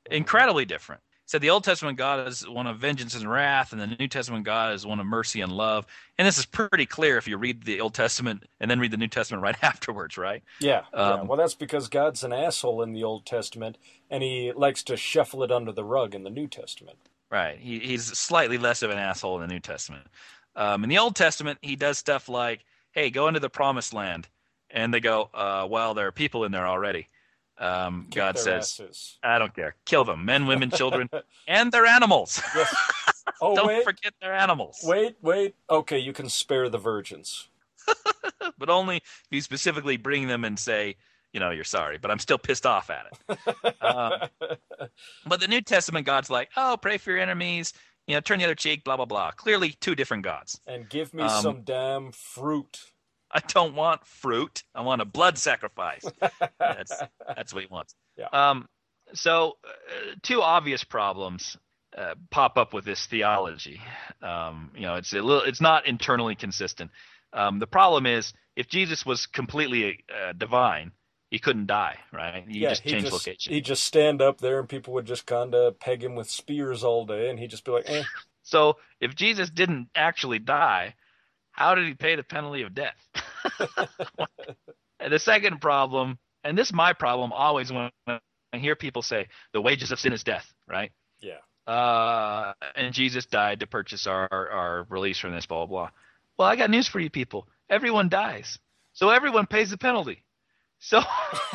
Incredibly 0.09 0.65
different. 0.65 1.01
He 1.11 1.31
said 1.31 1.41
the 1.41 1.51
Old 1.51 1.65
Testament 1.65 1.99
God 1.99 2.29
is 2.29 2.49
one 2.49 2.69
of 2.69 2.79
vengeance 2.79 3.17
and 3.17 3.29
wrath, 3.29 3.73
and 3.73 3.81
the 3.81 3.89
New 3.89 4.07
Testament 4.07 4.45
God 4.45 4.73
is 4.73 4.87
one 4.87 5.01
of 5.01 5.07
mercy 5.07 5.41
and 5.41 5.51
love. 5.51 5.85
And 6.17 6.29
this 6.29 6.39
is 6.39 6.47
pretty 6.47 6.87
clear 6.87 7.19
if 7.19 7.27
you 7.27 7.39
read 7.39 7.65
the 7.65 7.81
Old 7.81 7.95
Testament 7.95 8.45
and 8.61 8.71
then 8.71 8.79
read 8.79 8.93
the 8.93 8.97
New 8.97 9.09
Testament 9.09 9.43
right 9.43 9.57
afterwards, 9.62 10.17
right? 10.17 10.45
Yeah, 10.61 10.83
yeah. 10.95 11.01
Um, 11.01 11.27
Well, 11.27 11.39
that's 11.39 11.57
because 11.57 11.89
God's 11.89 12.23
an 12.23 12.33
asshole 12.33 12.83
in 12.83 12.93
the 12.93 13.03
Old 13.03 13.27
Testament, 13.27 13.79
and 14.09 14.23
he 14.23 14.53
likes 14.53 14.85
to 14.85 14.97
shuffle 14.97 15.43
it 15.43 15.51
under 15.51 15.73
the 15.73 15.83
rug 15.83 16.15
in 16.15 16.23
the 16.23 16.31
New 16.31 16.47
Testament. 16.47 16.99
Right. 17.31 17.59
He, 17.59 17.81
he's 17.81 18.05
slightly 18.17 18.57
less 18.57 18.83
of 18.83 18.91
an 18.91 18.99
asshole 18.99 19.43
in 19.43 19.49
the 19.49 19.53
New 19.53 19.59
Testament. 19.59 20.07
Um, 20.57 20.83
in 20.83 20.90
the 20.90 20.99
Old 20.99 21.14
Testament, 21.14 21.59
he 21.62 21.77
does 21.77 21.99
stuff 21.99 22.29
like, 22.29 22.64
"Hey, 22.92 23.11
go 23.11 23.29
into 23.29 23.40
the 23.40 23.51
Promised 23.51 23.92
Land," 23.92 24.29
and 24.71 24.92
they 24.92 25.01
go, 25.01 25.31
uh, 25.35 25.66
"Well, 25.71 25.95
there 25.95 26.07
are 26.07 26.12
people 26.12 26.45
in 26.45 26.53
there 26.53 26.66
already." 26.66 27.09
Um, 27.59 28.09
God 28.11 28.38
says, 28.38 28.81
asses. 28.81 29.19
"I 29.23 29.38
don't 29.38 29.55
care. 29.55 29.77
Kill 29.85 30.05
them, 30.05 30.25
men, 30.25 30.47
women, 30.47 30.71
children, 30.71 31.09
and 31.47 31.71
their 31.71 31.87
animals. 31.87 32.42
Yes. 32.55 32.75
Oh 33.40 33.55
don't 33.57 33.66
wait, 33.66 33.85
forget 33.85 34.14
their 34.21 34.35
animals. 34.35 34.81
wait, 34.83 35.16
wait. 35.21 35.55
Okay, 35.69 35.99
you 35.99 36.12
can 36.12 36.29
spare 36.29 36.69
the 36.69 36.79
virgins. 36.79 37.49
but 38.59 38.69
only 38.69 38.97
if 38.97 39.27
you 39.31 39.40
specifically 39.40 39.97
bring 39.97 40.27
them 40.27 40.45
and 40.45 40.59
say, 40.59 40.97
you 41.33 41.40
know, 41.40 41.51
you're 41.51 41.64
sorry, 41.64 41.99
but 41.99 42.11
I'm 42.11 42.19
still 42.19 42.38
pissed 42.38 42.66
off 42.66 42.90
at 42.90 43.07
it. 43.07 43.83
um, 43.83 44.90
but 45.27 45.40
the 45.40 45.49
New 45.49 45.61
Testament, 45.61 46.07
God's 46.07 46.31
like, 46.31 46.51
oh, 46.57 46.77
pray 46.81 46.99
for 46.99 47.11
your 47.11 47.21
enemies, 47.21 47.73
you 48.07 48.14
know, 48.14 48.21
turn 48.21 48.38
the 48.38 48.45
other 48.45 48.55
cheek, 48.55 48.85
blah 48.85 48.97
blah 48.97 49.05
blah. 49.07 49.31
Clearly, 49.33 49.71
two 49.81 49.95
different 49.95 50.23
gods. 50.25 50.61
and 50.66 50.88
give 50.88 51.13
me 51.15 51.23
Um, 51.25 51.42
some 51.42 51.63
damn 51.63 52.13
fruit. 52.13 52.81
I 53.31 53.40
don't 53.40 53.75
want 53.75 54.07
fruit. 54.07 54.63
I 54.75 54.83
want 54.83 55.02
a 55.02 55.04
blood 55.04 55.37
sacrifice. 55.38 56.04
that's 56.61 56.92
that's 57.35 57.52
what 57.52 57.63
he 57.63 57.69
wants. 57.71 57.94
Yeah. 58.17 58.29
Um. 58.33 58.69
So, 59.15 59.57
uh, 59.65 60.15
two 60.23 60.42
obvious 60.42 60.83
problems 60.85 61.57
uh, 61.96 62.15
pop 62.31 62.57
up 62.57 62.73
with 62.73 62.85
this 62.85 63.07
theology. 63.07 63.81
Um. 64.23 64.71
You 64.75 64.83
know, 64.83 64.94
it's 64.96 65.13
a 65.13 65.17
little. 65.21 65.42
It's 65.42 65.61
not 65.61 65.87
internally 65.87 66.35
consistent. 66.37 66.90
Um. 67.33 67.59
The 67.59 67.67
problem 67.67 68.07
is 68.07 68.33
if 68.54 68.69
Jesus 68.69 69.04
was 69.04 69.27
completely 69.27 70.04
uh, 70.09 70.33
divine, 70.33 70.92
he 71.31 71.38
couldn't 71.38 71.66
die, 71.66 71.98
right? 72.12 72.44
You 72.48 72.62
yeah, 72.62 72.68
just 72.70 72.83
he 72.83 72.90
change 72.90 73.02
just 73.02 73.12
location. 73.12 73.52
he'd 73.52 73.64
just 73.64 73.85
stand 73.85 74.22
up 74.22 74.38
there, 74.38 74.58
and 74.60 74.68
people 74.68 74.94
would 74.94 75.06
just 75.06 75.27
kind 75.27 75.54
of 75.54 75.79
peg 75.81 76.02
him 76.02 76.14
with 76.14 76.31
spears 76.31 76.85
all 76.85 77.04
day, 77.06 77.29
and 77.31 77.38
he'd 77.38 77.50
just 77.50 77.64
be 77.64 77.72
like, 77.72 77.88
"Eh, 77.88 78.02
So, 78.42 78.77
if 79.00 79.16
Jesus 79.16 79.50
didn't 79.50 79.88
actually 79.96 80.38
die, 80.38 80.94
how 81.50 81.74
did 81.74 81.87
he 81.88 81.94
pay 81.94 82.14
the 82.14 82.22
penalty 82.22 82.62
of 82.62 82.74
death? 82.74 82.94
and 85.00 85.12
the 85.12 85.18
second 85.18 85.60
problem, 85.60 86.18
and 86.44 86.56
this 86.56 86.68
is 86.68 86.72
my 86.72 86.92
problem 86.92 87.33
always 87.33 87.72
when 87.72 87.90
I 88.06 88.20
hear 88.52 88.77
people 88.77 89.02
say 89.02 89.27
the 89.52 89.60
wages 89.60 89.90
of 89.90 89.98
sin 89.98 90.12
is 90.12 90.22
death, 90.22 90.46
right? 90.68 90.92
yeah, 91.20 91.38
Uh, 91.72 92.52
and 92.77 92.94
Jesus 92.94 93.27
died 93.27 93.60
to 93.60 93.66
purchase 93.66 94.06
our, 94.06 94.29
our, 94.31 94.50
our 94.50 94.87
release 94.90 95.18
from 95.18 95.33
this, 95.35 95.46
blah, 95.46 95.66
blah, 95.66 95.87
blah. 95.87 95.90
Well, 96.38 96.48
I 96.48 96.54
got 96.54 96.70
news 96.70 96.87
for 96.87 97.00
you 97.00 97.10
people. 97.10 97.48
Everyone 97.68 98.08
dies. 98.08 98.58
So 98.92 99.10
everyone 99.10 99.46
pays 99.46 99.70
the 99.70 99.79
penalty. 99.79 100.22
So 100.81 101.00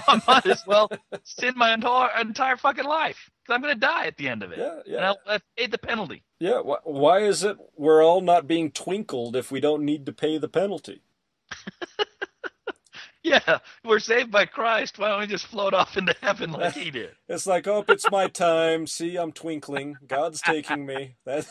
I 0.07 0.22
might 0.28 0.45
as 0.47 0.63
well 0.67 0.89
sin 1.24 1.53
my 1.55 1.74
entire 1.74 2.09
entire 2.19 2.57
fucking 2.57 2.86
life 2.86 3.30
because 3.43 3.55
I'm 3.55 3.61
going 3.61 3.74
to 3.74 3.80
die 3.80 4.07
at 4.07 4.17
the 4.17 4.28
end 4.28 4.43
of 4.43 4.51
it. 4.51 4.59
Yeah, 4.59 4.80
yeah. 4.86 4.97
And 4.97 5.05
I'll, 5.05 5.19
I've 5.28 5.43
paid 5.57 5.72
the 5.72 5.78
penalty. 5.78 6.24
Yeah, 6.39 6.61
wh- 6.61 6.86
why 6.86 7.19
is 7.19 7.43
it 7.43 7.57
we're 7.78 8.03
all 8.03 8.22
not 8.22 8.47
being 8.47 8.72
twinkled 8.72 9.36
if 9.36 9.51
we 9.51 9.59
don't 9.61 9.86
need 9.86 10.05
to 10.07 10.11
pay 10.11 10.38
the 10.38 10.49
penalty? 10.49 11.03
Yeah, 13.24 13.59
we're 13.86 13.99
saved 13.99 14.32
by 14.32 14.45
Christ. 14.45 14.97
Why 14.97 15.09
don't 15.09 15.19
we 15.19 15.28
just 15.28 15.45
float 15.47 15.74
off 15.76 15.95
into 15.95 16.15
heaven 16.22 16.51
like 16.51 16.74
he 16.74 16.89
did? 16.89 17.11
It's 17.30 17.45
like, 17.45 17.67
oh, 17.67 17.86
it's 17.88 18.09
my 18.09 18.28
time. 18.28 18.88
See, 18.88 19.15
I'm 19.15 19.32
twinkling. 19.32 19.95
God's 20.07 20.41
taking 20.41 20.86
me. 20.86 21.15
That 21.26 21.45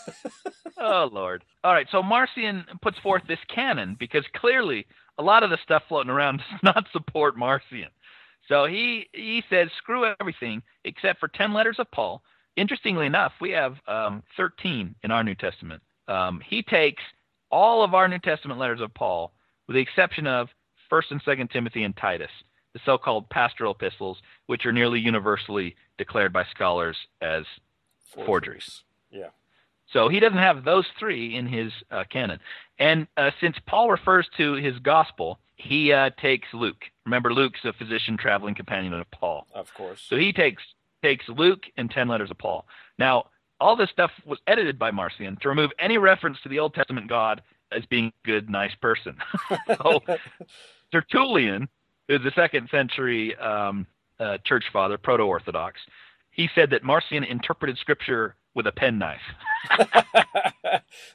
Oh 0.78 1.08
Lord. 1.12 1.44
All 1.62 1.72
right, 1.72 1.86
so 1.92 2.02
Marcion 2.02 2.64
puts 2.82 2.98
forth 2.98 3.22
this 3.28 3.38
canon 3.54 3.96
because 3.98 4.24
clearly 4.34 4.86
a 5.20 5.22
lot 5.22 5.42
of 5.42 5.50
the 5.50 5.58
stuff 5.62 5.82
floating 5.88 6.10
around 6.10 6.38
does 6.50 6.60
not 6.62 6.86
support 6.92 7.36
Marcion. 7.36 7.88
So 8.48 8.66
he 8.66 9.08
he 9.12 9.44
says 9.48 9.68
screw 9.78 10.12
everything 10.20 10.62
except 10.84 11.20
for 11.20 11.28
ten 11.28 11.52
letters 11.52 11.76
of 11.78 11.90
Paul. 11.90 12.22
Interestingly 12.56 13.06
enough, 13.06 13.32
we 13.40 13.50
have 13.50 13.76
um, 13.86 14.22
thirteen 14.36 14.94
in 15.04 15.10
our 15.10 15.22
New 15.22 15.34
Testament. 15.36 15.82
Um, 16.08 16.40
he 16.44 16.62
takes 16.62 17.02
all 17.50 17.84
of 17.84 17.94
our 17.94 18.08
New 18.08 18.18
Testament 18.18 18.58
letters 18.58 18.80
of 18.80 18.92
Paul, 18.94 19.32
with 19.66 19.74
the 19.74 19.80
exception 19.80 20.26
of 20.26 20.48
First 20.88 21.12
and 21.12 21.22
Second 21.24 21.50
Timothy 21.50 21.84
and 21.84 21.96
Titus, 21.96 22.30
the 22.72 22.80
so-called 22.84 23.28
pastoral 23.28 23.74
epistles, 23.74 24.18
which 24.46 24.66
are 24.66 24.72
nearly 24.72 24.98
universally 24.98 25.76
declared 25.98 26.32
by 26.32 26.44
scholars 26.44 26.96
as 27.20 27.44
Forgeries. 28.24 28.82
Yeah. 29.12 29.28
So 29.93 30.09
he 30.09 30.20
doesn't 30.20 30.38
have 30.38 30.64
those 30.64 30.86
three 30.99 31.34
in 31.34 31.47
his 31.47 31.72
uh, 31.91 32.05
canon. 32.11 32.38
And 32.78 33.07
uh, 33.16 33.30
since 33.41 33.57
Paul 33.66 33.91
refers 33.91 34.28
to 34.36 34.55
his 34.55 34.78
gospel, 34.78 35.38
he 35.57 35.93
uh, 35.93 36.11
takes 36.20 36.49
Luke. 36.53 36.84
Remember, 37.05 37.32
Luke's 37.32 37.61
a 37.64 37.72
physician 37.72 38.16
traveling 38.16 38.55
companion 38.55 38.95
of 38.95 39.11
Paul. 39.11 39.47
Of 39.55 39.72
course. 39.74 40.05
So 40.09 40.16
he 40.16 40.32
takes 40.32 40.62
takes 41.03 41.28
Luke 41.28 41.64
and 41.76 41.91
ten 41.91 42.09
letters 42.09 42.30
of 42.30 42.38
Paul. 42.38 42.66
Now, 42.99 43.26
all 43.61 43.76
this 43.76 43.91
stuff 43.91 44.11
was 44.24 44.38
edited 44.47 44.78
by 44.78 44.91
Marcion 44.91 45.36
to 45.43 45.49
remove 45.49 45.70
any 45.78 45.99
reference 45.99 46.38
to 46.43 46.49
the 46.49 46.59
Old 46.59 46.74
Testament 46.74 47.09
God 47.09 47.43
as 47.72 47.84
being 47.86 48.07
a 48.07 48.26
good, 48.26 48.51
nice 48.51 48.74
person. 48.80 49.16
so 49.66 50.03
Tertullian, 50.93 51.68
who's 52.09 52.24
a 52.24 52.32
second 52.32 52.68
century 52.70 53.36
um, 53.36 53.86
uh, 54.18 54.38
church 54.45 54.64
father, 54.72 54.99
proto 54.99 55.22
Orthodox, 55.22 55.80
he 56.30 56.49
said 56.55 56.70
that 56.70 56.84
Marcion 56.84 57.24
interpreted 57.24 57.78
Scripture 57.78 58.34
with 58.55 58.66
a 58.66 58.72
penknife. 58.72 59.20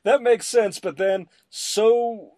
that 0.03 0.21
makes 0.21 0.47
sense, 0.47 0.79
but 0.79 0.97
then 0.97 1.27
so 1.49 2.31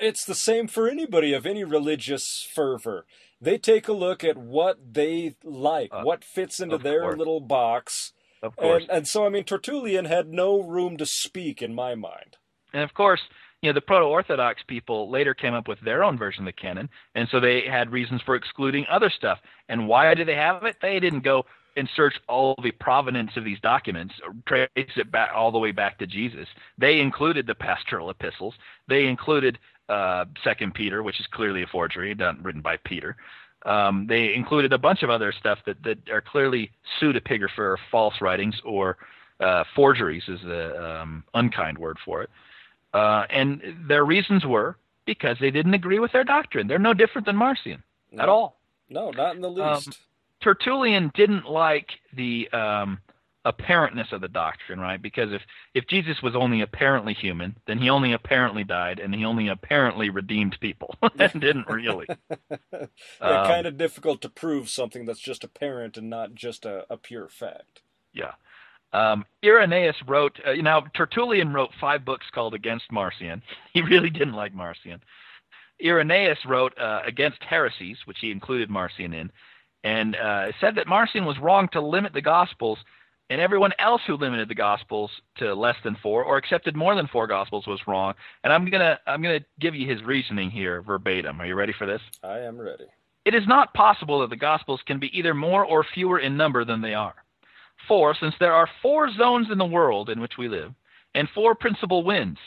it's 0.00 0.24
the 0.24 0.34
same 0.34 0.68
for 0.68 0.88
anybody 0.88 1.32
of 1.32 1.46
any 1.46 1.64
religious 1.64 2.46
fervor. 2.54 3.06
They 3.40 3.58
take 3.58 3.88
a 3.88 3.92
look 3.92 4.24
at 4.24 4.36
what 4.36 4.78
they 4.94 5.36
like, 5.44 5.90
Uh, 5.92 6.02
what 6.02 6.24
fits 6.24 6.60
into 6.60 6.78
their 6.78 7.02
course. 7.02 7.18
little 7.18 7.40
box. 7.40 8.12
Of 8.42 8.56
course. 8.56 8.84
And, 8.88 8.98
and 8.98 9.08
so, 9.08 9.26
I 9.26 9.28
mean, 9.28 9.44
Tertullian 9.44 10.04
had 10.06 10.28
no 10.28 10.60
room 10.62 10.96
to 10.98 11.06
speak 11.06 11.62
in 11.62 11.74
my 11.74 11.94
mind. 11.94 12.36
And 12.72 12.82
of 12.82 12.94
course, 12.94 13.20
you 13.62 13.70
know, 13.70 13.74
the 13.74 13.80
proto-Orthodox 13.80 14.62
people 14.66 15.10
later 15.10 15.34
came 15.34 15.54
up 15.54 15.66
with 15.68 15.80
their 15.80 16.04
own 16.04 16.18
version 16.18 16.42
of 16.46 16.54
the 16.54 16.60
canon, 16.60 16.88
and 17.14 17.26
so 17.30 17.40
they 17.40 17.62
had 17.62 17.90
reasons 17.90 18.20
for 18.22 18.36
excluding 18.36 18.84
other 18.90 19.10
stuff. 19.10 19.38
And 19.68 19.88
why 19.88 20.12
did 20.14 20.28
they 20.28 20.34
have 20.34 20.62
it? 20.64 20.76
They 20.80 21.00
didn't 21.00 21.24
go 21.24 21.46
and 21.76 21.88
search 21.94 22.14
all 22.28 22.54
the 22.62 22.70
provenance 22.72 23.32
of 23.36 23.44
these 23.44 23.60
documents, 23.60 24.14
trace 24.46 24.68
it 24.76 25.10
back 25.10 25.30
all 25.34 25.52
the 25.52 25.58
way 25.58 25.72
back 25.72 25.98
to 25.98 26.06
Jesus. 26.06 26.48
They 26.78 27.00
included 27.00 27.46
the 27.46 27.54
pastoral 27.54 28.10
epistles. 28.10 28.54
They 28.88 29.06
included 29.06 29.58
uh, 29.88 30.24
Second 30.42 30.74
Peter, 30.74 31.02
which 31.02 31.20
is 31.20 31.26
clearly 31.30 31.62
a 31.62 31.66
forgery, 31.66 32.14
done 32.14 32.40
written 32.42 32.62
by 32.62 32.78
Peter. 32.78 33.16
Um, 33.64 34.06
they 34.08 34.34
included 34.34 34.72
a 34.72 34.78
bunch 34.78 35.02
of 35.02 35.10
other 35.10 35.32
stuff 35.38 35.58
that, 35.66 35.82
that 35.82 35.98
are 36.10 36.20
clearly 36.20 36.70
pseudepigrapha 37.00 37.58
or 37.58 37.78
false 37.90 38.14
writings 38.20 38.54
or 38.64 38.96
uh, 39.40 39.64
forgeries 39.74 40.22
is 40.28 40.40
the 40.42 41.00
um, 41.02 41.24
unkind 41.34 41.76
word 41.76 41.98
for 42.04 42.22
it. 42.22 42.30
Uh, 42.94 43.24
and 43.28 43.60
their 43.86 44.04
reasons 44.04 44.46
were 44.46 44.76
because 45.04 45.36
they 45.40 45.50
didn't 45.50 45.74
agree 45.74 45.98
with 45.98 46.12
their 46.12 46.24
doctrine. 46.24 46.66
They're 46.66 46.78
no 46.78 46.94
different 46.94 47.26
than 47.26 47.36
Marcion 47.36 47.82
at 48.18 48.28
all. 48.28 48.56
No, 48.88 49.10
not 49.10 49.34
in 49.36 49.42
the 49.42 49.48
Um, 49.50 49.74
least. 49.74 49.98
Tertullian 50.46 51.10
didn't 51.16 51.44
like 51.46 51.88
the 52.14 52.48
um, 52.52 53.00
apparentness 53.44 54.12
of 54.12 54.20
the 54.20 54.28
doctrine, 54.28 54.78
right? 54.78 55.02
Because 55.02 55.32
if 55.32 55.42
if 55.74 55.88
Jesus 55.88 56.22
was 56.22 56.36
only 56.36 56.60
apparently 56.60 57.14
human, 57.14 57.56
then 57.66 57.78
he 57.78 57.90
only 57.90 58.12
apparently 58.12 58.62
died, 58.62 59.00
and 59.00 59.12
he 59.12 59.24
only 59.24 59.48
apparently 59.48 60.08
redeemed 60.08 60.56
people, 60.60 60.94
and 61.18 61.40
didn't 61.40 61.66
really. 61.66 62.06
um, 62.70 62.88
kind 63.20 63.66
of 63.66 63.76
difficult 63.76 64.20
to 64.22 64.28
prove 64.28 64.68
something 64.68 65.04
that's 65.04 65.18
just 65.18 65.42
apparent 65.42 65.96
and 65.96 66.08
not 66.08 66.32
just 66.32 66.64
a, 66.64 66.86
a 66.88 66.96
pure 66.96 67.26
fact. 67.26 67.80
Yeah. 68.12 68.34
Um, 68.92 69.24
Irenaeus 69.44 69.96
wrote, 70.06 70.38
uh, 70.46 70.52
now 70.52 70.84
Tertullian 70.96 71.52
wrote 71.52 71.70
five 71.80 72.04
books 72.04 72.26
called 72.32 72.54
Against 72.54 72.92
Marcion. 72.92 73.42
He 73.74 73.82
really 73.82 74.10
didn't 74.10 74.34
like 74.34 74.54
Marcion. 74.54 75.02
Irenaeus 75.84 76.38
wrote 76.46 76.78
uh, 76.78 77.00
Against 77.04 77.42
Heresies, 77.42 77.98
which 78.04 78.18
he 78.20 78.30
included 78.30 78.70
Marcion 78.70 79.12
in, 79.12 79.32
and 79.86 80.16
uh, 80.16 80.46
said 80.60 80.74
that 80.74 80.88
Marcion 80.88 81.24
was 81.24 81.38
wrong 81.38 81.68
to 81.72 81.80
limit 81.80 82.12
the 82.12 82.20
Gospels, 82.20 82.76
and 83.30 83.40
everyone 83.40 83.70
else 83.78 84.02
who 84.04 84.16
limited 84.16 84.48
the 84.48 84.54
Gospels 84.54 85.12
to 85.36 85.54
less 85.54 85.76
than 85.84 85.96
four 86.02 86.24
or 86.24 86.36
accepted 86.36 86.74
more 86.74 86.96
than 86.96 87.06
four 87.06 87.28
Gospels 87.28 87.68
was 87.68 87.78
wrong. 87.86 88.14
And 88.42 88.52
I'm 88.52 88.68
gonna 88.68 88.98
I'm 89.06 89.22
gonna 89.22 89.44
give 89.60 89.76
you 89.76 89.88
his 89.88 90.02
reasoning 90.02 90.50
here 90.50 90.82
verbatim. 90.82 91.40
Are 91.40 91.46
you 91.46 91.54
ready 91.54 91.72
for 91.72 91.86
this? 91.86 92.00
I 92.24 92.40
am 92.40 92.58
ready. 92.58 92.86
It 93.24 93.34
is 93.34 93.46
not 93.46 93.74
possible 93.74 94.20
that 94.20 94.30
the 94.30 94.36
Gospels 94.36 94.80
can 94.86 94.98
be 94.98 95.16
either 95.16 95.34
more 95.34 95.64
or 95.64 95.86
fewer 95.94 96.18
in 96.18 96.36
number 96.36 96.64
than 96.64 96.82
they 96.82 96.94
are. 96.94 97.14
For, 97.86 98.16
since 98.18 98.34
there 98.40 98.54
are 98.54 98.68
four 98.82 99.12
zones 99.12 99.48
in 99.52 99.58
the 99.58 99.64
world 99.64 100.10
in 100.10 100.20
which 100.20 100.36
we 100.36 100.48
live, 100.48 100.72
and 101.14 101.28
four 101.32 101.54
principal 101.54 102.02
winds, 102.02 102.40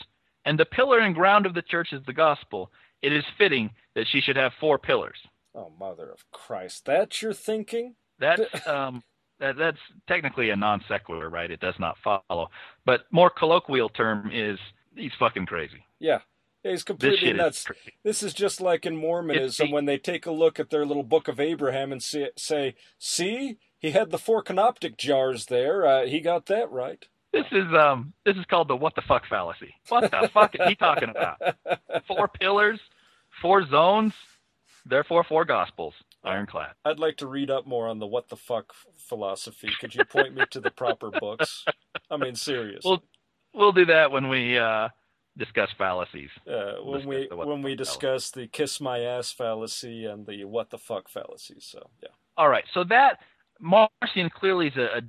and 0.44 0.58
the 0.58 0.66
pillar 0.66 0.98
and 0.98 1.14
ground 1.14 1.46
of 1.46 1.54
the 1.54 1.62
church 1.62 1.88
is 1.92 2.02
the 2.04 2.12
Gospel, 2.12 2.70
it 3.00 3.14
is 3.14 3.24
fitting 3.38 3.70
that 3.94 4.06
she 4.08 4.20
should 4.20 4.36
have 4.36 4.52
four 4.60 4.78
pillars. 4.78 5.16
Oh, 5.54 5.72
mother 5.78 6.10
of 6.10 6.24
Christ. 6.30 6.84
That's 6.84 7.22
your 7.22 7.32
thinking? 7.32 7.96
That's 8.18 8.42
um, 8.66 9.02
that, 9.40 9.56
that's 9.56 9.78
technically 10.06 10.50
a 10.50 10.56
non 10.56 10.82
sequitur, 10.88 11.28
right? 11.28 11.50
It 11.50 11.60
does 11.60 11.74
not 11.78 11.96
follow. 12.04 12.50
But 12.84 13.02
more 13.10 13.30
colloquial 13.30 13.88
term 13.88 14.30
is 14.32 14.58
he's 14.94 15.12
fucking 15.18 15.46
crazy. 15.46 15.84
Yeah. 15.98 16.20
He's 16.62 16.82
completely 16.82 17.32
nuts. 17.32 17.66
is. 17.70 17.76
This 18.04 18.22
is 18.22 18.34
just 18.34 18.60
like 18.60 18.84
in 18.84 18.94
Mormonism 18.94 19.70
when 19.70 19.86
they 19.86 19.96
take 19.96 20.26
a 20.26 20.30
look 20.30 20.60
at 20.60 20.68
their 20.68 20.84
little 20.84 21.02
book 21.02 21.26
of 21.26 21.40
Abraham 21.40 21.90
and 21.90 22.02
say, 22.02 22.30
say 22.36 22.74
see, 22.98 23.56
he 23.78 23.92
had 23.92 24.10
the 24.10 24.18
four 24.18 24.42
canoptic 24.42 24.98
jars 24.98 25.46
there. 25.46 25.86
Uh, 25.86 26.04
he 26.04 26.20
got 26.20 26.46
that 26.46 26.70
right. 26.70 27.06
This 27.32 27.46
is 27.52 27.72
um 27.72 28.12
this 28.26 28.36
is 28.36 28.44
called 28.46 28.68
the 28.68 28.76
what 28.76 28.94
the 28.94 29.02
fuck 29.02 29.22
fallacy. 29.28 29.72
What 29.88 30.10
the 30.10 30.28
fuck 30.34 30.54
is 30.54 30.60
he 30.68 30.74
talking 30.74 31.10
about? 31.10 31.40
Four 32.08 32.26
pillars, 32.28 32.80
four 33.40 33.64
zones, 33.68 34.12
therefore 34.86 35.24
four 35.24 35.44
gospels. 35.44 35.94
Ironclad. 36.22 36.72
I'd 36.84 36.98
like 36.98 37.16
to 37.18 37.26
read 37.26 37.50
up 37.50 37.66
more 37.66 37.88
on 37.88 37.98
the 37.98 38.06
what 38.06 38.28
the 38.28 38.36
fuck 38.36 38.74
philosophy. 38.96 39.70
Could 39.80 39.94
you 39.94 40.04
point 40.04 40.34
me 40.34 40.44
to 40.50 40.60
the 40.60 40.70
proper 40.70 41.10
books? 41.10 41.64
I 42.10 42.16
mean, 42.18 42.34
serious. 42.34 42.82
We'll 42.84 43.02
we'll 43.54 43.72
do 43.72 43.86
that 43.86 44.10
when 44.10 44.28
we 44.28 44.58
uh 44.58 44.88
discuss 45.38 45.70
fallacies. 45.78 46.28
uh, 46.46 46.74
when 46.82 47.06
we 47.06 47.28
when 47.32 47.62
we 47.62 47.74
discuss 47.74 48.30
the 48.30 48.46
kiss 48.48 48.80
my 48.80 49.00
ass 49.00 49.32
fallacy 49.32 50.04
and 50.04 50.26
the 50.26 50.44
what 50.44 50.70
the 50.70 50.78
fuck 50.78 51.08
fallacies. 51.08 51.64
So 51.70 51.88
yeah. 52.02 52.10
All 52.36 52.48
right, 52.48 52.64
so 52.74 52.84
that 52.84 53.18
Marcion 53.60 54.30
clearly 54.34 54.68
is 54.68 54.76
a, 54.76 55.02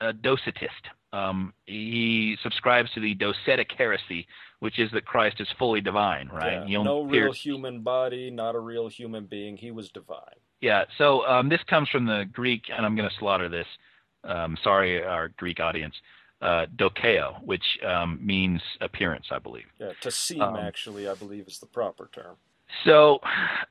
a, 0.00 0.08
a 0.08 0.12
docetist. 0.12 0.84
Um, 1.12 1.52
he 1.64 2.36
subscribes 2.42 2.90
to 2.92 3.00
the 3.00 3.14
docetic 3.14 3.72
heresy, 3.76 4.26
which 4.60 4.78
is 4.78 4.90
that 4.92 5.06
Christ 5.06 5.40
is 5.40 5.48
fully 5.58 5.80
divine, 5.80 6.28
right? 6.28 6.68
Yeah, 6.68 6.82
no 6.82 7.02
real 7.02 7.32
human 7.32 7.82
body, 7.82 8.30
not 8.30 8.54
a 8.54 8.58
real 8.58 8.88
human 8.88 9.26
being. 9.26 9.56
He 9.56 9.70
was 9.70 9.90
divine. 9.90 10.38
Yeah, 10.60 10.84
so 10.98 11.26
um, 11.26 11.48
this 11.48 11.62
comes 11.68 11.88
from 11.88 12.06
the 12.06 12.24
Greek, 12.32 12.64
and 12.74 12.84
I'm 12.84 12.96
going 12.96 13.08
to 13.08 13.14
slaughter 13.16 13.48
this. 13.48 13.66
Um, 14.24 14.56
sorry, 14.62 15.04
our 15.04 15.28
Greek 15.28 15.60
audience. 15.60 15.94
Uh, 16.42 16.66
dokeo, 16.76 17.42
which 17.44 17.64
um, 17.82 18.18
means 18.22 18.60
appearance, 18.82 19.24
I 19.30 19.38
believe. 19.38 19.64
Yeah, 19.80 19.92
to 20.02 20.10
seem 20.10 20.42
Um, 20.42 20.56
actually, 20.56 21.08
I 21.08 21.14
believe 21.14 21.48
is 21.48 21.60
the 21.60 21.66
proper 21.66 22.10
term. 22.12 22.36
So 22.84 23.20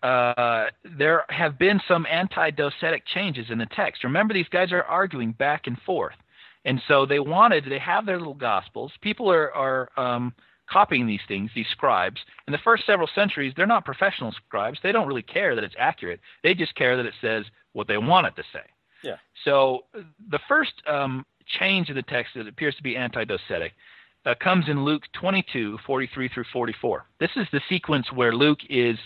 uh, 0.02 0.66
there 0.84 1.26
have 1.30 1.60
been 1.60 1.80
some 1.88 2.08
anti-docetic 2.10 3.06
changes 3.06 3.52
in 3.52 3.60
the 3.60 3.68
text. 3.68 4.04
Remember, 4.04 4.34
these 4.34 4.48
guys 4.50 4.72
are 4.72 4.82
arguing 4.84 5.34
back 5.34 5.68
and 5.68 5.80
forth, 5.82 6.16
and 6.66 6.82
so 6.88 7.06
they 7.06 7.20
wanted 7.20 7.66
they 7.70 7.80
have 7.80 8.06
their 8.06 8.18
little 8.18 8.34
gospels. 8.34 8.92
People 9.02 9.32
are 9.32 9.54
are 9.54 9.90
um, 9.98 10.34
copying 10.70 11.08
these 11.08 11.22
things, 11.28 11.52
these 11.56 11.68
scribes. 11.72 12.20
In 12.48 12.52
the 12.52 12.60
first 12.64 12.86
several 12.86 13.10
centuries, 13.14 13.54
they're 13.56 13.68
not 13.68 13.86
professional 13.86 14.32
scribes. 14.32 14.80
They 14.82 14.92
don't 14.92 15.08
really 15.08 15.22
care 15.22 15.56
that 15.56 15.64
it's 15.64 15.76
accurate. 15.78 16.20
They 16.44 16.54
just 16.54 16.76
care 16.76 16.98
that 16.98 17.06
it 17.06 17.14
says 17.22 17.46
what 17.74 17.88
they 17.88 17.98
want 17.98 18.28
it 18.28 18.36
to 18.36 18.44
say. 18.52 18.66
Yeah. 19.04 19.18
So 19.44 19.86
the 20.30 20.40
first 20.48 20.74
um, 20.88 21.26
change 21.46 21.90
in 21.90 21.96
the 21.96 22.02
text 22.02 22.34
that 22.36 22.48
appears 22.48 22.76
to 22.76 22.84
be 22.84 22.96
anti-docetic 22.96 23.74
uh, 24.26 24.34
comes 24.42 24.68
in 24.68 24.84
Luke 24.84 25.04
22, 25.14 25.78
43 25.86 26.30
through 26.30 26.46
44. 26.52 27.06
This 27.20 27.30
is 27.36 27.46
the 27.52 27.62
sequence 27.70 28.12
where 28.12 28.34
Luke 28.34 28.60
is 28.70 28.98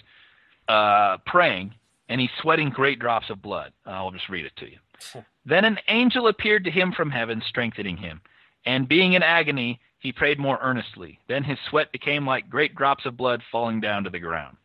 uh, 0.69 1.17
praying 1.25 1.73
and 2.07 2.21
he's 2.21 2.29
sweating 2.41 2.69
great 2.69 2.99
drops 2.99 3.29
of 3.29 3.41
blood. 3.41 3.73
I'll 3.85 4.11
just 4.11 4.29
read 4.29 4.45
it 4.45 4.55
to 4.57 4.65
you. 4.65 4.77
then 5.49 5.65
an 5.65 5.79
angel 5.87 6.27
appeared 6.27 6.63
to 6.65 6.71
him 6.71 6.91
from 6.91 7.11
heaven, 7.11 7.41
strengthening 7.47 7.97
him. 7.97 8.21
And 8.65 8.87
being 8.87 9.13
in 9.13 9.23
agony, 9.23 9.79
he 9.99 10.11
prayed 10.11 10.39
more 10.39 10.59
earnestly. 10.61 11.19
Then 11.27 11.43
his 11.43 11.57
sweat 11.69 11.91
became 11.91 12.25
like 12.25 12.49
great 12.49 12.75
drops 12.75 13.05
of 13.05 13.17
blood 13.17 13.41
falling 13.51 13.81
down 13.81 14.03
to 14.03 14.09
the 14.09 14.19
ground. 14.19 14.57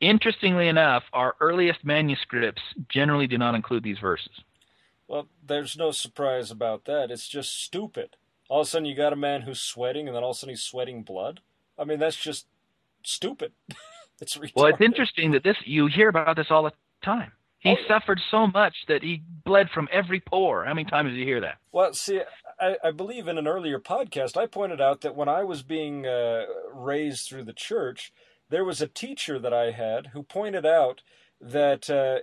Interestingly 0.00 0.68
enough, 0.68 1.04
our 1.12 1.36
earliest 1.40 1.84
manuscripts 1.84 2.62
generally 2.88 3.26
do 3.26 3.36
not 3.36 3.54
include 3.54 3.82
these 3.82 3.98
verses. 3.98 4.32
Well, 5.06 5.28
there's 5.46 5.76
no 5.76 5.90
surprise 5.90 6.50
about 6.50 6.86
that. 6.86 7.10
It's 7.10 7.28
just 7.28 7.62
stupid. 7.62 8.16
All 8.48 8.62
of 8.62 8.66
a 8.66 8.70
sudden, 8.70 8.86
you 8.86 8.96
got 8.96 9.12
a 9.12 9.16
man 9.16 9.42
who's 9.42 9.60
sweating, 9.60 10.06
and 10.06 10.16
then 10.16 10.22
all 10.22 10.30
of 10.30 10.36
a 10.36 10.38
sudden 10.38 10.52
he's 10.52 10.62
sweating 10.62 11.02
blood. 11.02 11.40
I 11.78 11.84
mean, 11.84 11.98
that's 11.98 12.16
just 12.16 12.46
stupid. 13.02 13.52
it's 14.20 14.36
retarded. 14.36 14.52
Well, 14.56 14.66
it's 14.66 14.80
interesting 14.80 15.32
that 15.32 15.44
this 15.44 15.56
you 15.64 15.86
hear 15.86 16.08
about 16.08 16.36
this 16.36 16.46
all 16.50 16.62
the 16.62 16.72
time. 17.04 17.32
He 17.60 17.70
Oh, 17.70 17.76
suffered 17.86 18.20
so 18.30 18.46
much 18.46 18.74
that 18.88 19.02
he 19.02 19.22
bled 19.44 19.70
from 19.70 19.88
every 19.92 20.20
pore. 20.20 20.64
How 20.64 20.74
many 20.74 20.88
times 20.88 21.10
did 21.10 21.18
you 21.18 21.24
hear 21.24 21.40
that? 21.42 21.58
Well, 21.72 21.92
see, 21.94 22.22
I, 22.58 22.76
I 22.82 22.90
believe 22.90 23.28
in 23.28 23.38
an 23.38 23.46
earlier 23.46 23.78
podcast, 23.78 24.36
I 24.36 24.46
pointed 24.46 24.80
out 24.80 25.02
that 25.02 25.14
when 25.14 25.28
I 25.28 25.44
was 25.44 25.62
being 25.62 26.06
uh, 26.06 26.46
raised 26.72 27.28
through 27.28 27.44
the 27.44 27.52
church, 27.52 28.12
there 28.48 28.64
was 28.64 28.80
a 28.80 28.88
teacher 28.88 29.38
that 29.38 29.52
I 29.54 29.70
had 29.70 30.08
who 30.08 30.22
pointed 30.22 30.66
out 30.66 31.02
that 31.40 31.88
uh, 31.90 32.20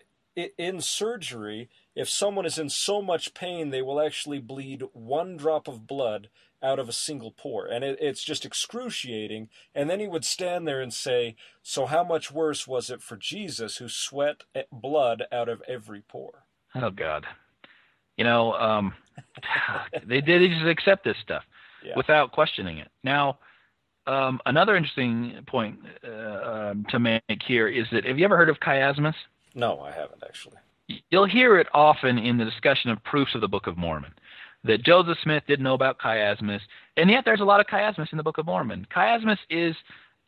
in 0.57 0.81
surgery, 0.81 1.69
if 1.95 2.09
someone 2.09 2.45
is 2.45 2.59
in 2.59 2.69
so 2.69 3.01
much 3.01 3.33
pain, 3.33 3.69
they 3.69 3.81
will 3.81 4.01
actually 4.01 4.39
bleed 4.39 4.83
one 4.93 5.38
drop 5.38 5.67
of 5.67 5.88
blood 5.88 6.29
out 6.64 6.80
of 6.80 6.89
a 6.89 6.93
single 6.93 7.32
pore. 7.32 7.66
And 7.66 7.84
it, 7.84 7.97
it's 8.01 8.24
just 8.24 8.45
excruciating. 8.45 9.49
And 9.76 9.89
then 9.89 9.99
he 9.99 10.08
would 10.08 10.26
stand 10.26 10.68
there 10.68 10.82
and 10.82 10.93
say, 10.93 11.36
So, 11.62 11.86
how 11.86 12.03
much 12.03 12.32
worse 12.32 12.68
was 12.68 12.89
it 12.89 13.01
for 13.01 13.16
Jesus 13.18 13.78
who 13.78 13.89
sweat 13.89 14.43
blood 14.72 15.24
out 15.32 15.49
of 15.49 15.62
every 15.68 16.01
pore? 16.01 16.43
Oh 16.76 16.89
God, 16.91 17.26
you 18.18 18.24
know, 18.24 18.53
um, 18.53 18.93
they 20.05 20.22
did 20.22 20.41
they 20.41 20.47
just 20.49 20.66
accept 20.66 21.03
this 21.03 21.18
stuff 21.22 21.43
Yeah. 21.84 21.93
without 21.95 22.32
questioning 22.32 22.78
it. 22.80 22.89
Now, 23.03 23.39
um, 24.05 24.39
another 24.45 24.76
interesting 24.76 25.39
point 25.47 25.80
uh, 26.08 26.70
um, 26.72 26.86
to 26.89 26.99
make 26.99 27.22
here 27.45 27.68
is 27.68 27.86
that 27.91 28.05
have 28.05 28.18
you 28.18 28.26
ever 28.26 28.38
heard 28.38 28.49
of 28.49 28.60
chiasmus? 28.60 29.16
No, 29.53 29.80
I 29.82 29.91
haven't 29.91 30.24
actually. 30.24 30.58
You'll 31.10 31.26
hear 31.28 31.60
it 31.60 31.68
often 31.74 32.18
in 32.18 32.38
the 32.38 32.45
discussion 32.45 32.91
of 32.91 33.03
proofs 33.03 33.36
of 33.36 33.41
the 33.41 33.47
Book 33.47 33.68
of 33.68 33.76
Mormon. 33.78 34.14
That 34.68 34.84
Joseph 34.84 35.18
Smith 35.24 35.43
didn't 35.47 35.63
know 35.63 35.74
about 35.74 35.97
chiasmus, 35.99 36.61
and 36.97 37.09
yet 37.09 37.26
there's 37.26 37.39
a 37.41 37.45
lot 37.45 37.59
of 37.59 37.68
chiasmus 37.68 38.11
in 38.11 38.18
the 38.18 38.24
Book 38.24 38.38
of 38.38 38.45
Mormon. 38.45 38.86
Chiasmus 38.93 39.38
is 39.49 39.76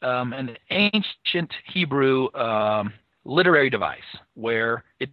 um, 0.02 0.34
an 0.34 0.58
ancient 0.70 1.52
Hebrew 1.66 2.34
um, 2.34 2.94
literary 3.26 3.70
device 3.70 4.02
where 4.36 4.84
it 5.00 5.10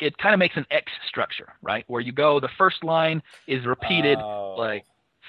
it 0.00 0.16
kind 0.18 0.32
of 0.34 0.38
makes 0.38 0.56
an 0.56 0.66
X 0.70 0.90
structure, 1.06 1.52
right? 1.62 1.84
Where 1.88 2.00
you 2.00 2.10
go, 2.12 2.40
the 2.40 2.48
first 2.58 2.82
line 2.82 3.22
is 3.46 3.64
repeated 3.66 4.18
Oh. 4.18 4.54
like 4.58 4.84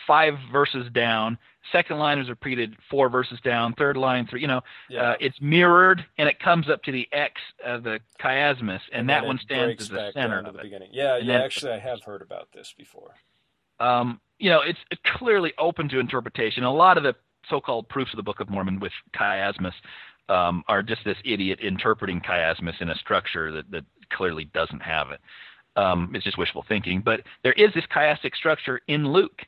five 0.08 0.36
verses 0.52 0.90
down. 0.94 1.38
Second 1.72 1.98
line 2.00 2.20
is 2.20 2.30
repeated 2.30 2.76
four 2.90 3.10
verses 3.10 3.40
down. 3.44 3.74
Third 3.74 3.98
line, 3.98 4.28
three. 4.28 4.40
You 4.42 4.48
know, 4.48 4.62
Yeah. 4.90 5.12
uh, 5.12 5.16
it's 5.20 5.40
mirrored 5.42 6.06
and 6.18 6.30
it 6.30 6.40
comes 6.40 6.70
up 6.70 6.84
to 6.84 6.92
the 6.92 7.08
X 7.12 7.34
of 7.66 7.84
the 7.84 8.00
chiasmus, 8.20 8.80
and, 8.94 9.10
that 9.10 9.26
one 9.26 9.38
stands 9.40 9.82
as 9.82 9.90
the 9.90 10.12
center 10.14 10.40
of 10.40 10.54
the 10.54 10.60
it. 10.60 10.64
beginning. 10.64 10.90
Yeah, 10.94 11.18
And 11.18 11.28
yeah. 11.28 11.42
Actually, 11.44 11.74
I 11.74 11.80
have 11.80 12.02
heard 12.04 12.22
about 12.22 12.48
this 12.54 12.74
before. 12.78 13.16
Um, 13.80 14.20
you 14.40 14.50
know, 14.50 14.62
it's 14.62 14.80
clearly 15.18 15.54
open 15.58 15.90
to 15.90 16.00
interpretation. 16.00 16.64
A 16.64 16.74
lot 16.74 16.98
of 16.98 17.04
the 17.04 17.16
so-called 17.50 17.88
proofs 17.90 18.12
of 18.12 18.18
the 18.18 18.24
Book 18.24 18.40
of 18.40 18.50
Mormon 18.50 18.80
with 18.80 18.92
chiasmus 19.16 19.74
um, 20.30 20.64
are 20.68 20.82
just 20.82 21.02
this 21.06 21.18
idiot 21.24 21.60
interpreting 21.62 22.22
chiasmus 22.22 22.82
in 22.82 22.90
a 22.90 22.96
structure 22.96 23.52
that, 23.52 23.70
that 23.72 23.86
clearly 24.12 24.46
doesn't 24.54 24.82
have 24.82 25.12
it. 25.12 25.22
Um, 25.76 26.12
it's 26.16 26.24
just 26.24 26.38
wishful 26.38 26.66
thinking. 26.68 27.02
But 27.04 27.22
there 27.44 27.54
is 27.54 27.74
this 27.74 27.84
chiastic 27.96 28.36
structure 28.36 28.80
in 28.88 29.12
Luke. 29.12 29.42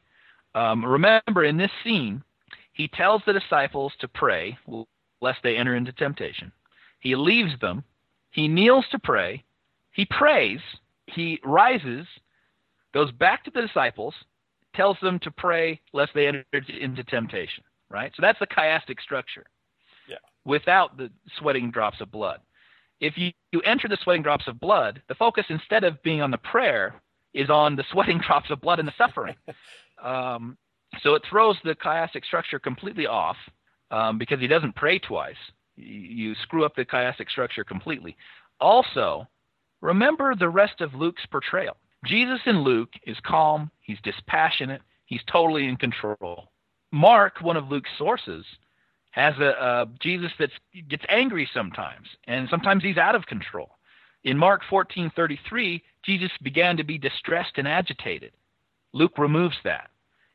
Um, 0.55 0.83
remember, 0.83 1.43
in 1.43 1.57
this 1.57 1.71
scene, 1.83 2.23
he 2.73 2.87
tells 2.87 3.21
the 3.25 3.33
disciples 3.33 3.93
to 3.99 4.07
pray 4.07 4.57
lest 5.21 5.39
they 5.43 5.57
enter 5.57 5.75
into 5.75 5.91
temptation. 5.93 6.51
He 6.99 7.15
leaves 7.15 7.51
them. 7.59 7.83
He 8.31 8.47
kneels 8.47 8.85
to 8.91 8.99
pray. 8.99 9.43
He 9.91 10.05
prays. 10.05 10.59
He 11.07 11.39
rises, 11.43 12.05
goes 12.93 13.11
back 13.11 13.43
to 13.45 13.51
the 13.51 13.61
disciples, 13.61 14.13
tells 14.75 14.97
them 15.01 15.19
to 15.19 15.31
pray 15.31 15.79
lest 15.93 16.11
they 16.13 16.27
enter 16.27 16.45
into 16.79 17.03
temptation. 17.03 17.63
Right? 17.89 18.11
So 18.15 18.21
that's 18.21 18.39
the 18.39 18.47
chiastic 18.47 18.99
structure. 19.01 19.45
Yeah. 20.07 20.17
Without 20.45 20.97
the 20.97 21.09
sweating 21.39 21.71
drops 21.71 22.01
of 22.01 22.11
blood. 22.11 22.39
If 22.99 23.17
you, 23.17 23.31
you 23.51 23.61
enter 23.61 23.87
the 23.87 23.97
sweating 24.03 24.23
drops 24.23 24.47
of 24.47 24.59
blood, 24.59 25.01
the 25.07 25.15
focus 25.15 25.45
instead 25.49 25.83
of 25.83 26.01
being 26.03 26.21
on 26.21 26.31
the 26.31 26.37
prayer 26.37 27.01
is 27.33 27.49
on 27.49 27.75
the 27.75 27.83
sweating 27.91 28.19
drops 28.25 28.49
of 28.49 28.61
blood 28.61 28.79
and 28.79 28.87
the 28.87 28.93
suffering. 28.97 29.35
um, 30.03 30.57
so 31.01 31.13
it 31.15 31.23
throws 31.29 31.57
the 31.63 31.75
chiastic 31.75 32.25
structure 32.25 32.59
completely 32.59 33.07
off 33.07 33.37
um, 33.91 34.17
because 34.17 34.39
he 34.39 34.47
doesn't 34.47 34.75
pray 34.75 34.99
twice. 34.99 35.35
You, 35.75 35.85
you 35.85 36.35
screw 36.43 36.65
up 36.65 36.75
the 36.75 36.85
chiastic 36.85 37.29
structure 37.29 37.63
completely. 37.63 38.15
Also, 38.59 39.27
remember 39.81 40.35
the 40.35 40.49
rest 40.49 40.81
of 40.81 40.93
Luke's 40.93 41.25
portrayal. 41.31 41.77
Jesus 42.05 42.39
in 42.45 42.61
Luke 42.61 42.93
is 43.05 43.17
calm, 43.25 43.71
he's 43.81 43.99
dispassionate, 44.03 44.81
he's 45.05 45.21
totally 45.31 45.67
in 45.67 45.77
control. 45.77 46.49
Mark, 46.91 47.41
one 47.41 47.57
of 47.57 47.69
Luke's 47.69 47.89
sources, 47.97 48.45
has 49.11 49.33
a, 49.39 49.49
a 49.59 49.87
Jesus 49.99 50.31
that 50.39 50.51
gets 50.89 51.03
angry 51.09 51.49
sometimes, 51.53 52.07
and 52.27 52.47
sometimes 52.49 52.83
he's 52.83 52.97
out 52.97 53.15
of 53.15 53.25
control. 53.25 53.71
In 54.23 54.37
Mark 54.37 54.61
14:33, 54.69 55.81
Jesus 56.03 56.31
began 56.41 56.77
to 56.77 56.83
be 56.83 56.97
distressed 56.97 57.57
and 57.57 57.67
agitated. 57.67 58.33
Luke 58.93 59.17
removes 59.17 59.57
that. 59.63 59.89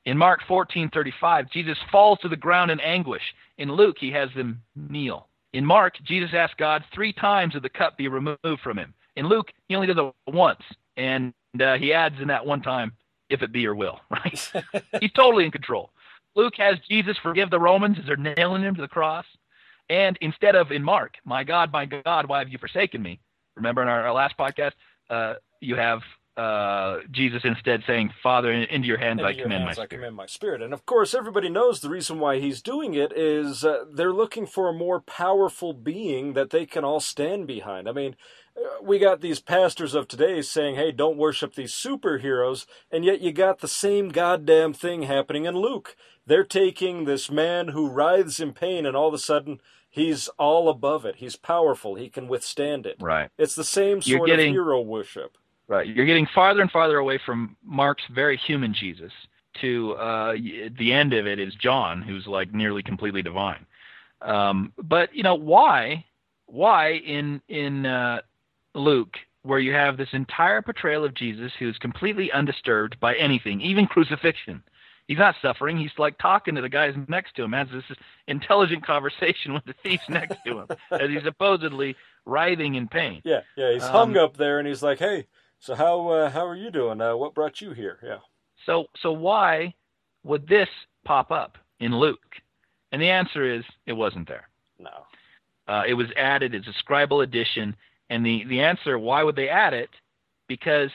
In 0.04 0.18
Mark 0.18 0.40
14:35, 0.48 1.50
Jesus 1.50 1.78
falls 1.90 2.18
to 2.20 2.28
the 2.28 2.36
ground 2.36 2.70
in 2.70 2.80
anguish. 2.80 3.22
In 3.58 3.70
Luke, 3.70 3.96
he 3.98 4.10
has 4.10 4.30
them 4.34 4.62
kneel. 4.74 5.28
In 5.52 5.64
Mark, 5.64 5.94
Jesus 6.02 6.30
asks 6.34 6.56
God 6.58 6.82
three 6.92 7.12
times 7.12 7.54
that 7.54 7.62
the 7.62 7.68
cup 7.68 7.96
be 7.96 8.08
removed 8.08 8.60
from 8.62 8.78
him. 8.78 8.94
In 9.16 9.26
Luke, 9.26 9.52
he 9.68 9.76
only 9.76 9.86
does 9.86 9.98
it 9.98 10.32
once, 10.32 10.62
and 10.96 11.32
uh, 11.60 11.76
he 11.76 11.92
adds 11.92 12.16
in 12.20 12.28
that 12.28 12.44
one 12.44 12.62
time, 12.62 12.92
"If 13.28 13.42
it 13.42 13.52
be 13.52 13.60
your 13.60 13.74
will." 13.74 14.00
Right? 14.10 14.52
He's 15.00 15.12
totally 15.12 15.44
in 15.44 15.50
control. 15.50 15.90
Luke 16.34 16.54
has 16.56 16.76
Jesus 16.88 17.16
forgive 17.22 17.50
the 17.50 17.60
Romans 17.60 17.98
as 17.98 18.06
they're 18.06 18.16
nailing 18.16 18.62
him 18.62 18.74
to 18.74 18.80
the 18.82 18.88
cross, 18.88 19.26
and 19.88 20.16
instead 20.20 20.54
of 20.54 20.72
in 20.72 20.82
Mark, 20.82 21.14
"My 21.24 21.44
God, 21.44 21.72
my 21.72 21.86
God, 21.86 22.26
why 22.26 22.38
have 22.38 22.48
you 22.48 22.58
forsaken 22.58 23.02
me?" 23.02 23.20
Remember 23.56 23.82
in 23.82 23.88
our, 23.88 24.06
our 24.06 24.12
last 24.12 24.36
podcast, 24.38 24.72
uh, 25.10 25.34
you 25.60 25.76
have 25.76 26.00
uh, 26.36 26.98
Jesus 27.10 27.42
instead 27.44 27.82
saying, 27.86 28.10
"Father, 28.22 28.50
into 28.52 28.88
your 28.88 28.98
hands 28.98 29.18
Into 29.20 29.28
I 29.28 29.30
your 29.32 29.42
commend 29.44 29.64
hands 29.64 29.76
my 29.76 29.82
I 29.82 29.86
spirit." 29.86 29.90
commend 30.00 30.16
my 30.16 30.26
spirit. 30.26 30.62
And 30.62 30.72
of 30.72 30.86
course, 30.86 31.14
everybody 31.14 31.48
knows 31.48 31.80
the 31.80 31.90
reason 31.90 32.18
why 32.18 32.38
he's 32.38 32.62
doing 32.62 32.94
it 32.94 33.12
is 33.16 33.64
uh, 33.64 33.84
they're 33.92 34.12
looking 34.12 34.46
for 34.46 34.68
a 34.68 34.72
more 34.72 35.00
powerful 35.00 35.72
being 35.74 36.32
that 36.32 36.50
they 36.50 36.64
can 36.66 36.84
all 36.84 37.00
stand 37.00 37.46
behind. 37.46 37.88
I 37.88 37.92
mean, 37.92 38.16
uh, 38.56 38.82
we 38.82 38.98
got 38.98 39.20
these 39.20 39.40
pastors 39.40 39.94
of 39.94 40.08
today 40.08 40.40
saying, 40.42 40.76
hey, 40.76 40.90
don't 40.92 41.18
worship 41.18 41.54
these 41.54 41.72
superheroes, 41.72 42.66
and 42.90 43.04
yet 43.04 43.20
you 43.20 43.32
got 43.32 43.58
the 43.60 43.68
same 43.68 44.08
goddamn 44.08 44.72
thing 44.72 45.02
happening 45.02 45.44
in 45.44 45.54
Luke. 45.56 45.96
They're 46.26 46.44
taking 46.44 47.04
this 47.04 47.30
man 47.30 47.68
who 47.68 47.90
writhes 47.90 48.40
in 48.40 48.52
pain, 48.52 48.86
and 48.86 48.96
all 48.96 49.08
of 49.08 49.14
a 49.14 49.18
sudden, 49.18 49.60
he's 49.90 50.28
all 50.38 50.68
above 50.68 51.04
it. 51.04 51.16
He's 51.16 51.36
powerful. 51.36 51.96
He 51.96 52.08
can 52.08 52.28
withstand 52.28 52.86
it. 52.86 52.96
Right. 53.00 53.28
It's 53.36 53.54
the 53.54 53.64
same 53.64 54.00
sort 54.00 54.28
getting- 54.28 54.48
of 54.50 54.54
hero 54.54 54.80
worship. 54.80 55.36
Right. 55.68 55.86
You're 55.86 56.06
getting 56.06 56.26
farther 56.34 56.60
and 56.60 56.70
farther 56.70 56.98
away 56.98 57.18
from 57.24 57.56
Mark's 57.64 58.02
very 58.10 58.36
human 58.36 58.74
Jesus 58.74 59.12
to 59.60 59.92
uh, 59.94 60.32
the 60.78 60.92
end 60.92 61.12
of 61.12 61.26
it 61.26 61.38
is 61.38 61.54
John, 61.54 62.02
who's 62.02 62.26
like 62.26 62.52
nearly 62.52 62.82
completely 62.82 63.22
divine. 63.22 63.64
Um, 64.20 64.72
but 64.78 65.14
you 65.14 65.22
know 65.22 65.34
why? 65.34 66.04
Why 66.46 66.92
in 66.94 67.40
in 67.48 67.86
uh, 67.86 68.20
Luke, 68.74 69.16
where 69.42 69.58
you 69.58 69.72
have 69.72 69.96
this 69.96 70.08
entire 70.12 70.62
portrayal 70.62 71.04
of 71.04 71.14
Jesus 71.14 71.52
who's 71.58 71.78
completely 71.78 72.30
undisturbed 72.32 72.98
by 73.00 73.14
anything, 73.14 73.60
even 73.60 73.86
crucifixion. 73.86 74.62
He's 75.08 75.18
not 75.18 75.34
suffering. 75.42 75.76
He's 75.76 75.90
like 75.98 76.16
talking 76.18 76.54
to 76.54 76.60
the 76.60 76.68
guys 76.68 76.94
next 77.08 77.34
to 77.36 77.42
him, 77.42 77.52
has 77.52 77.68
this 77.72 77.84
intelligent 78.28 78.86
conversation 78.86 79.52
with 79.54 79.64
the 79.64 79.74
thieves 79.82 80.02
next 80.08 80.36
to 80.46 80.60
him, 80.60 80.66
as 80.92 81.10
he's 81.10 81.24
supposedly 81.24 81.96
writhing 82.24 82.76
in 82.76 82.88
pain. 82.88 83.20
Yeah, 83.24 83.40
yeah. 83.56 83.72
He's 83.72 83.82
Um, 83.82 83.90
hung 83.90 84.16
up 84.16 84.36
there, 84.36 84.58
and 84.58 84.68
he's 84.68 84.82
like, 84.82 84.98
"Hey, 84.98 85.26
so 85.62 85.76
how 85.76 86.08
uh, 86.08 86.30
how 86.30 86.44
are 86.46 86.56
you 86.56 86.70
doing? 86.70 87.00
Uh, 87.00 87.16
what 87.16 87.34
brought 87.34 87.60
you 87.60 87.72
here?" 87.72 87.98
Yeah. 88.02 88.18
So 88.66 88.86
so 89.00 89.12
why 89.12 89.74
would 90.24 90.46
this 90.48 90.68
pop 91.04 91.30
up 91.30 91.56
in 91.78 91.96
Luke? 91.96 92.18
And 92.90 93.00
the 93.00 93.08
answer 93.10 93.50
is 93.50 93.64
it 93.86 93.92
wasn't 93.92 94.28
there. 94.28 94.48
No. 94.78 95.06
Uh, 95.68 95.84
it 95.86 95.94
was 95.94 96.08
added 96.16 96.54
as 96.54 96.62
a 96.66 96.84
scribal 96.84 97.22
addition, 97.22 97.76
and 98.10 98.26
the 98.26 98.44
the 98.48 98.60
answer 98.60 98.98
why 98.98 99.22
would 99.22 99.36
they 99.36 99.48
add 99.48 99.72
it? 99.72 99.90
Because 100.48 100.90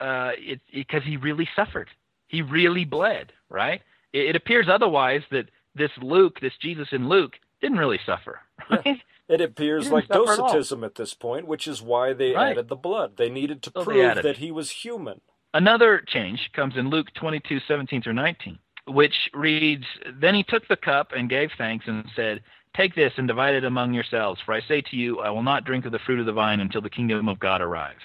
uh, 0.00 0.32
it 0.36 0.60
because 0.72 1.02
he 1.04 1.16
really 1.16 1.48
suffered. 1.56 1.88
He 2.28 2.42
really 2.42 2.84
bled. 2.84 3.32
Right. 3.48 3.80
It, 4.12 4.30
it 4.30 4.36
appears 4.36 4.66
otherwise 4.68 5.22
that 5.30 5.46
this 5.74 5.90
Luke, 6.02 6.38
this 6.40 6.52
Jesus 6.60 6.88
in 6.92 7.08
Luke, 7.08 7.32
didn't 7.62 7.78
really 7.78 8.00
suffer. 8.04 8.40
Right? 8.70 9.00
It 9.28 9.40
appears 9.40 9.90
like 9.90 10.06
suffer 10.06 10.32
at 10.32 10.38
docetism 10.38 10.84
at 10.84 10.94
this 10.94 11.14
point, 11.14 11.46
which 11.46 11.66
is 11.66 11.82
why 11.82 12.12
they 12.12 12.32
Right. 12.32 12.52
added 12.52 12.68
the 12.68 12.76
blood. 12.76 13.16
They 13.16 13.28
needed 13.28 13.62
to 13.64 13.72
So 13.74 13.84
prove 13.84 14.22
that 14.22 14.36
he 14.36 14.52
was 14.52 14.70
human. 14.70 15.20
Another 15.52 16.00
change 16.00 16.52
comes 16.52 16.76
in 16.76 16.90
Luke 16.90 17.12
22, 17.14 17.60
17 17.60 18.02
through 18.02 18.12
19, 18.12 18.58
which 18.86 19.30
reads, 19.32 19.86
Then 20.12 20.34
he 20.34 20.42
took 20.44 20.68
the 20.68 20.76
cup 20.76 21.12
and 21.12 21.28
gave 21.30 21.50
thanks 21.56 21.86
and 21.88 22.08
said, 22.14 22.42
Take 22.74 22.94
this 22.94 23.14
and 23.16 23.26
divide 23.26 23.54
it 23.54 23.64
among 23.64 23.94
yourselves, 23.94 24.40
for 24.42 24.52
I 24.52 24.60
say 24.60 24.82
to 24.82 24.96
you, 24.96 25.20
I 25.20 25.30
will 25.30 25.42
not 25.42 25.64
drink 25.64 25.86
of 25.86 25.92
the 25.92 25.98
fruit 26.00 26.20
of 26.20 26.26
the 26.26 26.32
vine 26.32 26.60
until 26.60 26.82
the 26.82 26.90
kingdom 26.90 27.26
of 27.28 27.38
God 27.38 27.62
arrives. 27.62 28.02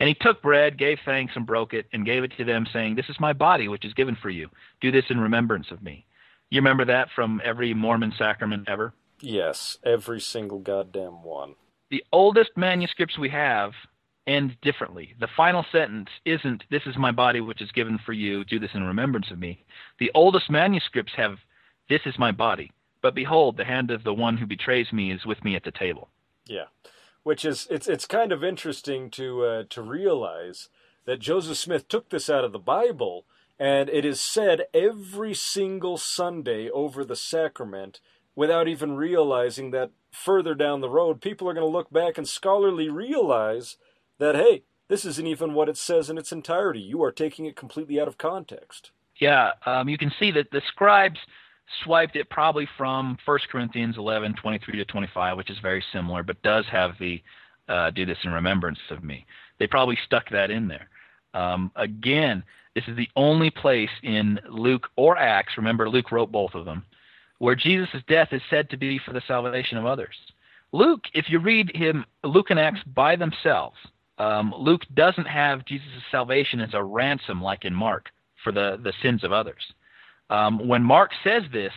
And 0.00 0.08
he 0.08 0.14
took 0.14 0.42
bread, 0.42 0.76
gave 0.76 0.98
thanks, 1.04 1.34
and 1.36 1.46
broke 1.46 1.72
it, 1.72 1.86
and 1.92 2.04
gave 2.04 2.24
it 2.24 2.32
to 2.36 2.44
them, 2.44 2.66
saying, 2.72 2.96
This 2.96 3.08
is 3.08 3.20
my 3.20 3.32
body, 3.32 3.68
which 3.68 3.84
is 3.84 3.94
given 3.94 4.16
for 4.16 4.28
you. 4.28 4.50
Do 4.80 4.90
this 4.90 5.04
in 5.08 5.20
remembrance 5.20 5.70
of 5.70 5.82
me. 5.82 6.04
You 6.50 6.58
remember 6.58 6.84
that 6.86 7.08
from 7.14 7.40
every 7.44 7.72
Mormon 7.72 8.12
sacrament 8.18 8.68
ever? 8.68 8.92
Yes, 9.20 9.78
every 9.84 10.20
single 10.20 10.58
goddamn 10.58 11.22
one. 11.22 11.54
the 11.90 12.04
oldest 12.12 12.50
manuscripts 12.56 13.16
we 13.18 13.28
have 13.30 13.72
end 14.26 14.56
differently. 14.60 15.14
The 15.20 15.28
final 15.36 15.64
sentence 15.70 16.08
isn't 16.24 16.64
"This 16.68 16.82
is 16.84 16.96
my 16.96 17.12
body, 17.12 17.40
which 17.40 17.62
is 17.62 17.70
given 17.72 17.98
for 18.04 18.12
you. 18.12 18.44
Do 18.44 18.58
this 18.58 18.74
in 18.74 18.82
remembrance 18.82 19.30
of 19.30 19.38
me." 19.38 19.64
The 19.98 20.10
oldest 20.14 20.50
manuscripts 20.50 21.12
have 21.16 21.38
"This 21.88 22.00
is 22.06 22.18
my 22.18 22.32
body." 22.32 22.72
But 23.02 23.14
behold, 23.14 23.56
the 23.56 23.64
hand 23.64 23.90
of 23.92 24.02
the 24.02 24.12
one 24.14 24.36
who 24.38 24.46
betrays 24.46 24.92
me 24.92 25.12
is 25.12 25.24
with 25.24 25.44
me 25.44 25.54
at 25.54 25.62
the 25.62 25.70
table. 25.70 26.08
Yeah, 26.44 26.66
which 27.22 27.44
is 27.44 27.68
it's 27.70 27.86
it's 27.86 28.04
kind 28.06 28.32
of 28.32 28.42
interesting 28.42 29.10
to 29.10 29.44
uh, 29.44 29.64
to 29.70 29.80
realize 29.82 30.68
that 31.04 31.20
Joseph 31.20 31.56
Smith 31.56 31.86
took 31.86 32.08
this 32.08 32.28
out 32.28 32.42
of 32.44 32.50
the 32.50 32.58
Bible, 32.58 33.26
and 33.60 33.88
it 33.88 34.04
is 34.04 34.20
said 34.20 34.66
every 34.74 35.34
single 35.34 35.98
Sunday 35.98 36.68
over 36.68 37.04
the 37.04 37.14
sacrament, 37.14 38.00
without 38.36 38.68
even 38.68 38.96
realizing 38.96 39.72
that 39.72 39.90
further 40.12 40.54
down 40.54 40.80
the 40.80 40.90
road, 40.90 41.20
people 41.20 41.48
are 41.48 41.54
going 41.54 41.66
to 41.66 41.72
look 41.72 41.90
back 41.90 42.16
and 42.16 42.28
scholarly 42.28 42.88
realize 42.88 43.76
that 44.18 44.36
hey, 44.36 44.62
this 44.88 45.04
isn't 45.04 45.26
even 45.26 45.54
what 45.54 45.68
it 45.68 45.76
says 45.76 46.08
in 46.08 46.18
its 46.18 46.30
entirety. 46.30 46.80
You 46.80 47.02
are 47.02 47.10
taking 47.10 47.46
it 47.46 47.56
completely 47.56 48.00
out 48.00 48.06
of 48.06 48.18
context. 48.18 48.92
Yeah, 49.18 49.52
um, 49.64 49.88
you 49.88 49.98
can 49.98 50.12
see 50.20 50.30
that 50.32 50.50
the 50.52 50.62
scribes 50.68 51.18
swiped 51.82 52.14
it 52.14 52.30
probably 52.30 52.68
from 52.76 53.18
1 53.24 53.38
Corinthians 53.50 53.96
11, 53.98 54.34
23 54.40 54.78
to 54.78 54.84
25, 54.84 55.36
which 55.36 55.50
is 55.50 55.58
very 55.60 55.82
similar, 55.92 56.22
but 56.22 56.40
does 56.42 56.64
have 56.70 56.92
the 57.00 57.20
uh, 57.68 57.90
do 57.90 58.06
this 58.06 58.18
in 58.22 58.30
remembrance 58.30 58.78
of 58.90 59.02
me. 59.02 59.26
They 59.58 59.66
probably 59.66 59.98
stuck 60.04 60.30
that 60.30 60.50
in 60.50 60.68
there. 60.68 60.88
Um, 61.34 61.72
again, 61.74 62.44
this 62.74 62.84
is 62.86 62.96
the 62.96 63.08
only 63.16 63.50
place 63.50 63.90
in 64.02 64.38
Luke 64.48 64.88
or 64.96 65.16
Acts, 65.16 65.54
remember 65.56 65.88
Luke 65.88 66.12
wrote 66.12 66.30
both 66.30 66.54
of 66.54 66.64
them, 66.64 66.84
where 67.38 67.54
Jesus' 67.54 68.02
death 68.08 68.28
is 68.32 68.42
said 68.48 68.70
to 68.70 68.76
be 68.76 68.98
for 68.98 69.12
the 69.12 69.22
salvation 69.26 69.78
of 69.78 69.86
others. 69.86 70.16
Luke, 70.72 71.04
if 71.14 71.28
you 71.28 71.38
read 71.38 71.74
him, 71.74 72.04
Luke 72.24 72.50
and 72.50 72.58
Acts 72.58 72.80
by 72.94 73.16
themselves, 73.16 73.76
um, 74.18 74.54
Luke 74.56 74.82
doesn't 74.94 75.26
have 75.26 75.64
Jesus' 75.64 75.86
salvation 76.10 76.60
as 76.60 76.74
a 76.74 76.82
ransom 76.82 77.42
like 77.42 77.64
in 77.64 77.74
Mark 77.74 78.10
for 78.42 78.52
the, 78.52 78.78
the 78.82 78.92
sins 79.02 79.24
of 79.24 79.32
others. 79.32 79.62
Um, 80.30 80.66
when 80.66 80.82
Mark 80.82 81.10
says 81.22 81.42
this, 81.52 81.72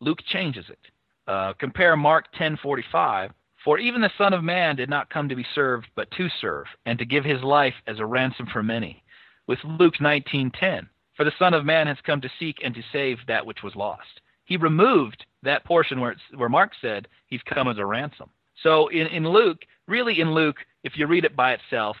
Luke 0.00 0.20
changes 0.26 0.66
it. 0.68 0.78
Uh, 1.26 1.52
compare 1.54 1.96
Mark 1.96 2.26
10:45. 2.38 3.30
For 3.64 3.78
even 3.78 4.00
the 4.00 4.10
Son 4.16 4.32
of 4.32 4.42
Man 4.42 4.76
did 4.76 4.88
not 4.88 5.10
come 5.10 5.28
to 5.28 5.36
be 5.36 5.46
served, 5.54 5.86
but 5.94 6.10
to 6.12 6.28
serve, 6.40 6.66
and 6.86 6.98
to 6.98 7.04
give 7.04 7.24
his 7.24 7.42
life 7.42 7.74
as 7.86 7.98
a 7.98 8.06
ransom 8.06 8.46
for 8.46 8.62
many. 8.62 9.02
With 9.46 9.58
Luke 9.64 10.00
19:10. 10.00 10.88
For 11.14 11.24
the 11.24 11.32
Son 11.38 11.52
of 11.52 11.66
Man 11.66 11.86
has 11.86 12.00
come 12.00 12.22
to 12.22 12.30
seek 12.38 12.60
and 12.64 12.74
to 12.74 12.82
save 12.92 13.18
that 13.26 13.44
which 13.44 13.62
was 13.62 13.76
lost. 13.76 14.20
He 14.50 14.56
removed 14.56 15.24
that 15.44 15.64
portion 15.64 16.00
where, 16.00 16.10
it's, 16.10 16.20
where 16.34 16.48
Mark 16.48 16.72
said 16.80 17.06
he's 17.28 17.40
come 17.42 17.68
as 17.68 17.78
a 17.78 17.86
ransom. 17.86 18.30
So 18.64 18.88
in, 18.88 19.06
in 19.06 19.28
Luke, 19.28 19.58
really 19.86 20.20
in 20.20 20.34
Luke, 20.34 20.56
if 20.82 20.98
you 20.98 21.06
read 21.06 21.24
it 21.24 21.36
by 21.36 21.52
itself, 21.52 21.96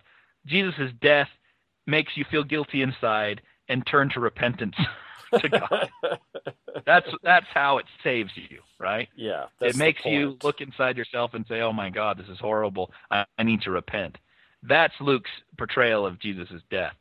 Jesus' 0.46 0.90
death 1.00 1.28
makes 1.86 2.16
you 2.16 2.24
feel 2.28 2.42
guilty 2.42 2.82
inside 2.82 3.40
and 3.68 3.86
turn 3.86 4.10
to 4.10 4.20
repentance 4.20 4.74
to 5.38 5.48
God. 5.48 5.90
that's 6.84 7.06
that's 7.22 7.46
how 7.54 7.78
it 7.78 7.86
saves 8.02 8.32
you, 8.34 8.58
right? 8.80 9.08
Yeah, 9.14 9.44
it 9.60 9.76
makes 9.76 10.04
you 10.04 10.36
look 10.42 10.60
inside 10.60 10.96
yourself 10.96 11.34
and 11.34 11.46
say, 11.48 11.60
"Oh 11.60 11.72
my 11.72 11.88
God, 11.88 12.18
this 12.18 12.28
is 12.28 12.40
horrible. 12.40 12.90
I, 13.12 13.24
I 13.38 13.44
need 13.44 13.62
to 13.62 13.70
repent." 13.70 14.18
That's 14.64 14.94
Luke's 15.00 15.30
portrayal 15.56 16.04
of 16.04 16.18
Jesus' 16.18 16.62
death. 16.68 16.94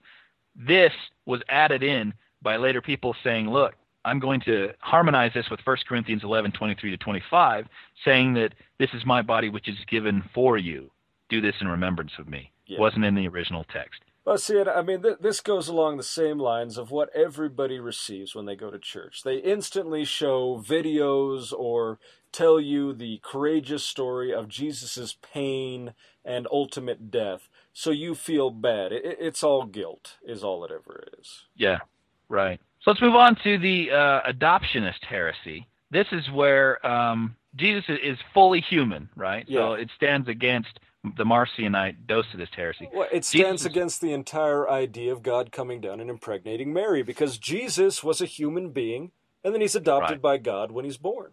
This 0.56 0.94
was 1.26 1.42
added 1.50 1.82
in 1.82 2.14
by 2.44 2.58
later 2.58 2.82
people 2.82 3.16
saying, 3.24 3.50
"Look, 3.50 3.74
I'm 4.06 4.20
going 4.20 4.42
to 4.42 4.70
harmonize 4.80 5.32
this 5.34 5.50
with 5.50 5.60
1 5.66 5.78
Corinthians 5.88 6.24
11, 6.24 6.52
23 6.52 6.92
to 6.92 6.98
25, 6.98 7.68
saying 8.06 8.34
that 8.36 8.54
this 8.80 8.90
is 8.94 9.06
my 9.06 9.22
body 9.22 9.50
which 9.50 9.68
is 9.68 9.76
given 9.90 10.24
for 10.34 10.58
you. 10.58 10.92
Do 11.30 11.42
this 11.42 11.56
in 11.62 11.68
remembrance 11.68 12.14
of 12.18 12.28
me." 12.28 12.52
Yeah. 12.66 12.80
Wasn't 12.80 13.04
in 13.06 13.16
the 13.16 13.28
original 13.28 13.64
text. 13.66 14.02
Well, 14.26 14.38
see, 14.38 14.62
I 14.62 14.82
mean, 14.84 15.02
th- 15.02 15.18
this 15.22 15.42
goes 15.42 15.68
along 15.68 15.98
the 15.98 16.04
same 16.04 16.38
lines 16.38 16.78
of 16.78 16.92
what 16.92 17.10
everybody 17.16 17.80
receives 17.80 18.36
when 18.36 18.46
they 18.46 18.56
go 18.56 18.70
to 18.70 18.78
church. 18.78 19.24
They 19.24 19.38
instantly 19.38 20.06
show 20.06 20.60
videos 20.60 21.52
or 21.52 21.98
tell 22.32 22.60
you 22.60 22.94
the 22.94 23.20
courageous 23.24 23.84
story 23.84 24.32
of 24.32 24.48
Jesus' 24.48 25.18
pain 25.34 25.94
and 26.24 26.48
ultimate 26.52 27.10
death, 27.10 27.50
so 27.74 27.90
you 27.90 28.14
feel 28.14 28.52
bad. 28.52 28.92
It- 28.92 29.18
it's 29.20 29.44
all 29.44 29.66
guilt, 29.66 30.18
is 30.22 30.44
all 30.44 30.64
it 30.64 30.72
ever 30.72 31.06
is. 31.18 31.46
Yeah, 31.56 31.80
right. 32.28 32.62
So 32.82 32.92
let's 32.92 33.02
move 33.02 33.16
on 33.16 33.36
to 33.44 33.58
the 33.58 33.92
uh, 33.92 34.22
adoptionist 34.32 35.04
heresy. 35.08 35.68
This 35.92 36.08
is 36.12 36.30
where 36.32 36.86
um, 36.86 37.36
Jesus 37.56 37.86
is 38.02 38.18
fully 38.34 38.62
human, 38.62 39.10
right? 39.16 39.46
Yeah. 39.48 39.60
So 39.60 39.74
it 39.74 39.90
stands 39.96 40.28
against 40.30 40.80
the 41.18 41.24
Marcionite 41.24 41.96
Docetist 42.08 42.56
heresy. 42.56 42.90
Well, 42.94 43.08
it 43.12 43.26
stands 43.26 43.62
Jesus- 43.62 43.66
against 43.66 44.02
the 44.02 44.14
entire 44.14 44.70
idea 44.70 45.12
of 45.12 45.24
God 45.24 45.52
coming 45.52 45.82
down 45.82 46.00
and 46.00 46.10
impregnating 46.10 46.74
Mary 46.74 47.04
because 47.04 47.38
Jesus 47.38 48.04
was 48.04 48.22
a 48.22 48.26
human 48.26 48.70
being, 48.72 49.12
and 49.44 49.54
then 49.54 49.62
he's 49.62 49.76
adopted 49.76 50.16
Right. 50.18 50.22
by 50.22 50.38
God 50.38 50.72
when 50.72 50.86
he's 50.86 50.98
born. 50.98 51.32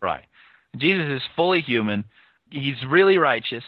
Right. 0.00 0.24
Jesus 0.76 1.08
is 1.08 1.22
fully 1.36 1.60
human. 1.60 2.04
He's 2.50 2.82
really 2.86 3.18
righteous, 3.18 3.64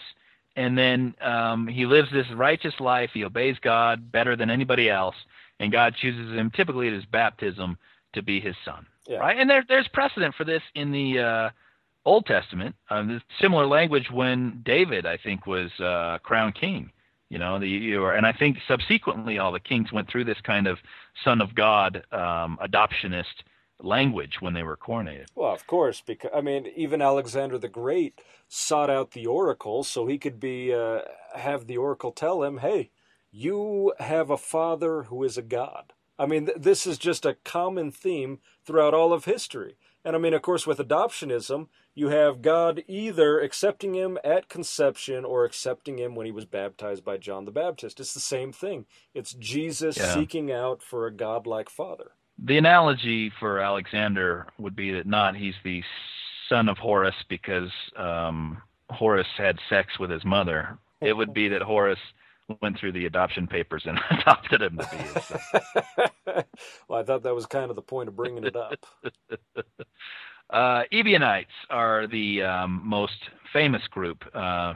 and 0.54 0.78
then 0.78 1.14
um, 1.20 1.66
he 1.66 1.86
lives 1.86 2.09
this 2.12 2.26
righteous 2.32 2.74
life. 2.80 3.11
He 3.12 3.24
obeys 3.24 3.57
God 3.61 4.11
better 4.12 4.36
than 4.36 4.48
anybody 4.50 4.88
else, 4.88 5.16
and 5.61 5.72
God 5.72 5.94
chooses 5.96 6.34
him, 6.34 6.50
typically 6.50 6.88
at 6.88 6.92
his 6.92 7.04
baptism, 7.07 7.78
to 8.12 8.22
be 8.22 8.40
his 8.40 8.57
son. 8.64 8.86
Yeah. 9.07 9.18
Right. 9.18 9.38
And 9.38 9.48
there, 9.48 9.64
there's 9.68 9.88
precedent 9.88 10.34
for 10.34 10.44
this 10.44 10.62
in 10.74 10.90
the 10.90 11.18
uh, 11.20 11.50
Old 12.04 12.26
Testament. 12.26 12.74
Um, 12.90 13.20
similar 13.40 13.66
language 13.66 14.11
when 14.11 14.62
David, 14.64 15.07
I 15.07 15.16
think, 15.16 15.46
was 15.46 15.70
uh, 15.80 16.18
crowned 16.22 16.54
king. 16.54 16.90
You 17.28 17.38
know, 17.38 17.59
the 17.59 17.68
you 17.68 17.96
know, 17.96 18.07
and 18.07 18.24
I 18.24 18.32
think 18.32 18.59
subsequently 18.68 19.38
all 19.38 19.50
the 19.50 19.61
kings 19.61 19.92
went 19.92 20.09
through 20.09 20.24
this 20.24 20.40
kind 20.42 20.68
of 20.68 20.78
son 21.24 21.40
of 21.40 21.57
God 21.57 22.04
um, 22.12 22.57
adoptionist 22.62 23.42
language 23.82 24.36
when 24.40 24.54
they 24.54 24.62
were 24.62 24.76
coronated. 24.76 25.26
Well, 25.34 25.52
of 25.52 25.66
course, 25.66 26.00
because 26.00 26.30
I 26.32 26.40
mean, 26.40 26.68
even 26.76 27.02
Alexander 27.02 27.59
the 27.59 27.68
Great 27.68 28.20
sought 28.48 28.90
out 28.90 29.11
the 29.11 29.26
oracle 29.26 29.82
so 29.82 30.07
he 30.07 30.18
could 30.18 30.38
be 30.38 30.72
uh, 30.72 31.00
have 31.34 31.66
the 31.66 31.78
oracle 31.78 32.12
tell 32.12 32.44
him, 32.44 32.59
"Hey, 32.59 32.90
you 33.37 33.93
have 33.99 34.30
a 34.30 34.37
father 34.39 35.05
who 35.05 35.22
is 35.24 35.37
a 35.39 35.43
god." 35.43 35.93
I 36.18 36.26
mean, 36.26 36.47
th- 36.47 36.59
this 36.59 36.87
is 36.87 36.99
just 36.99 37.26
a 37.26 37.37
common 37.45 37.91
theme 37.91 38.39
throughout 38.64 38.95
all 38.95 39.12
of 39.12 39.26
history. 39.26 39.76
And 40.05 40.16
I 40.16 40.18
mean, 40.18 40.32
of 40.34 40.41
course, 40.43 40.66
with 40.66 40.78
adoptionism, 40.78 41.68
you 41.95 42.09
have 42.09 42.41
God 42.41 42.82
either 42.87 43.41
accepting 43.41 43.95
him 43.95 44.18
at 44.24 44.49
conception 44.49 45.24
or 45.24 45.45
accepting 45.45 45.99
him 45.99 46.14
when 46.14 46.24
he 46.26 46.32
was 46.32 46.45
baptized 46.47 47.05
by 47.05 47.16
John 47.18 47.45
the 47.45 47.51
Baptist. 47.51 48.01
It's 48.01 48.14
the 48.14 48.20
same 48.20 48.53
thing. 48.53 48.87
It's 49.14 49.32
Jesus 49.34 49.97
Yeah. 49.99 50.14
seeking 50.14 50.51
out 50.53 50.82
for 50.82 51.07
a 51.07 51.12
godlike 51.12 51.68
father. 51.68 52.12
The 52.39 52.57
analogy 52.59 53.30
for 53.41 53.59
Alexander 53.61 54.47
would 54.59 54.76
be 54.76 54.93
that 54.93 55.07
not 55.07 55.37
he's 55.37 55.55
the 55.64 55.82
son 56.49 56.68
of 56.68 56.78
Horus 56.78 57.16
because 57.28 57.70
um, 57.97 58.62
Horus 58.91 59.26
had 59.37 59.59
sex 59.68 59.99
with 59.99 60.11
his 60.11 60.24
mother. 60.24 60.78
It 61.01 61.14
would 61.14 61.34
be 61.34 61.49
that 61.49 61.62
Horus 61.62 61.99
went 62.62 62.78
through 62.78 62.92
the 62.92 63.07
adoption 63.07 63.47
papers 63.47 63.82
and 63.86 63.99
adopted 64.11 64.62
him 64.62 64.78
to 64.78 64.88
be 64.90 64.97
his 64.99 65.24
son. 65.24 66.44
well, 66.88 67.01
I 67.01 67.03
thought 67.05 67.22
that 67.24 67.34
was 67.34 67.47
kind 67.47 67.70
of 67.70 67.76
the 67.76 67.82
point 67.82 68.09
of 68.09 68.16
bringing 68.16 68.44
it 68.44 68.57
up. 68.57 68.74
Uh, 70.51 70.82
Ebionites 70.92 71.51
are 71.70 72.07
the 72.07 72.42
um, 72.42 72.80
most 72.84 73.16
famous 73.53 73.82
group 73.88 74.22
uh, 74.34 74.74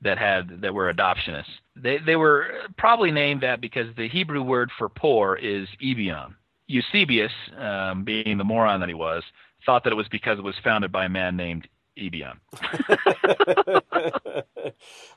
that 0.00 0.18
had 0.18 0.60
that 0.60 0.74
were 0.74 0.92
adoptionists. 0.92 1.44
They 1.76 1.98
they 1.98 2.16
were 2.16 2.48
probably 2.76 3.12
named 3.12 3.42
that 3.42 3.60
because 3.60 3.86
the 3.96 4.08
Hebrew 4.08 4.42
word 4.42 4.70
for 4.76 4.88
poor 4.88 5.36
is 5.36 5.68
Ebion. 5.80 6.34
Eusebius, 6.66 7.32
um, 7.56 8.02
being 8.04 8.36
the 8.38 8.44
moron 8.44 8.80
that 8.80 8.88
he 8.88 8.94
was, 8.94 9.22
thought 9.64 9.84
that 9.84 9.92
it 9.92 9.96
was 9.96 10.08
because 10.08 10.38
it 10.38 10.44
was 10.44 10.56
founded 10.64 10.90
by 10.90 11.04
a 11.04 11.08
man 11.08 11.36
named 11.36 11.68
Ebion. 11.98 12.38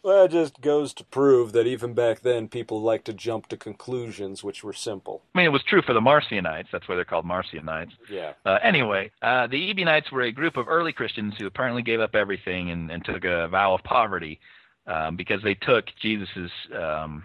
well, 0.03 0.26
it 0.26 0.32
just 0.32 0.59
goes 0.61 0.93
to 0.95 1.03
prove 1.05 1.53
that 1.53 1.67
even 1.67 1.93
back 1.93 2.21
then, 2.21 2.47
people 2.47 2.82
liked 2.82 3.05
to 3.05 3.13
jump 3.13 3.47
to 3.47 3.57
conclusions 3.57 4.43
which 4.43 4.63
were 4.63 4.73
simple. 4.73 5.23
I 5.34 5.39
mean, 5.39 5.47
it 5.47 5.51
was 5.51 5.63
true 5.63 5.82
for 5.82 5.93
the 5.93 6.01
Marcionites. 6.01 6.67
That's 6.71 6.88
why 6.88 6.95
they're 6.95 7.05
called 7.05 7.26
Marcionites. 7.26 7.91
Yeah. 8.09 8.34
Uh, 8.45 8.59
anyway, 8.61 9.11
uh, 9.21 9.47
the 9.47 9.69
Ebionites 9.69 10.11
were 10.11 10.23
a 10.23 10.32
group 10.32 10.57
of 10.57 10.67
early 10.67 10.91
Christians 10.91 11.34
who 11.38 11.45
apparently 11.45 11.82
gave 11.82 12.01
up 12.01 12.15
everything 12.15 12.71
and, 12.71 12.91
and 12.91 13.03
took 13.05 13.23
a 13.23 13.47
vow 13.47 13.73
of 13.73 13.84
poverty 13.84 14.39
um, 14.88 15.15
because 15.15 15.41
they 15.43 15.55
took 15.55 15.86
Jesus's 16.01 16.51
um, 16.78 17.23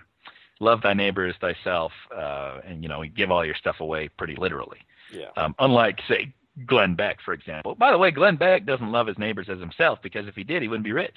"love 0.61 0.82
thy 0.82 0.94
neighbor 0.94 1.26
as 1.26 1.34
thyself" 1.40 1.92
uh, 2.14 2.61
and 2.64 2.82
you 2.82 2.88
know 2.88 3.05
give 3.05 3.30
all 3.30 3.44
your 3.44 3.55
stuff 3.55 3.80
away 3.80 4.09
pretty 4.09 4.36
literally. 4.36 4.78
Yeah. 5.12 5.30
Um, 5.36 5.55
unlike 5.59 5.98
say 6.09 6.32
Glenn 6.66 6.94
Beck, 6.94 7.20
for 7.24 7.32
example. 7.32 7.74
By 7.74 7.92
the 7.92 7.98
way, 7.98 8.11
Glenn 8.11 8.36
Beck 8.36 8.66
doesn't 8.66 8.92
love 8.92 9.06
his 9.06 9.18
neighbors 9.18 9.48
as 9.48 9.61
himself 9.61 10.00
because 10.02 10.26
if 10.26 10.34
he 10.34 10.44
did, 10.44 10.62
he 10.62 10.68
wouldn't 10.68 10.84
be 10.84 10.92
rich. 10.92 11.16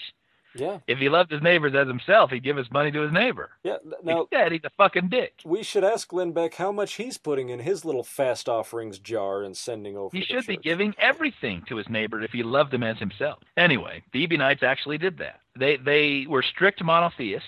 Yeah. 0.55 0.79
If 0.87 0.99
he 0.99 1.09
loved 1.09 1.31
his 1.31 1.41
neighbors 1.41 1.73
as 1.75 1.87
himself, 1.87 2.29
he'd 2.29 2.43
give 2.43 2.57
his 2.57 2.71
money 2.71 2.91
to 2.91 3.01
his 3.01 3.11
neighbor. 3.11 3.49
Yeah. 3.63 3.77
Now 4.03 4.21
Instead, 4.21 4.51
he's 4.51 4.63
a 4.63 4.69
fucking 4.77 5.09
dick. 5.09 5.33
we 5.43 5.63
should 5.63 5.83
ask 5.83 6.07
Glenn 6.07 6.31
Beck 6.31 6.53
how 6.53 6.71
much 6.71 6.93
he's 6.93 7.17
putting 7.17 7.49
in 7.49 7.59
his 7.59 7.83
little 7.83 8.03
fast 8.03 8.47
offerings 8.47 8.99
jar 8.99 9.43
and 9.43 9.57
sending 9.57 9.97
over. 9.97 10.15
He 10.15 10.23
should 10.23 10.45
be 10.45 10.57
giving 10.57 10.93
everything 10.99 11.63
to 11.67 11.77
his 11.77 11.89
neighbor 11.89 12.21
if 12.21 12.31
he 12.31 12.43
loved 12.43 12.73
him 12.73 12.83
as 12.83 12.97
himself. 12.99 13.39
Anyway, 13.57 14.03
the 14.13 14.23
Ebionites 14.23 14.63
actually 14.63 14.97
did 14.97 15.17
that. 15.17 15.39
They 15.57 15.77
they 15.77 16.25
were 16.29 16.43
strict 16.43 16.83
monotheists. 16.83 17.47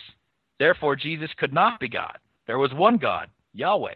Therefore, 0.57 0.95
Jesus 0.95 1.29
could 1.37 1.53
not 1.53 1.79
be 1.79 1.89
God. 1.89 2.17
There 2.47 2.57
was 2.57 2.73
one 2.73 2.97
God, 2.97 3.29
Yahweh. 3.53 3.95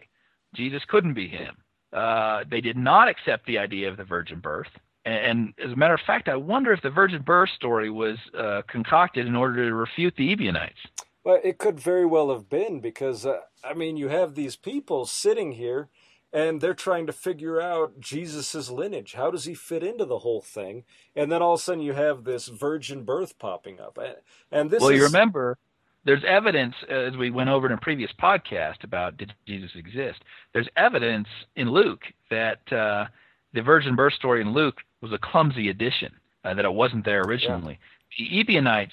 Jesus 0.54 0.84
couldn't 0.88 1.14
be 1.14 1.28
him. 1.28 1.56
Uh, 1.92 2.44
they 2.50 2.62
did 2.62 2.78
not 2.78 3.08
accept 3.08 3.46
the 3.46 3.58
idea 3.58 3.90
of 3.90 3.98
the 3.98 4.04
virgin 4.04 4.40
birth. 4.40 4.68
And, 5.06 5.16
and 5.16 5.54
as 5.66 5.72
a 5.72 5.76
matter 5.76 5.94
of 5.94 6.02
fact, 6.06 6.28
I 6.28 6.36
wonder 6.36 6.72
if 6.72 6.82
the 6.82 6.90
virgin 6.90 7.22
birth 7.22 7.50
story 7.56 7.90
was 7.90 8.18
uh, 8.38 8.62
concocted 8.68 9.26
in 9.26 9.36
order 9.36 9.68
to 9.68 9.76
refute 9.76 10.16
the 10.18 10.32
Ebionites. 10.32 10.80
Well, 11.24 11.40
it 11.44 11.58
could 11.58 11.80
very 11.80 12.06
well 12.06 12.32
have 12.32 12.50
been 12.50 12.80
because 12.80 13.26
uh, 13.26 13.40
I 13.64 13.74
mean, 13.74 13.98
you 13.98 14.08
have 14.08 14.36
these 14.36 14.56
people 14.56 15.06
sitting 15.06 15.54
here, 15.54 15.90
and 16.32 16.62
they're 16.62 16.74
trying 16.74 17.08
to 17.08 17.14
figure 17.14 17.62
out 17.62 18.00
Jesus's 18.00 18.70
lineage. 18.70 19.14
How 19.14 19.32
does 19.32 19.46
he 19.46 19.54
fit 19.54 19.84
into 19.84 20.06
the 20.06 20.20
whole 20.20 20.42
thing? 20.42 20.84
And 21.16 21.32
then 21.32 21.42
all 21.42 21.56
of 21.56 21.60
a 21.60 21.64
sudden, 21.64 21.82
you 21.82 21.94
have 21.94 22.24
this 22.24 22.48
virgin 22.48 23.04
birth 23.04 23.38
popping 23.40 23.80
up, 23.80 23.98
and, 23.98 24.16
and 24.52 24.70
this 24.70 24.82
well, 24.82 24.92
is 24.92 24.98
you 24.98 25.04
remember, 25.04 25.58
there's 26.06 26.24
evidence, 26.28 26.76
uh, 26.90 26.94
as 26.94 27.18
we 27.18 27.30
went 27.30 27.50
over 27.50 27.68
in 27.68 27.74
a 27.74 27.78
previous 27.78 28.12
podcast 28.22 28.84
about 28.84 29.18
did 29.18 29.34
Jesus 29.46 29.72
exist, 29.76 30.20
there's 30.54 30.68
evidence 30.76 31.28
in 31.56 31.70
Luke 31.72 32.04
that 32.30 32.72
uh, 32.72 33.06
the 33.54 33.62
virgin 33.62 33.96
birth 33.96 34.14
story 34.14 34.42
in 34.42 34.54
Luke 34.54 34.78
was 35.02 35.12
a 35.12 35.18
clumsy 35.18 35.70
addition, 35.70 36.12
uh, 36.44 36.54
that 36.54 36.66
it 36.66 36.74
wasn't 36.74 37.06
there 37.06 37.22
originally. 37.24 37.80
The 38.18 38.40
Ebionites 38.40 38.92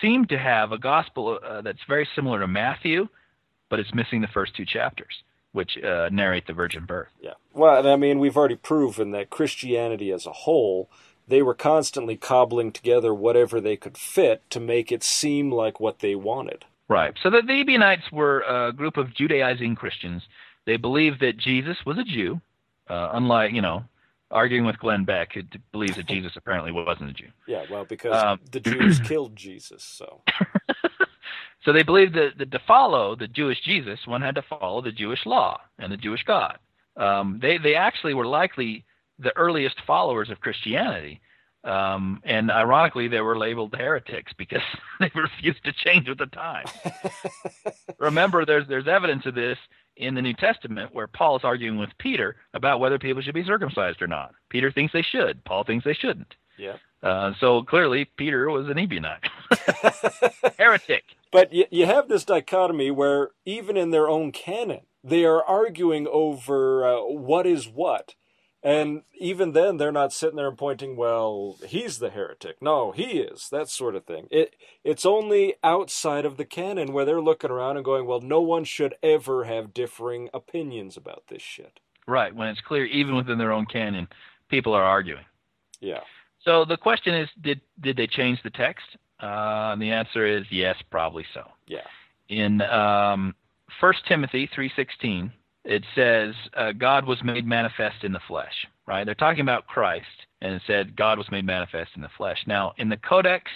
seem 0.00 0.26
to 0.26 0.38
have 0.38 0.72
a 0.72 0.78
gospel 0.78 1.38
uh, 1.44 1.60
that's 1.62 1.82
very 1.88 2.08
similar 2.14 2.40
to 2.40 2.48
Matthew, 2.48 3.08
but 3.68 3.78
it's 3.80 3.94
missing 3.94 4.20
the 4.20 4.28
first 4.28 4.54
two 4.54 4.64
chapters, 4.64 5.22
which 5.52 5.76
uh, 5.78 6.08
narrate 6.12 6.46
the 6.46 6.52
virgin 6.52 6.84
birth. 6.84 7.08
Yeah. 7.20 7.34
Well, 7.52 7.86
I 7.86 7.96
mean, 7.96 8.18
we've 8.18 8.36
already 8.36 8.56
proven 8.56 9.12
that 9.12 9.30
Christianity 9.30 10.12
as 10.12 10.26
a 10.26 10.32
whole, 10.32 10.88
they 11.26 11.42
were 11.42 11.54
constantly 11.54 12.16
cobbling 12.16 12.72
together 12.72 13.14
whatever 13.14 13.60
they 13.60 13.76
could 13.76 13.96
fit 13.96 14.42
to 14.50 14.60
make 14.60 14.92
it 14.92 15.02
seem 15.02 15.50
like 15.50 15.80
what 15.80 16.00
they 16.00 16.14
wanted. 16.14 16.64
Right. 16.88 17.14
So 17.22 17.30
the, 17.30 17.42
the 17.42 17.60
Ebionites 17.60 18.12
were 18.12 18.40
a 18.42 18.72
group 18.72 18.96
of 18.96 19.14
Judaizing 19.14 19.74
Christians. 19.74 20.22
They 20.66 20.76
believed 20.76 21.20
that 21.20 21.38
Jesus 21.38 21.78
was 21.86 21.98
a 21.98 22.04
Jew, 22.04 22.40
uh, 22.88 23.10
unlike, 23.12 23.52
you 23.52 23.62
know, 23.62 23.84
arguing 24.30 24.66
with 24.66 24.78
Glenn 24.78 25.04
Beck, 25.04 25.32
who 25.34 25.42
believes 25.72 25.96
that 25.96 26.06
Jesus 26.06 26.32
apparently 26.36 26.72
wasn't 26.72 27.10
a 27.10 27.12
Jew. 27.12 27.28
Yeah, 27.46 27.64
well, 27.70 27.84
because 27.84 28.22
Um, 28.22 28.40
the 28.50 28.60
Jews 28.60 28.98
killed 29.04 29.36
Jesus, 29.36 29.82
so. 29.82 30.22
So 31.64 31.72
they 31.72 31.82
believed 31.82 32.14
that, 32.14 32.36
that 32.38 32.50
to 32.50 32.58
follow 32.66 33.16
the 33.16 33.26
Jewish 33.26 33.60
Jesus, 33.62 33.98
one 34.06 34.20
had 34.20 34.34
to 34.34 34.42
follow 34.42 34.82
the 34.82 34.92
Jewish 34.92 35.24
law 35.24 35.60
and 35.78 35.90
the 35.90 35.96
Jewish 35.96 36.22
God. 36.24 36.58
Um, 36.96 37.38
they 37.40 37.58
they 37.58 37.74
actually 37.74 38.14
were 38.14 38.26
likely 38.26 38.84
the 39.18 39.36
earliest 39.36 39.76
followers 39.86 40.30
of 40.30 40.40
Christianity, 40.40 41.20
um, 41.64 42.20
and 42.24 42.50
ironically, 42.50 43.08
they 43.08 43.20
were 43.20 43.38
labeled 43.38 43.74
heretics 43.74 44.32
because 44.36 44.62
they 45.00 45.10
refused 45.14 45.64
to 45.64 45.72
change 45.72 46.08
with 46.08 46.18
the 46.18 46.26
time. 46.26 46.66
Remember, 47.98 48.44
there's 48.44 48.68
there's 48.68 48.88
evidence 48.88 49.24
of 49.26 49.34
this 49.34 49.58
in 49.96 50.14
the 50.14 50.22
New 50.22 50.34
Testament 50.34 50.94
where 50.94 51.06
Paul 51.06 51.36
is 51.36 51.44
arguing 51.44 51.78
with 51.78 51.90
Peter 51.98 52.36
about 52.52 52.80
whether 52.80 52.98
people 52.98 53.22
should 53.22 53.34
be 53.34 53.44
circumcised 53.44 54.02
or 54.02 54.06
not. 54.06 54.34
Peter 54.50 54.70
thinks 54.70 54.92
they 54.92 55.02
should. 55.02 55.42
Paul 55.44 55.64
thinks 55.64 55.84
they 55.84 55.94
shouldn't. 55.94 56.34
Yeah. 56.58 56.76
Uh, 57.02 57.32
so 57.40 57.62
clearly, 57.62 58.06
Peter 58.16 58.48
was 58.50 58.68
an 58.68 58.74
Ebionite, 58.76 59.28
heretic. 60.58 61.04
But 61.32 61.52
you, 61.52 61.64
you 61.70 61.86
have 61.86 62.08
this 62.08 62.24
dichotomy 62.24 62.90
where 62.90 63.30
even 63.44 63.76
in 63.76 63.90
their 63.90 64.08
own 64.08 64.32
canon, 64.32 64.82
they 65.02 65.24
are 65.24 65.42
arguing 65.42 66.06
over 66.10 66.86
uh, 66.86 67.02
what 67.02 67.46
is 67.46 67.68
what. 67.68 68.14
And 68.64 69.02
even 69.18 69.52
then, 69.52 69.76
they're 69.76 69.92
not 69.92 70.14
sitting 70.14 70.36
there 70.36 70.48
and 70.48 70.56
pointing, 70.56 70.96
well, 70.96 71.58
he's 71.66 71.98
the 71.98 72.08
heretic. 72.08 72.62
No, 72.62 72.92
he 72.92 73.18
is. 73.18 73.50
That 73.50 73.68
sort 73.68 73.94
of 73.94 74.06
thing. 74.06 74.26
It 74.30 74.56
It's 74.82 75.04
only 75.04 75.56
outside 75.62 76.24
of 76.24 76.38
the 76.38 76.46
canon 76.46 76.94
where 76.94 77.04
they're 77.04 77.20
looking 77.20 77.50
around 77.50 77.76
and 77.76 77.84
going, 77.84 78.06
well, 78.06 78.22
no 78.22 78.40
one 78.40 78.64
should 78.64 78.94
ever 79.02 79.44
have 79.44 79.74
differing 79.74 80.30
opinions 80.32 80.96
about 80.96 81.24
this 81.28 81.42
shit. 81.42 81.78
Right, 82.06 82.34
when 82.34 82.48
it's 82.48 82.60
clear, 82.62 82.86
even 82.86 83.16
within 83.16 83.36
their 83.36 83.52
own 83.52 83.66
canon, 83.66 84.08
people 84.48 84.72
are 84.72 84.82
arguing. 84.82 85.24
Yeah. 85.80 86.00
So 86.42 86.64
the 86.64 86.76
question 86.78 87.14
is, 87.14 87.28
did 87.42 87.60
did 87.80 87.96
they 87.96 88.06
change 88.06 88.42
the 88.42 88.50
text? 88.50 88.84
Uh, 89.22 89.72
and 89.72 89.80
the 89.80 89.90
answer 89.90 90.26
is 90.26 90.44
yes, 90.50 90.76
probably 90.90 91.24
so. 91.34 91.44
Yeah. 91.66 91.86
In 92.28 92.60
um, 92.62 93.34
1 93.80 93.94
Timothy 94.08 94.48
3:16, 94.56 95.30
it 95.64 95.82
says 95.94 96.34
uh, 96.56 96.72
God 96.72 97.06
was 97.06 97.22
made 97.24 97.46
manifest 97.46 98.04
in 98.04 98.12
the 98.12 98.20
flesh. 98.26 98.66
Right? 98.86 99.04
They're 99.04 99.14
talking 99.14 99.40
about 99.40 99.66
Christ, 99.66 100.26
and 100.42 100.54
it 100.54 100.62
said 100.66 100.96
God 100.96 101.18
was 101.18 101.30
made 101.30 101.46
manifest 101.46 101.92
in 101.96 102.02
the 102.02 102.10
flesh. 102.16 102.38
Now, 102.46 102.74
in 102.76 102.88
the 102.88 102.98
Codex 102.98 103.50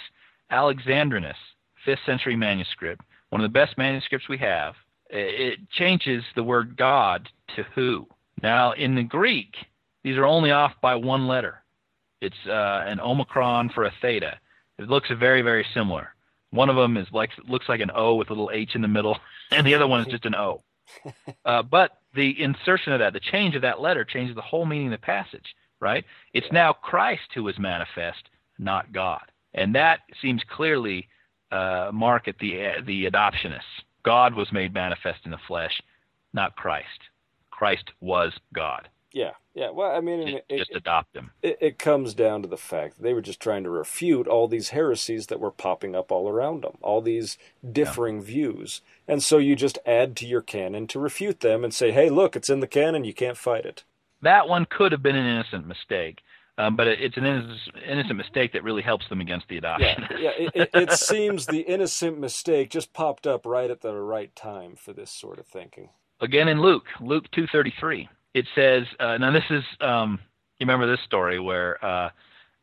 Alexandrinus, 0.49 1.37
fifth 1.85 1.99
century 2.05 2.35
manuscript, 2.35 3.03
one 3.29 3.41
of 3.41 3.51
the 3.51 3.59
best 3.59 3.77
manuscripts 3.77 4.27
we 4.27 4.37
have, 4.39 4.73
it 5.09 5.59
changes 5.71 6.23
the 6.35 6.43
word 6.43 6.77
God 6.77 7.29
to 7.55 7.63
who. 7.75 8.07
Now, 8.41 8.71
in 8.73 8.95
the 8.95 9.03
Greek, 9.03 9.55
these 10.03 10.17
are 10.17 10.25
only 10.25 10.51
off 10.51 10.73
by 10.81 10.95
one 10.95 11.27
letter. 11.27 11.61
It's 12.21 12.35
uh, 12.47 12.83
an 12.85 12.99
omicron 12.99 13.69
for 13.69 13.85
a 13.85 13.93
theta. 14.01 14.39
It 14.77 14.89
looks 14.89 15.09
very, 15.19 15.41
very 15.41 15.65
similar. 15.73 16.09
One 16.51 16.69
of 16.69 16.75
them 16.75 16.97
is 16.97 17.07
like 17.11 17.31
looks 17.47 17.69
like 17.69 17.79
an 17.79 17.91
O 17.93 18.15
with 18.15 18.29
a 18.29 18.33
little 18.33 18.49
H 18.51 18.75
in 18.75 18.81
the 18.81 18.87
middle, 18.87 19.17
and 19.51 19.65
the 19.65 19.75
other 19.75 19.87
one 19.87 20.01
is 20.01 20.07
just 20.07 20.25
an 20.25 20.35
O. 20.35 20.61
Uh, 21.45 21.63
but 21.63 21.99
the 22.15 22.41
insertion 22.41 22.93
of 22.93 22.99
that, 22.99 23.13
the 23.13 23.19
change 23.19 23.55
of 23.55 23.61
that 23.61 23.79
letter, 23.81 24.03
changes 24.03 24.35
the 24.35 24.41
whole 24.41 24.65
meaning 24.65 24.87
of 24.87 24.91
the 24.99 25.05
passage. 25.05 25.55
Right? 25.79 26.03
It's 26.33 26.51
now 26.51 26.73
Christ 26.73 27.29
who 27.33 27.47
is 27.47 27.57
manifest, 27.57 28.29
not 28.57 28.91
God, 28.91 29.31
and 29.53 29.73
that 29.75 30.01
seems 30.21 30.41
clearly 30.49 31.07
uh, 31.51 31.91
mark 31.93 32.27
at 32.27 32.37
the 32.39 32.81
the 32.85 33.05
adoptionists. 33.05 33.83
God 34.03 34.33
was 34.33 34.51
made 34.51 34.73
manifest 34.73 35.19
in 35.25 35.31
the 35.31 35.37
flesh, 35.47 35.81
not 36.33 36.55
Christ. 36.55 36.87
Christ 37.51 37.91
was 38.01 38.33
God. 38.53 38.89
Yeah. 39.11 39.31
Yeah. 39.55 39.71
Well, 39.71 39.95
I 39.95 40.01
mean, 40.01 40.27
Just, 40.27 40.43
it, 40.49 40.57
just 40.59 40.75
adopt 40.75 41.15
him. 41.15 41.31
it, 41.41 41.57
it 41.59 41.79
comes 41.79 42.13
down 42.13 42.41
to 42.43 42.47
the 42.47 42.57
fact 42.57 42.97
that 42.97 43.03
they 43.03 43.13
were 43.13 43.21
just 43.21 43.39
trying 43.39 43.63
to 43.63 43.69
refute 43.69 44.27
all 44.27 44.47
these 44.47 44.69
heresies 44.69 45.27
that 45.27 45.39
were 45.39 45.51
popping 45.51 45.95
up 45.95 46.11
all 46.11 46.29
around 46.29 46.63
them, 46.63 46.77
all 46.81 47.01
these 47.01 47.37
differing 47.71 48.21
views. 48.21 48.81
And 49.07 49.23
so 49.23 49.37
you 49.37 49.55
just 49.55 49.79
add 49.85 50.15
to 50.17 50.27
your 50.27 50.41
canon 50.41 50.85
to 50.87 50.99
refute 50.99 51.39
them 51.39 51.63
and 51.63 51.73
say, 51.73 51.91
hey, 51.91 52.09
look, 52.09 52.35
it's 52.35 52.49
in 52.49 52.59
the 52.59 52.67
canon, 52.67 53.03
you 53.03 53.13
can't 53.13 53.37
fight 53.37 53.65
it. 53.65 53.83
That 54.21 54.47
one 54.47 54.67
could 54.69 54.91
have 54.91 55.01
been 55.01 55.15
an 55.15 55.25
innocent 55.25 55.65
mistake, 55.65 56.19
um, 56.57 56.75
but 56.75 56.87
it's 56.87 57.17
an 57.17 57.25
innocent, 57.25 57.59
innocent 57.87 58.17
mistake 58.17 58.53
that 58.53 58.63
really 58.63 58.81
helps 58.81 59.07
them 59.09 59.21
against 59.21 59.47
the 59.47 59.57
adoption. 59.57 60.05
Yeah, 60.11 60.17
yeah. 60.19 60.31
It, 60.37 60.51
it, 60.53 60.69
it 60.73 60.91
seems 60.91 61.45
the 61.45 61.61
innocent 61.61 62.19
mistake 62.19 62.69
just 62.69 62.93
popped 62.93 63.25
up 63.25 63.45
right 63.45 63.71
at 63.71 63.81
the 63.81 63.93
right 63.93 64.35
time 64.35 64.75
for 64.75 64.93
this 64.93 65.09
sort 65.09 65.39
of 65.39 65.47
thinking. 65.47 65.89
Again 66.21 66.49
in 66.49 66.61
Luke, 66.61 66.85
Luke 66.99 67.31
two 67.31 67.47
thirty 67.47 67.73
three, 67.79 68.09
it 68.33 68.45
says. 68.55 68.85
Uh, 68.99 69.17
now 69.17 69.31
this 69.31 69.43
is 69.49 69.63
um, 69.81 70.19
you 70.59 70.65
remember 70.65 70.89
this 70.89 71.03
story 71.05 71.39
where 71.39 71.83
uh, 71.83 72.09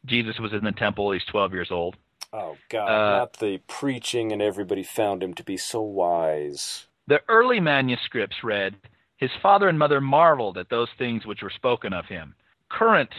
Jesus 0.04 0.38
was 0.38 0.52
in 0.52 0.64
the 0.64 0.72
temple. 0.72 1.12
He's 1.12 1.24
twelve 1.24 1.52
years 1.52 1.68
old. 1.70 1.96
Oh, 2.32 2.56
God, 2.68 2.88
Uh, 2.88 3.18
not 3.18 3.32
the 3.38 3.58
preaching 3.66 4.32
and 4.32 4.42
everybody 4.42 4.82
found 4.82 5.22
him 5.22 5.32
to 5.34 5.44
be 5.44 5.56
so 5.56 5.80
wise. 5.80 6.86
The 7.06 7.20
early 7.28 7.60
manuscripts 7.60 8.44
read, 8.44 8.76
His 9.16 9.30
father 9.42 9.68
and 9.68 9.78
mother 9.78 10.00
marveled 10.00 10.58
at 10.58 10.68
those 10.68 10.90
things 10.98 11.24
which 11.24 11.42
were 11.42 11.50
spoken 11.50 11.92
of 11.92 12.06
him. 12.06 12.34
Current 12.68 13.10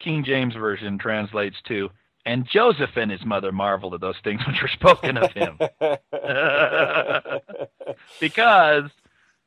King 0.00 0.24
James 0.24 0.54
Version 0.54 0.98
translates 0.98 1.56
to, 1.68 1.90
And 2.26 2.46
Joseph 2.46 2.96
and 2.96 3.10
his 3.10 3.24
mother 3.24 3.52
marveled 3.52 3.94
at 3.94 4.00
those 4.00 4.18
things 4.22 4.42
which 4.46 4.60
were 4.60 4.68
spoken 4.68 5.16
of 5.16 5.32
him. 5.32 5.58
because 8.20 8.90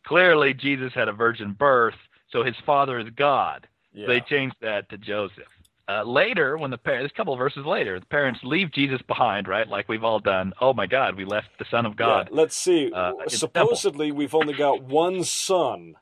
clearly 0.06 0.54
Jesus 0.54 0.94
had 0.94 1.10
a 1.10 1.14
virgin 1.14 1.54
birth, 1.54 1.96
so 2.32 2.44
his 2.44 2.56
father 2.66 3.00
is 3.00 3.08
God. 3.16 3.68
yeah. 3.94 4.08
They 4.08 4.22
changed 4.22 4.56
that 4.62 4.90
to 4.90 4.98
Joseph. 4.98 5.48
uh, 5.88 6.04
later, 6.04 6.58
when 6.58 6.72
the 6.72 6.78
parents, 6.78 7.12
a 7.14 7.18
couple 7.18 7.34
of 7.34 7.40
verses 7.40 7.66
later, 7.66 8.00
the 8.00 8.06
parents 8.06 8.40
leave 8.44 8.72
Jesus 8.72 9.02
behind, 9.02 9.48
right? 9.48 9.68
Like 9.68 9.90
we've 9.90 10.04
all 10.04 10.20
done. 10.20 10.54
Oh 10.62 10.74
my 10.74 10.88
God, 10.88 11.16
we 11.18 11.26
left 11.26 11.50
the 11.60 11.66
Son 11.70 11.86
of 11.86 11.96
God. 11.98 12.30
Yeah, 12.32 12.38
let's 12.38 12.56
see. 12.56 12.92
Uh, 12.94 13.14
Supposedly, 13.28 14.12
we've 14.12 14.34
only 14.36 14.54
got 14.54 14.84
one 14.84 15.24
son, 15.26 15.96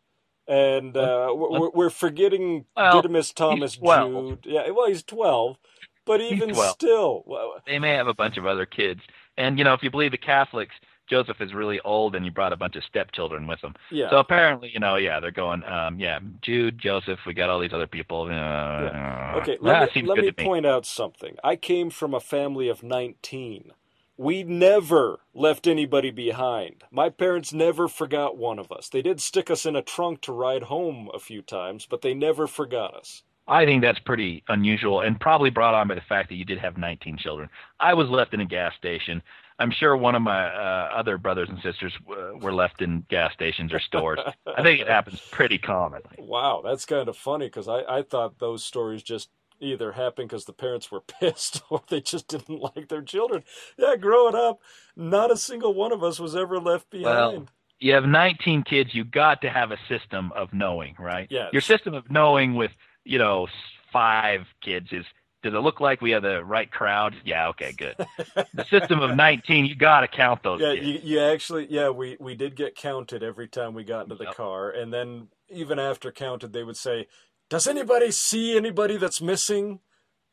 and 0.48 0.96
uh, 0.96 1.34
we're, 1.36 1.70
we're 1.72 1.90
forgetting 1.90 2.66
Well, 2.76 3.02
Didymus 3.02 3.32
Thomas 3.34 3.76
Jude. 3.78 4.40
Yeah, 4.46 4.70
well, 4.72 4.88
he's 4.88 5.04
twelve, 5.04 5.58
but 6.06 6.22
even 6.22 6.50
12. 6.54 6.72
still, 6.72 7.24
well, 7.26 7.56
They 7.66 7.80
may 7.80 7.94
have 7.94 8.08
a 8.08 8.14
bunch 8.14 8.38
of 8.38 8.46
other 8.46 8.66
kids, 8.68 9.02
and 9.38 9.58
you 9.58 9.64
know, 9.64 9.74
if 9.74 9.82
you 9.82 9.90
believe 9.90 10.12
the 10.12 10.18
Catholics, 10.18 10.76
Joseph 11.10 11.42
is 11.42 11.54
really 11.54 11.80
old, 11.82 12.16
and 12.16 12.24
he 12.24 12.30
brought 12.30 12.54
a 12.54 12.58
bunch 12.58 12.76
of 12.76 12.84
stepchildren 12.84 13.48
with 13.48 13.60
him. 13.62 13.76
yeah. 13.92 14.10
So 14.10 14.18
apparently, 14.18 14.70
you 14.74 14.80
know, 14.80 14.96
yeah, 14.96 15.20
they're 15.20 15.32
going, 15.32 15.64
um, 15.64 16.00
yeah, 16.00 16.20
Jude, 16.42 16.78
Joseph, 16.80 17.20
we 17.26 17.34
got 17.34 17.50
all 17.50 17.60
these 17.60 17.74
other 17.74 17.88
people. 17.88 18.24
Uh, 18.32 19.38
Okay, 19.40 19.58
that 19.62 19.62
let 19.62 19.96
me, 19.96 20.02
let 20.04 20.18
me 20.20 20.32
to 20.32 20.36
me. 20.38 20.46
point 20.46 20.66
out 20.66 20.86
something. 20.86 21.36
I 21.44 21.56
came 21.56 21.90
from 21.90 22.14
a 22.14 22.20
family 22.20 22.68
of 22.70 22.84
19. 22.84 23.72
We 24.18 24.44
never 24.44 25.20
left 25.34 25.66
anybody 25.68 26.12
behind. 26.12 26.84
My 26.92 27.10
parents 27.10 27.54
never 27.54 27.88
forgot 27.88 28.38
one 28.38 28.60
of 28.60 28.72
us. 28.72 28.90
They 28.90 29.02
did 29.02 29.22
stick 29.22 29.50
us 29.50 29.66
in 29.66 29.76
a 29.78 29.82
trunk 29.82 30.22
to 30.22 30.34
ride 30.34 30.64
home 30.64 31.10
a 31.14 31.20
few 31.20 31.42
times, 31.42 31.88
but 31.90 32.02
they 32.02 32.14
never 32.14 32.46
forgot 32.48 32.94
us. 32.96 33.24
I 33.48 33.66
think 33.66 33.82
that's 33.82 34.00
pretty 34.00 34.44
unusual 34.50 35.02
and 35.02 35.20
probably 35.20 35.50
brought 35.50 35.74
on 35.74 35.88
by 35.88 35.96
the 35.96 36.02
fact 36.02 36.30
that 36.30 36.36
you 36.36 36.46
did 36.46 36.60
have 36.60 36.78
19 36.78 37.18
children. 37.18 37.50
I 37.80 37.94
was 37.96 38.10
left 38.10 38.34
in 38.34 38.42
a 38.42 38.46
gas 38.46 38.76
station. 38.76 39.24
I'm 39.60 39.72
sure 39.72 39.96
one 39.98 40.16
of 40.16 40.22
my 40.22 40.48
uh, 40.48 40.90
other 40.96 41.18
brothers 41.18 41.50
and 41.50 41.60
sisters 41.62 41.94
uh, 42.10 42.38
were 42.40 42.54
left 42.54 42.82
in 42.82 43.06
gas 43.10 43.34
stations 43.34 43.74
or 43.74 43.80
stores. 43.80 44.20
I 44.48 44.64
think 44.64 44.80
it 44.80 44.88
happens 44.88 45.22
pretty 45.32 45.58
commonly. 45.58 46.16
Wow, 46.18 46.62
that's 46.64 46.86
kind 46.86 47.10
of 47.10 47.18
funny 47.18 47.48
because 47.48 47.68
I, 47.68 47.82
I 47.82 48.04
thought 48.04 48.40
those 48.40 48.64
stories 48.64 49.04
just 49.04 49.30
either 49.60 49.92
happened 49.92 50.30
because 50.30 50.46
the 50.46 50.54
parents 50.54 50.92
were 50.92 51.02
pissed 51.20 51.62
or 51.70 51.82
they 51.90 52.02
just 52.02 52.28
didn't 52.28 52.60
like 52.76 52.88
their 52.88 53.02
children. 53.02 53.44
Yeah, 53.78 53.96
growing 53.98 54.36
up, 54.36 54.62
not 54.96 55.32
a 55.32 55.38
single 55.38 55.74
one 55.74 55.92
of 55.92 56.04
us 56.04 56.20
was 56.20 56.36
ever 56.36 56.60
left 56.60 56.90
behind. 56.90 57.06
Well. 57.06 57.48
You 57.82 57.94
have 57.94 58.04
19 58.04 58.64
kids. 58.64 58.94
You 58.94 59.06
got 59.06 59.42
to 59.42 59.50
have 59.50 59.72
a 59.72 59.78
system 59.88 60.34
of 60.36 60.54
knowing, 60.54 60.96
right? 61.00 61.28
Yes. 61.30 61.50
Your 61.54 61.62
system 61.62 61.94
of 61.94 62.12
knowing 62.12 62.56
with 62.56 62.72
you 63.06 63.18
know 63.18 63.48
five 63.92 64.42
kids 64.62 64.88
is. 64.92 65.06
Does 65.44 65.54
it 65.54 65.60
look 65.60 65.80
like 65.80 66.02
we 66.02 66.12
have 66.12 66.24
the 66.24 66.44
right 66.44 66.70
crowd? 66.72 67.16
Yeah, 67.26 67.50
okay, 67.50 67.74
good. 67.78 67.96
the 68.54 68.66
system 68.70 69.02
of 69.02 69.16
19, 69.16 69.66
you 69.66 69.76
got 69.76 70.02
to 70.02 70.08
count 70.08 70.44
those 70.44 70.62
Yeah, 70.62 70.74
you, 70.74 71.00
you 71.04 71.20
actually, 71.22 71.68
yeah, 71.70 71.90
we, 71.90 72.18
we 72.20 72.36
did 72.36 72.56
get 72.56 72.76
counted 72.76 73.24
every 73.24 73.48
time 73.48 73.74
we 73.74 73.84
got 73.84 74.04
into 74.04 74.16
the 74.16 74.26
Yep. 74.26 74.36
car. 74.36 74.70
And 74.72 74.94
then 74.94 75.30
even 75.50 75.80
after 75.80 76.12
counted, 76.12 76.54
they 76.54 76.64
would 76.64 76.78
say, 76.78 77.08
Does 77.50 77.68
anybody 77.68 78.12
see 78.12 78.58
anybody 78.58 78.98
that's 78.98 79.22
missing? 79.22 79.80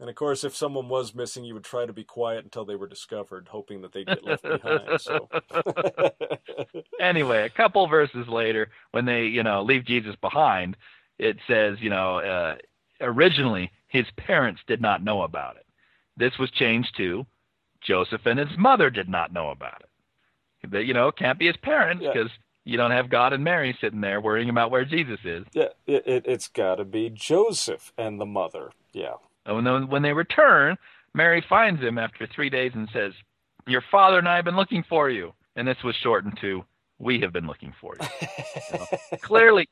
And 0.01 0.11
of 0.11 0.17
course, 0.17 0.45
if 0.45 0.55
someone 0.57 0.89
was 0.89 1.15
missing, 1.15 1.45
you 1.45 1.55
would 1.55 1.65
try 1.65 1.87
to 1.87 1.93
be 1.93 2.05
quiet 2.05 2.45
until 2.45 2.65
they 2.65 2.77
were 2.77 2.89
discovered, 2.89 3.49
hoping 3.51 3.83
that 3.83 3.93
they'd 3.93 4.11
get 4.11 4.25
left 4.25 4.47
behind. 4.49 4.99
So, 4.99 5.31
anyway, 7.01 7.45
a 7.45 7.51
couple 7.51 7.87
verses 7.89 8.29
later, 8.29 8.69
when 8.93 9.05
they, 9.07 9.25
you 9.25 9.43
know, 9.43 9.63
leave 9.63 9.87
Jesus 9.87 10.17
behind, 10.21 10.77
it 11.19 11.37
says, 11.49 11.79
you 11.81 11.91
know, 11.91 12.19
uh, 12.19 12.57
originally 13.01 13.71
his 13.97 14.07
parents 14.17 14.61
did 14.67 14.81
not 14.81 15.03
know 15.03 15.23
about 15.23 15.57
it. 15.57 15.67
This 16.17 16.39
was 16.39 16.51
changed 16.51 16.97
to 16.97 17.27
Joseph 17.83 18.27
and 18.27 18.39
his 18.39 18.57
mother 18.59 18.91
did 18.91 19.09
not 19.09 19.33
know 19.33 19.51
about 19.51 19.81
it. 19.83 20.71
That, 20.71 20.85
you 20.87 20.95
know, 20.95 21.09
it 21.09 21.17
can't 21.17 21.39
be 21.39 21.47
his 21.47 21.57
parents 21.59 22.03
Yeah. 22.03 22.13
because 22.13 22.31
you 22.65 22.77
don't 22.77 22.91
have 22.91 23.09
God 23.11 23.33
and 23.33 23.45
Mary 23.45 23.77
sitting 23.81 24.01
there 24.01 24.21
worrying 24.21 24.49
about 24.49 24.71
where 24.73 24.85
Jesus 24.85 25.21
is. 25.25 25.45
yeah, 25.53 25.69
it, 25.87 26.03
it, 26.07 26.25
it's 26.27 26.49
got 26.49 26.77
to 26.77 26.85
be 26.85 27.11
Joseph 27.11 27.93
and 27.97 28.21
the 28.21 28.27
mother. 28.27 28.71
Yeah. 28.93 29.15
Oh, 29.47 29.59
and 29.59 29.67
when, 29.67 29.89
when 29.89 30.03
they 30.03 30.13
return, 30.13 30.77
Mary 31.15 31.45
finds 31.49 31.81
him 31.81 31.97
after 31.99 32.27
three 32.27 32.51
days 32.51 32.73
and 32.75 32.89
says, 32.93 33.13
Your 33.69 33.83
father 33.91 34.19
and 34.19 34.29
I 34.29 34.37
have 34.37 34.45
been 34.45 34.57
looking 34.57 34.83
for 34.89 35.09
you. 35.09 35.33
And 35.55 35.67
this 35.69 35.83
was 35.85 35.95
shortened 35.97 36.37
to, 36.41 36.65
We 36.99 37.21
have 37.21 37.33
been 37.33 37.47
looking 37.47 37.75
for 37.81 37.95
you. 38.01 38.09
You 38.73 38.79
know, 38.79 39.19
Clearly, 39.23 39.69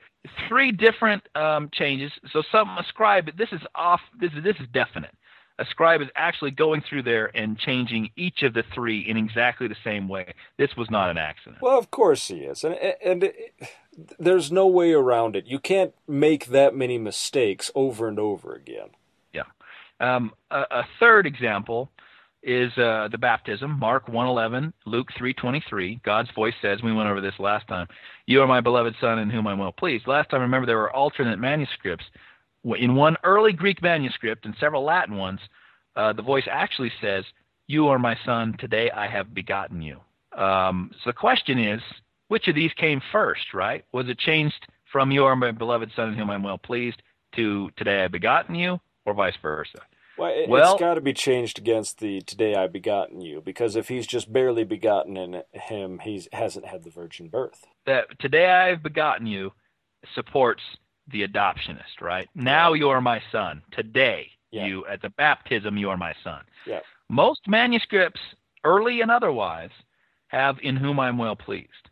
three 0.49 0.73
different 0.73 1.23
um, 1.35 1.71
changes. 1.73 2.13
So 2.33 2.43
some 2.53 2.69
a 2.69 2.85
scribe, 2.89 3.37
this 3.37 3.49
is 3.53 3.61
off, 3.75 4.01
this 4.19 4.31
is, 4.37 4.45
this 4.45 4.57
is 4.61 4.67
definite. 4.73 5.15
A 5.59 5.65
scribe 5.67 6.03
is 6.03 6.09
actually 6.17 6.51
going 6.51 6.83
through 6.83 7.05
there 7.05 7.31
and 7.35 7.57
changing 7.57 8.11
each 8.17 8.43
of 8.43 8.55
the 8.55 8.65
three 8.75 9.01
in 9.09 9.17
exactly 9.17 9.69
the 9.69 9.77
same 9.85 10.09
way. 10.09 10.35
This 10.59 10.77
was 10.77 10.91
not 10.91 11.11
an 11.11 11.19
accident. 11.19 11.63
Well, 11.63 11.79
of 11.79 11.93
course 11.93 12.27
he 12.27 12.39
is. 12.39 12.65
And, 12.65 12.75
and 12.75 13.25
it, 13.25 13.55
there's 14.19 14.51
no 14.51 14.67
way 14.67 14.93
around 14.93 15.37
it. 15.37 15.47
You 15.47 15.61
can't 15.61 15.95
make 16.09 16.47
that 16.47 16.75
many 16.75 16.99
mistakes 16.99 17.71
over 17.77 18.09
and 18.09 18.19
over 18.19 18.53
again. 18.53 18.89
Yeah. 19.33 19.45
Um, 20.01 20.33
a, 20.51 20.63
a 20.71 20.85
third 20.99 21.25
example 21.25 21.91
is 22.45 22.77
uh, 22.79 23.09
the 23.11 23.19
baptism. 23.19 23.79
Mark 23.79 24.07
1:11, 24.07 24.73
Luke 24.87 25.09
3:23. 25.19 26.03
God's 26.03 26.31
voice 26.33 26.55
says, 26.61 26.83
we 26.83 26.93
went 26.93 27.09
over 27.09 27.21
this 27.21 27.39
last 27.39 27.67
time. 27.69 27.89
You 28.27 28.43
are 28.43 28.47
my 28.47 28.61
beloved 28.61 28.95
son, 29.01 29.19
in 29.19 29.31
whom 29.31 29.47
I'm 29.47 29.59
well 29.59 29.73
pleased. 29.73 30.07
Last 30.07 30.31
time, 30.31 30.41
remember, 30.41 30.67
there 30.67 30.79
were 30.79 30.95
alternate 30.95 31.39
manuscripts. 31.39 32.05
In 32.65 32.95
one 32.95 33.17
early 33.25 33.53
Greek 33.53 33.83
manuscript 33.83 34.47
and 34.47 34.55
several 34.59 34.85
Latin 34.85 35.17
ones, 35.17 35.41
uh, 35.97 36.13
the 36.13 36.23
voice 36.23 36.47
actually 36.51 36.93
says, 37.01 37.25
"You 37.67 37.89
are 37.89 37.99
my 37.99 38.17
son. 38.25 38.57
Today 38.59 38.91
I 38.91 39.07
have 39.07 39.35
begotten 39.35 39.83
you." 39.83 40.01
Um, 40.37 40.91
so 41.03 41.11
the 41.11 41.15
question 41.15 41.59
is, 41.59 41.81
which 42.29 42.49
of 42.49 42.55
these 42.55 42.73
came 42.75 43.01
first? 43.13 43.55
Right? 43.55 43.85
Was 43.93 44.09
it 44.09 44.19
changed 44.19 44.67
from 44.93 45.11
"You 45.11 45.25
are 45.25 45.37
my 45.37 45.51
beloved 45.51 45.91
son, 45.97 46.11
in 46.11 46.15
whom 46.15 46.31
I'm 46.31 46.43
well 46.43 46.59
pleased" 46.59 47.03
to 47.37 47.71
"Today 47.77 47.99
I 47.99 48.03
have 48.03 48.13
begotten 48.13 48.55
you"? 48.55 48.81
or 49.07 49.15
vice 49.15 49.37
versa. 49.43 49.79
Well, 50.17 50.33
it, 50.33 50.49
Well- 50.49 50.73
it's 50.75 50.81
got 50.81 50.95
to 50.95 51.01
be 51.01 51.13
changed 51.13 51.59
against 51.59 51.99
the 51.99 52.21
"Today 52.21 52.55
I 52.55 52.67
begotten 52.67 53.21
you," 53.21 53.41
because 53.41 53.77
if 53.77 53.89
he's 53.89 54.07
just 54.07 54.33
barely 54.33 54.65
begotten 54.65 55.17
in 55.17 55.43
him, 55.53 55.99
he 56.01 56.27
hasn't 56.33 56.67
had 56.67 56.85
the 56.85 56.91
virgin 56.91 57.29
birth. 57.29 57.65
That 57.87 58.19
today 58.21 58.51
I 58.51 58.69
have 58.69 58.83
begotten 58.83 59.27
you 59.27 59.53
supports 60.15 60.63
the 61.09 61.27
adoptionist, 61.27 62.01
right? 62.01 62.29
Now 62.35 62.73
you 62.75 62.89
are 62.91 63.01
my 63.01 63.21
son. 63.33 63.63
Today 63.73 64.31
Yeah. 64.51 64.67
you 64.67 64.87
at 64.87 65.03
the 65.03 65.11
baptism 65.11 65.77
you 65.77 65.91
are 65.91 65.97
my 65.97 66.15
son. 66.23 66.45
Yeah. 66.67 66.81
Most 67.09 67.47
manuscripts, 67.49 68.21
early 68.65 69.01
and 69.01 69.11
otherwise, 69.11 69.71
have 70.29 70.59
in 70.63 70.77
whom 70.77 70.99
I'm 71.01 71.19
well 71.19 71.37
pleased. 71.37 71.91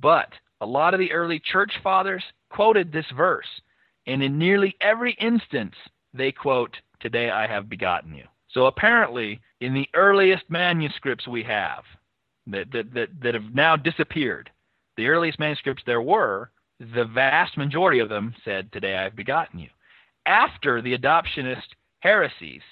But 0.00 0.32
a 0.60 0.66
lot 0.66 0.94
of 0.94 1.00
the 1.00 1.12
early 1.12 1.38
church 1.38 1.78
fathers 1.82 2.24
quoted 2.50 2.90
this 2.92 3.06
verse, 3.10 3.60
and 4.06 4.22
in 4.22 4.38
nearly 4.38 4.76
every 4.80 5.12
instance 5.14 5.74
they 6.12 6.32
quote, 6.32 6.76
Today 7.00 7.30
I 7.30 7.46
have 7.46 7.68
begotten 7.68 8.14
you. 8.14 8.24
So 8.50 8.66
apparently, 8.66 9.40
in 9.60 9.74
the 9.74 9.88
earliest 9.94 10.44
manuscripts 10.48 11.28
we 11.28 11.42
have 11.44 11.84
that, 12.46 12.72
that, 12.72 12.94
that, 12.94 13.08
that 13.20 13.34
have 13.34 13.54
now 13.54 13.76
disappeared, 13.76 14.50
the 14.96 15.06
earliest 15.08 15.38
manuscripts 15.38 15.82
there 15.86 16.02
were, 16.02 16.50
the 16.80 17.04
vast 17.04 17.56
majority 17.56 17.98
of 17.98 18.08
them 18.08 18.34
said, 18.44 18.72
Today 18.72 18.96
I 18.96 19.02
have 19.02 19.16
begotten 19.16 19.58
you. 19.60 19.68
After 20.26 20.80
the 20.80 20.96
adoptionist 20.96 21.74
heresies 22.00 22.62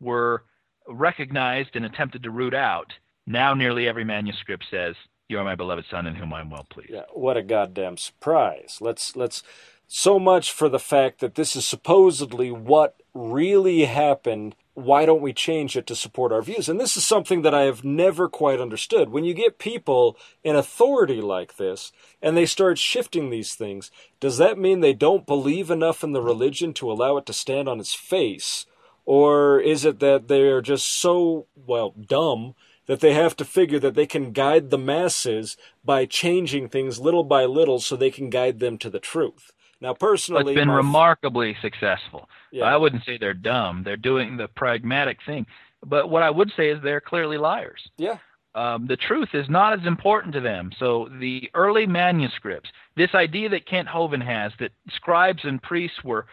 were 0.00 0.44
recognized 0.88 1.70
and 1.74 1.84
attempted 1.84 2.22
to 2.22 2.30
root 2.30 2.54
out, 2.54 2.92
now 3.26 3.54
nearly 3.54 3.88
every 3.88 4.04
manuscript 4.04 4.64
says, 4.70 4.94
You 5.28 5.38
are 5.38 5.44
my 5.44 5.54
beloved 5.54 5.84
son 5.90 6.06
in 6.06 6.14
whom 6.14 6.32
I 6.32 6.40
am 6.40 6.50
well 6.50 6.66
pleased. 6.70 6.90
Yeah, 6.92 7.04
what 7.12 7.36
a 7.36 7.42
goddamn 7.42 7.96
surprise! 7.96 8.78
Let's 8.80 9.16
let's 9.16 9.42
so 9.88 10.18
much 10.18 10.52
for 10.52 10.68
the 10.68 10.78
fact 10.78 11.20
that 11.20 11.34
this 11.34 11.56
is 11.56 11.66
supposedly 11.66 12.50
what 12.50 12.96
really 13.16 13.84
happened. 13.84 14.54
Why 14.74 15.06
don't 15.06 15.22
we 15.22 15.32
change 15.32 15.76
it 15.76 15.86
to 15.86 15.96
support 15.96 16.32
our 16.32 16.42
views? 16.42 16.68
And 16.68 16.78
this 16.78 16.96
is 16.96 17.06
something 17.06 17.42
that 17.42 17.54
I 17.54 17.62
have 17.62 17.82
never 17.82 18.28
quite 18.28 18.60
understood. 18.60 19.08
When 19.08 19.24
you 19.24 19.32
get 19.32 19.58
people 19.58 20.18
in 20.44 20.54
authority 20.54 21.20
like 21.20 21.56
this 21.56 21.92
and 22.20 22.36
they 22.36 22.46
start 22.46 22.78
shifting 22.78 23.30
these 23.30 23.54
things, 23.54 23.90
does 24.20 24.38
that 24.38 24.58
mean 24.58 24.80
they 24.80 24.92
don't 24.92 25.26
believe 25.26 25.70
enough 25.70 26.04
in 26.04 26.12
the 26.12 26.20
religion 26.20 26.74
to 26.74 26.92
allow 26.92 27.16
it 27.16 27.26
to 27.26 27.32
stand 27.32 27.68
on 27.68 27.80
its 27.80 27.94
face? 27.94 28.66
Or 29.06 29.60
is 29.60 29.84
it 29.84 30.00
that 30.00 30.28
they're 30.28 30.60
just 30.60 31.00
so, 31.00 31.46
well, 31.54 31.90
dumb 31.90 32.54
that 32.86 33.00
they 33.00 33.14
have 33.14 33.36
to 33.36 33.44
figure 33.44 33.78
that 33.78 33.94
they 33.94 34.06
can 34.06 34.32
guide 34.32 34.70
the 34.70 34.78
masses 34.78 35.56
by 35.84 36.06
changing 36.06 36.68
things 36.68 37.00
little 37.00 37.24
by 37.24 37.44
little 37.44 37.80
so 37.80 37.96
they 37.96 38.10
can 38.10 38.30
guide 38.30 38.58
them 38.58 38.76
to 38.78 38.90
the 38.90 39.00
truth? 39.00 39.52
Now, 39.80 39.94
personally, 39.94 40.52
it's 40.52 40.58
been 40.58 40.70
remarkably 40.70 41.56
successful. 41.60 42.28
Yeah. 42.50 42.64
I 42.64 42.76
wouldn't 42.76 43.04
say 43.04 43.18
they're 43.18 43.34
dumb. 43.34 43.82
They're 43.84 43.96
doing 43.96 44.36
the 44.36 44.48
pragmatic 44.48 45.18
thing. 45.26 45.46
But 45.84 46.08
what 46.08 46.22
I 46.22 46.30
would 46.30 46.50
say 46.56 46.70
is 46.70 46.82
they're 46.82 47.00
clearly 47.00 47.36
liars. 47.38 47.82
yeah, 47.98 48.18
um, 48.56 48.86
the 48.86 48.96
truth 48.96 49.28
is 49.34 49.50
not 49.50 49.78
as 49.78 49.86
important 49.86 50.32
to 50.32 50.40
them. 50.40 50.72
So 50.78 51.10
the 51.20 51.50
early 51.52 51.86
manuscripts, 51.86 52.70
this 52.96 53.14
idea 53.14 53.50
that 53.50 53.66
Kent 53.66 53.86
Hovind 53.86 54.24
has, 54.24 54.50
that 54.58 54.72
scribes 54.88 55.44
and 55.44 55.62
priests 55.62 56.02
were 56.02 56.24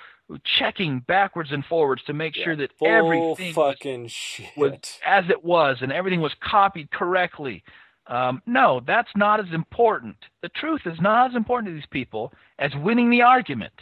checking 0.57 1.01
backwards 1.01 1.51
and 1.51 1.65
forwards 1.65 2.01
to 2.05 2.13
make 2.13 2.33
sure 2.33 2.55
that 2.55 2.71
everything 2.81 3.53
was, 3.53 4.11
shit. 4.11 4.47
was 4.55 4.71
as 5.05 5.25
it 5.29 5.43
was 5.43 5.79
and 5.81 5.91
everything 5.91 6.21
was 6.21 6.33
copied 6.39 6.89
correctly. 6.91 7.61
Um, 8.07 8.41
no, 8.45 8.81
that's 8.85 9.09
not 9.15 9.39
as 9.39 9.53
important. 9.53 10.17
The 10.41 10.49
truth 10.49 10.81
is 10.85 10.99
not 10.99 11.29
as 11.29 11.35
important 11.35 11.69
to 11.69 11.75
these 11.75 11.89
people 11.89 12.33
as 12.59 12.71
winning 12.75 13.09
the 13.09 13.21
argument. 13.21 13.73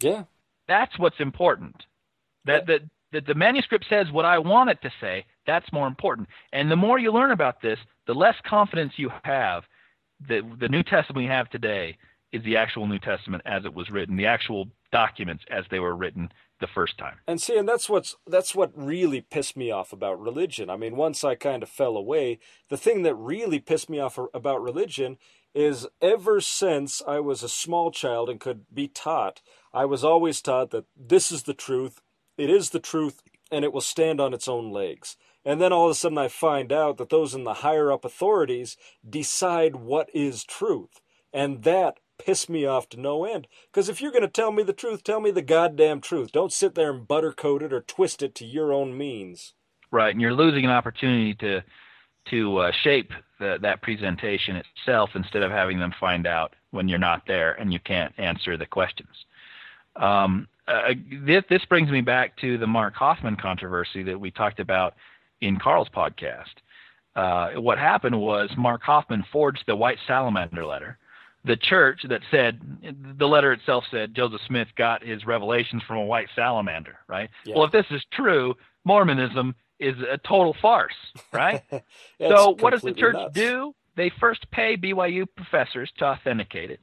yeah, 0.00 0.24
That's 0.68 0.98
what's 0.98 1.20
important. 1.20 1.76
That 2.44 2.66
that 2.66 2.80
that 3.12 3.26
the 3.26 3.34
manuscript 3.34 3.86
says 3.88 4.10
what 4.10 4.24
I 4.24 4.38
want 4.38 4.70
it 4.70 4.82
to 4.82 4.92
say, 5.00 5.24
that's 5.46 5.72
more 5.72 5.86
important. 5.86 6.28
And 6.52 6.70
the 6.70 6.76
more 6.76 6.98
you 6.98 7.12
learn 7.12 7.30
about 7.30 7.62
this, 7.62 7.78
the 8.06 8.14
less 8.14 8.34
confidence 8.44 8.92
you 8.96 9.10
have 9.22 9.62
that 10.28 10.42
the 10.60 10.68
New 10.68 10.82
Testament 10.82 11.16
we 11.16 11.26
have 11.26 11.48
today 11.48 11.96
is 12.32 12.42
the 12.44 12.56
actual 12.56 12.86
New 12.86 12.98
Testament 12.98 13.42
as 13.46 13.64
it 13.64 13.72
was 13.72 13.90
written, 13.90 14.16
the 14.16 14.26
actual 14.26 14.68
documents 14.94 15.44
as 15.50 15.64
they 15.70 15.80
were 15.80 15.96
written 15.96 16.30
the 16.60 16.68
first 16.68 16.96
time. 16.96 17.16
And 17.26 17.42
see, 17.42 17.58
and 17.58 17.68
that's 17.68 17.88
what's 17.90 18.14
that's 18.28 18.54
what 18.54 18.70
really 18.76 19.20
pissed 19.20 19.56
me 19.56 19.72
off 19.72 19.92
about 19.92 20.20
religion. 20.20 20.70
I 20.70 20.76
mean, 20.76 20.94
once 20.94 21.24
I 21.24 21.34
kind 21.34 21.64
of 21.64 21.68
fell 21.68 21.96
away, 21.96 22.38
the 22.70 22.76
thing 22.76 23.02
that 23.02 23.16
really 23.16 23.58
pissed 23.58 23.90
me 23.90 23.98
off 23.98 24.18
about 24.32 24.62
religion 24.62 25.18
is 25.52 25.88
ever 26.00 26.40
since 26.40 27.02
I 27.06 27.18
was 27.18 27.42
a 27.42 27.48
small 27.48 27.90
child 27.90 28.30
and 28.30 28.38
could 28.38 28.66
be 28.72 28.86
taught, 28.86 29.42
I 29.72 29.84
was 29.84 30.04
always 30.04 30.40
taught 30.40 30.70
that 30.70 30.86
this 30.96 31.32
is 31.32 31.42
the 31.42 31.54
truth, 31.54 32.00
it 32.38 32.48
is 32.48 32.70
the 32.70 32.80
truth, 32.80 33.20
and 33.50 33.64
it 33.64 33.72
will 33.72 33.80
stand 33.80 34.20
on 34.20 34.32
its 34.32 34.48
own 34.48 34.70
legs. 34.70 35.16
And 35.44 35.60
then 35.60 35.72
all 35.72 35.86
of 35.86 35.90
a 35.90 35.94
sudden 35.94 36.18
I 36.18 36.28
find 36.28 36.72
out 36.72 36.98
that 36.98 37.10
those 37.10 37.34
in 37.34 37.42
the 37.44 37.54
higher 37.54 37.92
up 37.92 38.04
authorities 38.04 38.76
decide 39.08 39.76
what 39.76 40.08
is 40.14 40.44
truth. 40.44 41.00
And 41.32 41.64
that 41.64 41.98
pissed 42.18 42.48
me 42.48 42.64
off 42.64 42.88
to 42.90 43.00
no 43.00 43.24
end. 43.24 43.46
Because 43.70 43.88
if 43.88 44.00
you're 44.00 44.12
going 44.12 44.22
to 44.22 44.28
tell 44.28 44.52
me 44.52 44.62
the 44.62 44.72
truth, 44.72 45.04
tell 45.04 45.20
me 45.20 45.30
the 45.30 45.42
goddamn 45.42 46.00
truth. 46.00 46.32
Don't 46.32 46.52
sit 46.52 46.74
there 46.74 46.90
and 46.90 47.06
buttercoat 47.06 47.62
it 47.62 47.72
or 47.72 47.80
twist 47.80 48.22
it 48.22 48.34
to 48.36 48.44
your 48.44 48.72
own 48.72 48.96
means. 48.96 49.54
Right, 49.90 50.12
and 50.12 50.20
you're 50.20 50.34
losing 50.34 50.64
an 50.64 50.70
opportunity 50.70 51.34
to 51.34 51.62
to 52.30 52.56
uh, 52.56 52.72
shape 52.82 53.10
the, 53.38 53.58
that 53.60 53.82
presentation 53.82 54.56
itself 54.56 55.10
instead 55.14 55.42
of 55.42 55.50
having 55.50 55.78
them 55.78 55.92
find 56.00 56.26
out 56.26 56.54
when 56.70 56.88
you're 56.88 56.98
not 56.98 57.22
there 57.26 57.52
and 57.52 57.70
you 57.70 57.78
can't 57.80 58.14
answer 58.18 58.56
the 58.56 58.64
questions. 58.64 59.14
Um, 59.96 60.48
uh, 60.66 60.94
this, 61.26 61.44
this 61.50 61.64
brings 61.66 61.90
me 61.90 62.00
back 62.00 62.36
to 62.38 62.56
the 62.56 62.66
Mark 62.66 62.94
Hofmann 62.94 63.36
controversy 63.36 64.02
that 64.04 64.18
we 64.18 64.30
talked 64.30 64.58
about 64.58 64.94
in 65.42 65.58
Carl's 65.58 65.90
podcast. 65.94 66.54
Uh, 67.14 67.60
what 67.60 67.78
happened 67.78 68.18
was 68.18 68.50
Mark 68.56 68.82
Hofmann 68.82 69.24
forged 69.30 69.62
the 69.66 69.76
White 69.76 69.98
Salamander 70.06 70.64
letter. 70.64 70.98
The 71.44 71.56
church 71.56 72.00
that 72.08 72.22
said 72.30 72.60
the 73.18 73.26
letter 73.26 73.52
itself 73.52 73.84
said 73.90 74.14
Joseph 74.14 74.40
Smith 74.46 74.68
got 74.76 75.04
his 75.04 75.26
revelations 75.26 75.82
from 75.86 75.98
a 75.98 76.04
white 76.04 76.28
salamander, 76.34 76.96
right? 77.06 77.28
Yeah. 77.44 77.56
Well, 77.56 77.64
if 77.64 77.72
this 77.72 77.86
is 77.90 78.02
true, 78.12 78.54
Mormonism 78.84 79.54
is 79.78 79.94
a 80.10 80.18
total 80.18 80.56
farce, 80.62 80.94
right? 81.32 81.62
so 82.18 82.56
what 82.60 82.70
does 82.70 82.82
the 82.82 82.92
church 82.92 83.14
nuts. 83.14 83.34
do? 83.34 83.74
They 83.96 84.10
first 84.20 84.50
pay 84.50 84.76
BYU 84.76 85.26
professors 85.36 85.92
to 85.98 86.06
authenticate 86.06 86.70
it. 86.70 86.80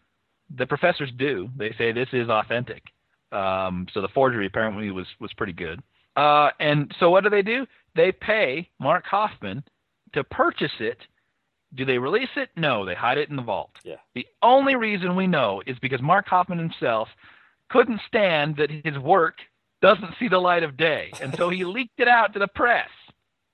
The 0.56 0.66
professors 0.66 1.12
do. 1.18 1.50
They 1.58 1.74
say 1.78 1.92
this 1.92 2.10
is 2.14 2.30
authentic. 2.30 2.84
Um, 3.32 3.88
so 3.94 4.02
the 4.02 4.10
forgery 4.10 4.46
apparently 4.46 4.92
was 4.92 5.08
was 5.20 5.34
pretty 5.34 5.54
good. 5.54 5.82
Uh, 6.16 6.50
and 6.60 6.94
so 7.00 7.10
what 7.10 7.24
do 7.24 7.30
they 7.30 7.42
do? 7.42 7.66
They 7.96 8.12
pay 8.12 8.70
Mark 8.80 9.06
Hofmann 9.06 9.64
to 10.14 10.24
purchase 10.24 10.72
it. 10.80 10.98
Do 11.74 11.86
they 11.86 11.98
release 11.98 12.30
it? 12.36 12.50
No, 12.56 12.86
they 12.86 12.96
hide 12.96 13.18
it 13.18 13.30
in 13.30 13.36
the 13.36 13.42
vault. 13.42 13.72
Yeah. 13.84 13.96
The 14.14 14.28
only 14.42 14.76
reason 14.76 15.16
we 15.16 15.28
know 15.28 15.62
is 15.66 15.80
because 15.80 16.02
Mark 16.02 16.28
Hofmann 16.28 16.60
himself 16.60 17.08
couldn't 17.70 18.02
stand 18.08 18.58
that 18.58 18.70
his 18.70 18.98
work 18.98 19.36
doesn't 19.82 20.16
see 20.20 20.28
the 20.28 20.38
light 20.38 20.64
of 20.64 20.78
day, 20.78 21.12
and 21.22 21.36
so 21.36 21.50
he 21.50 21.64
leaked 21.66 22.00
it 22.00 22.08
out 22.08 22.34
to 22.34 22.40
the 22.40 22.48
press. 22.48 22.90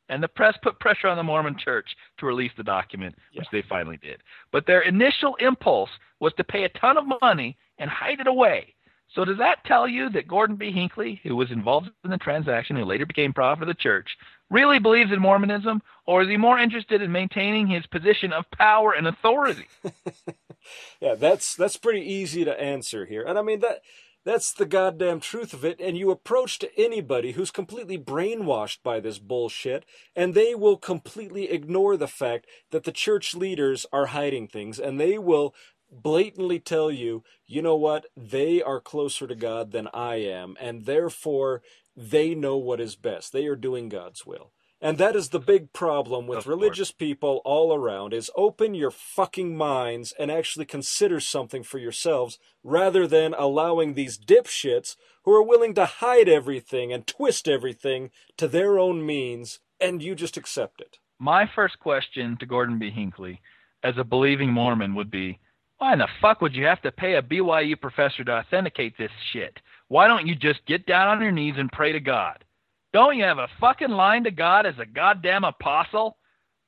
And 0.09 0.23
the 0.23 0.27
press 0.29 0.57
put 0.63 0.79
pressure 0.79 1.07
on 1.07 1.17
the 1.17 1.23
Mormon 1.23 1.57
church 1.57 1.87
to 2.17 2.25
release 2.25 2.53
the 2.55 2.63
document, 2.63 3.15
which 3.35 3.47
they 3.51 3.61
finally 3.67 3.97
did. 3.97 4.23
But 4.53 4.65
their 4.65 4.81
initial 4.81 5.35
impulse 5.35 5.89
was 6.21 6.33
to 6.37 6.45
pay 6.45 6.63
a 6.63 6.69
ton 6.69 6.97
of 6.97 7.21
money 7.21 7.57
and 7.77 7.89
hide 7.89 8.21
it 8.21 8.27
away. 8.27 8.73
So 9.13 9.25
does 9.25 9.37
that 9.37 9.63
tell 9.65 9.87
you 9.87 10.09
that 10.11 10.27
Gordon 10.27 10.55
B. 10.55 10.71
Hinckley, 10.71 11.19
who 11.23 11.35
was 11.35 11.51
involved 11.51 11.89
in 12.03 12.09
the 12.09 12.17
transaction, 12.17 12.75
who 12.75 12.85
later 12.85 13.05
became 13.05 13.33
prophet 13.33 13.63
of 13.63 13.67
the 13.67 13.73
church, 13.73 14.09
really 14.49 14.79
believes 14.79 15.11
in 15.11 15.19
Mormonism, 15.19 15.81
or 16.05 16.23
is 16.23 16.29
he 16.29 16.37
more 16.37 16.59
interested 16.59 17.01
in 17.01 17.11
maintaining 17.11 17.67
his 17.67 17.85
position 17.87 18.33
of 18.33 18.49
power 18.51 18.93
and 18.93 19.07
authority? 19.07 19.67
Yeah, 21.01 21.15
that's 21.15 21.55
that's 21.55 21.77
pretty 21.77 22.01
easy 22.01 22.45
to 22.45 22.61
answer 22.61 23.05
here. 23.05 23.23
And 23.23 23.37
I 23.37 23.41
mean 23.41 23.59
that 23.61 23.81
that's 24.25 24.53
the 24.53 24.65
goddamn 24.65 25.21
truth 25.21 25.53
of 25.53 25.63
it. 25.65 25.79
And 25.79 25.97
you 25.97 26.11
approach 26.11 26.59
to 26.59 26.79
anybody 26.79 27.33
who's 27.33 27.51
completely 27.51 27.97
brainwashed 27.97 28.79
by 28.83 28.99
this 28.99 29.19
bullshit, 29.19 29.85
and 30.15 30.33
they 30.33 30.55
will 30.55 30.77
completely 30.77 31.49
ignore 31.51 31.97
the 31.97 32.07
fact 32.09 32.47
that 32.71 32.83
the 32.83 32.91
church 32.91 33.35
leaders 33.35 33.85
are 33.93 34.07
hiding 34.07 34.47
things, 34.47 34.79
and 34.79 34.99
they 34.99 35.17
will 35.17 35.55
blatantly 35.89 36.59
tell 36.59 36.91
you, 36.91 37.23
you 37.45 37.61
know 37.61 37.77
what, 37.77 38.07
they 38.17 38.61
are 38.61 38.81
closer 38.81 39.27
to 39.27 39.35
God 39.35 39.71
than 39.71 39.87
I 39.93 40.15
am, 40.15 40.57
and 40.59 40.85
therefore 40.85 41.61
they 41.97 42.35
know 42.35 42.55
what 42.57 42.79
is 42.79 42.95
best. 42.95 43.33
They 43.33 43.47
are 43.47 43.55
doing 43.55 43.89
God's 43.89 44.25
will. 44.25 44.51
And 44.79 44.99
that 44.99 45.15
is 45.15 45.29
the 45.29 45.39
big 45.39 45.73
problem 45.73 46.27
with 46.27 46.37
Of 46.37 46.43
course. 46.45 46.55
religious 46.55 46.91
people 46.91 47.41
all 47.43 47.73
around 47.73 48.13
is 48.13 48.29
open 48.35 48.75
your 48.75 48.91
fucking 48.91 49.57
minds 49.57 50.13
and 50.19 50.29
actually 50.29 50.65
consider 50.65 51.19
something 51.19 51.63
for 51.63 51.79
yourselves 51.79 52.37
rather 52.63 53.07
than 53.07 53.33
allowing 53.33 53.95
these 53.95 54.19
dipshits 54.19 54.95
who 55.23 55.33
are 55.33 55.41
willing 55.41 55.73
to 55.73 55.85
hide 55.85 56.29
everything 56.29 56.93
and 56.93 57.07
twist 57.07 57.47
everything 57.47 58.11
to 58.37 58.47
their 58.47 58.77
own 58.77 59.03
means 59.03 59.59
and 59.79 60.03
you 60.03 60.13
just 60.13 60.37
accept 60.37 60.79
it. 60.79 60.99
My 61.17 61.49
first 61.55 61.79
question 61.79 62.37
to 62.39 62.45
Gordon 62.45 62.77
B. 62.77 62.91
Hinckley, 62.91 63.41
as 63.83 63.95
a 63.97 64.03
believing 64.03 64.51
Mormon, 64.51 64.93
would 64.93 65.09
be 65.09 65.39
why 65.79 65.93
in 65.93 65.99
the 65.99 66.07
fuck 66.21 66.41
would 66.41 66.53
you 66.55 66.65
have 66.65 66.81
to 66.83 66.91
pay 66.91 67.15
a 67.15 67.21
BYU 67.21 67.79
professor 67.79 68.23
to 68.23 68.31
authenticate 68.31 68.97
this 68.97 69.11
shit? 69.31 69.59
Why 69.89 70.07
don't 70.07 70.27
you 70.27 70.35
just 70.35 70.65
get 70.65 70.85
down 70.85 71.07
on 71.09 71.21
your 71.21 71.31
knees 71.31 71.55
and 71.57 71.71
pray 71.71 71.91
to 71.93 71.99
God? 71.99 72.43
Don't 72.93 73.17
you 73.17 73.23
have 73.23 73.37
a 73.37 73.47
fucking 73.59 73.89
line 73.89 74.23
to 74.25 74.31
God 74.31 74.65
as 74.65 74.75
a 74.79 74.85
goddamn 74.85 75.43
apostle? 75.43 76.17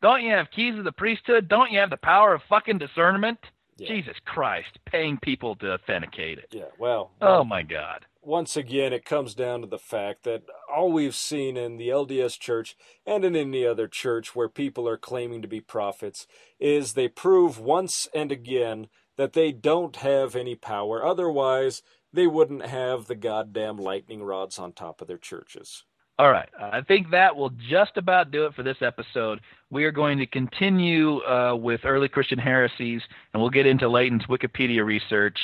Don't 0.02 0.24
you 0.24 0.32
have 0.32 0.52
keys 0.52 0.78
of 0.78 0.84
the 0.86 0.92
priesthood? 0.92 1.48
Don't 1.50 1.72
you 1.72 1.80
have 1.80 1.90
the 1.90 1.98
power 1.98 2.34
of 2.34 2.42
fucking 2.50 2.78
discernment? 2.78 3.40
Yeah. 3.78 3.88
Jesus 3.88 4.16
Christ, 4.26 4.78
paying 4.86 5.18
people 5.22 5.56
to 5.58 5.74
authenticate 5.74 6.38
it. 6.38 6.48
Yeah, 6.52 6.66
well, 6.78 7.12
Oh 7.22 7.44
my 7.46 7.64
God. 7.64 8.06
once 8.22 8.56
again, 8.58 8.92
it 8.94 9.06
comes 9.06 9.34
down 9.34 9.62
to 9.62 9.68
the 9.68 9.78
fact 9.80 10.24
that 10.24 10.44
all 10.74 10.92
we've 10.92 11.16
seen 11.16 11.56
in 11.58 11.78
the 11.78 11.88
LDS 11.88 12.38
church 12.38 12.76
and 13.06 13.24
in 13.24 13.36
any 13.38 13.66
other 13.66 13.88
church 13.88 14.36
where 14.36 14.50
people 14.50 14.88
are 14.88 14.98
claiming 14.98 15.42
to 15.42 15.48
be 15.48 15.62
prophets 15.62 16.28
is 16.60 16.94
they 16.94 17.08
prove 17.08 17.58
once 17.60 18.08
and 18.14 18.32
again 18.32 18.88
that 19.18 19.32
they 19.34 19.52
don't 19.54 19.98
have 19.98 20.36
any 20.36 20.56
power. 20.56 21.04
Otherwise, 21.06 21.82
they 22.14 22.28
wouldn't 22.28 22.66
have 22.66 23.06
the 23.06 23.16
goddamn 23.16 23.78
lightning 23.78 24.24
rods 24.24 24.60
on 24.60 24.74
top 24.74 25.02
of 25.02 25.08
their 25.08 25.18
churches. 25.18 25.84
All 26.18 26.30
right. 26.30 26.50
I 26.60 26.82
think 26.82 27.12
that 27.12 27.38
will 27.38 27.52
just 27.70 27.96
about 27.96 28.30
do 28.30 28.46
it 28.46 28.54
for 28.54 28.62
this 28.62 28.82
episode. 28.82 29.40
We 29.70 29.86
are 29.86 29.92
going 29.92 30.18
to 30.18 30.26
continue 30.26 31.24
uh, 31.24 31.56
with 31.56 31.82
early 31.86 32.10
Christian 32.10 32.38
heresies, 32.38 33.02
and 33.34 33.42
we'll 33.42 33.50
get 33.50 33.66
into 33.66 33.88
Leighton's 33.88 34.26
Wikipedia 34.26 34.86
research 34.86 35.40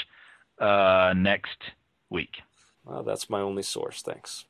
uh, 0.59 1.13
next 1.15 1.57
week. 2.09 2.31
Well, 2.83 3.03
that's 3.03 3.29
my 3.29 3.39
only 3.39 3.63
source. 3.63 4.01
Thanks. 4.01 4.43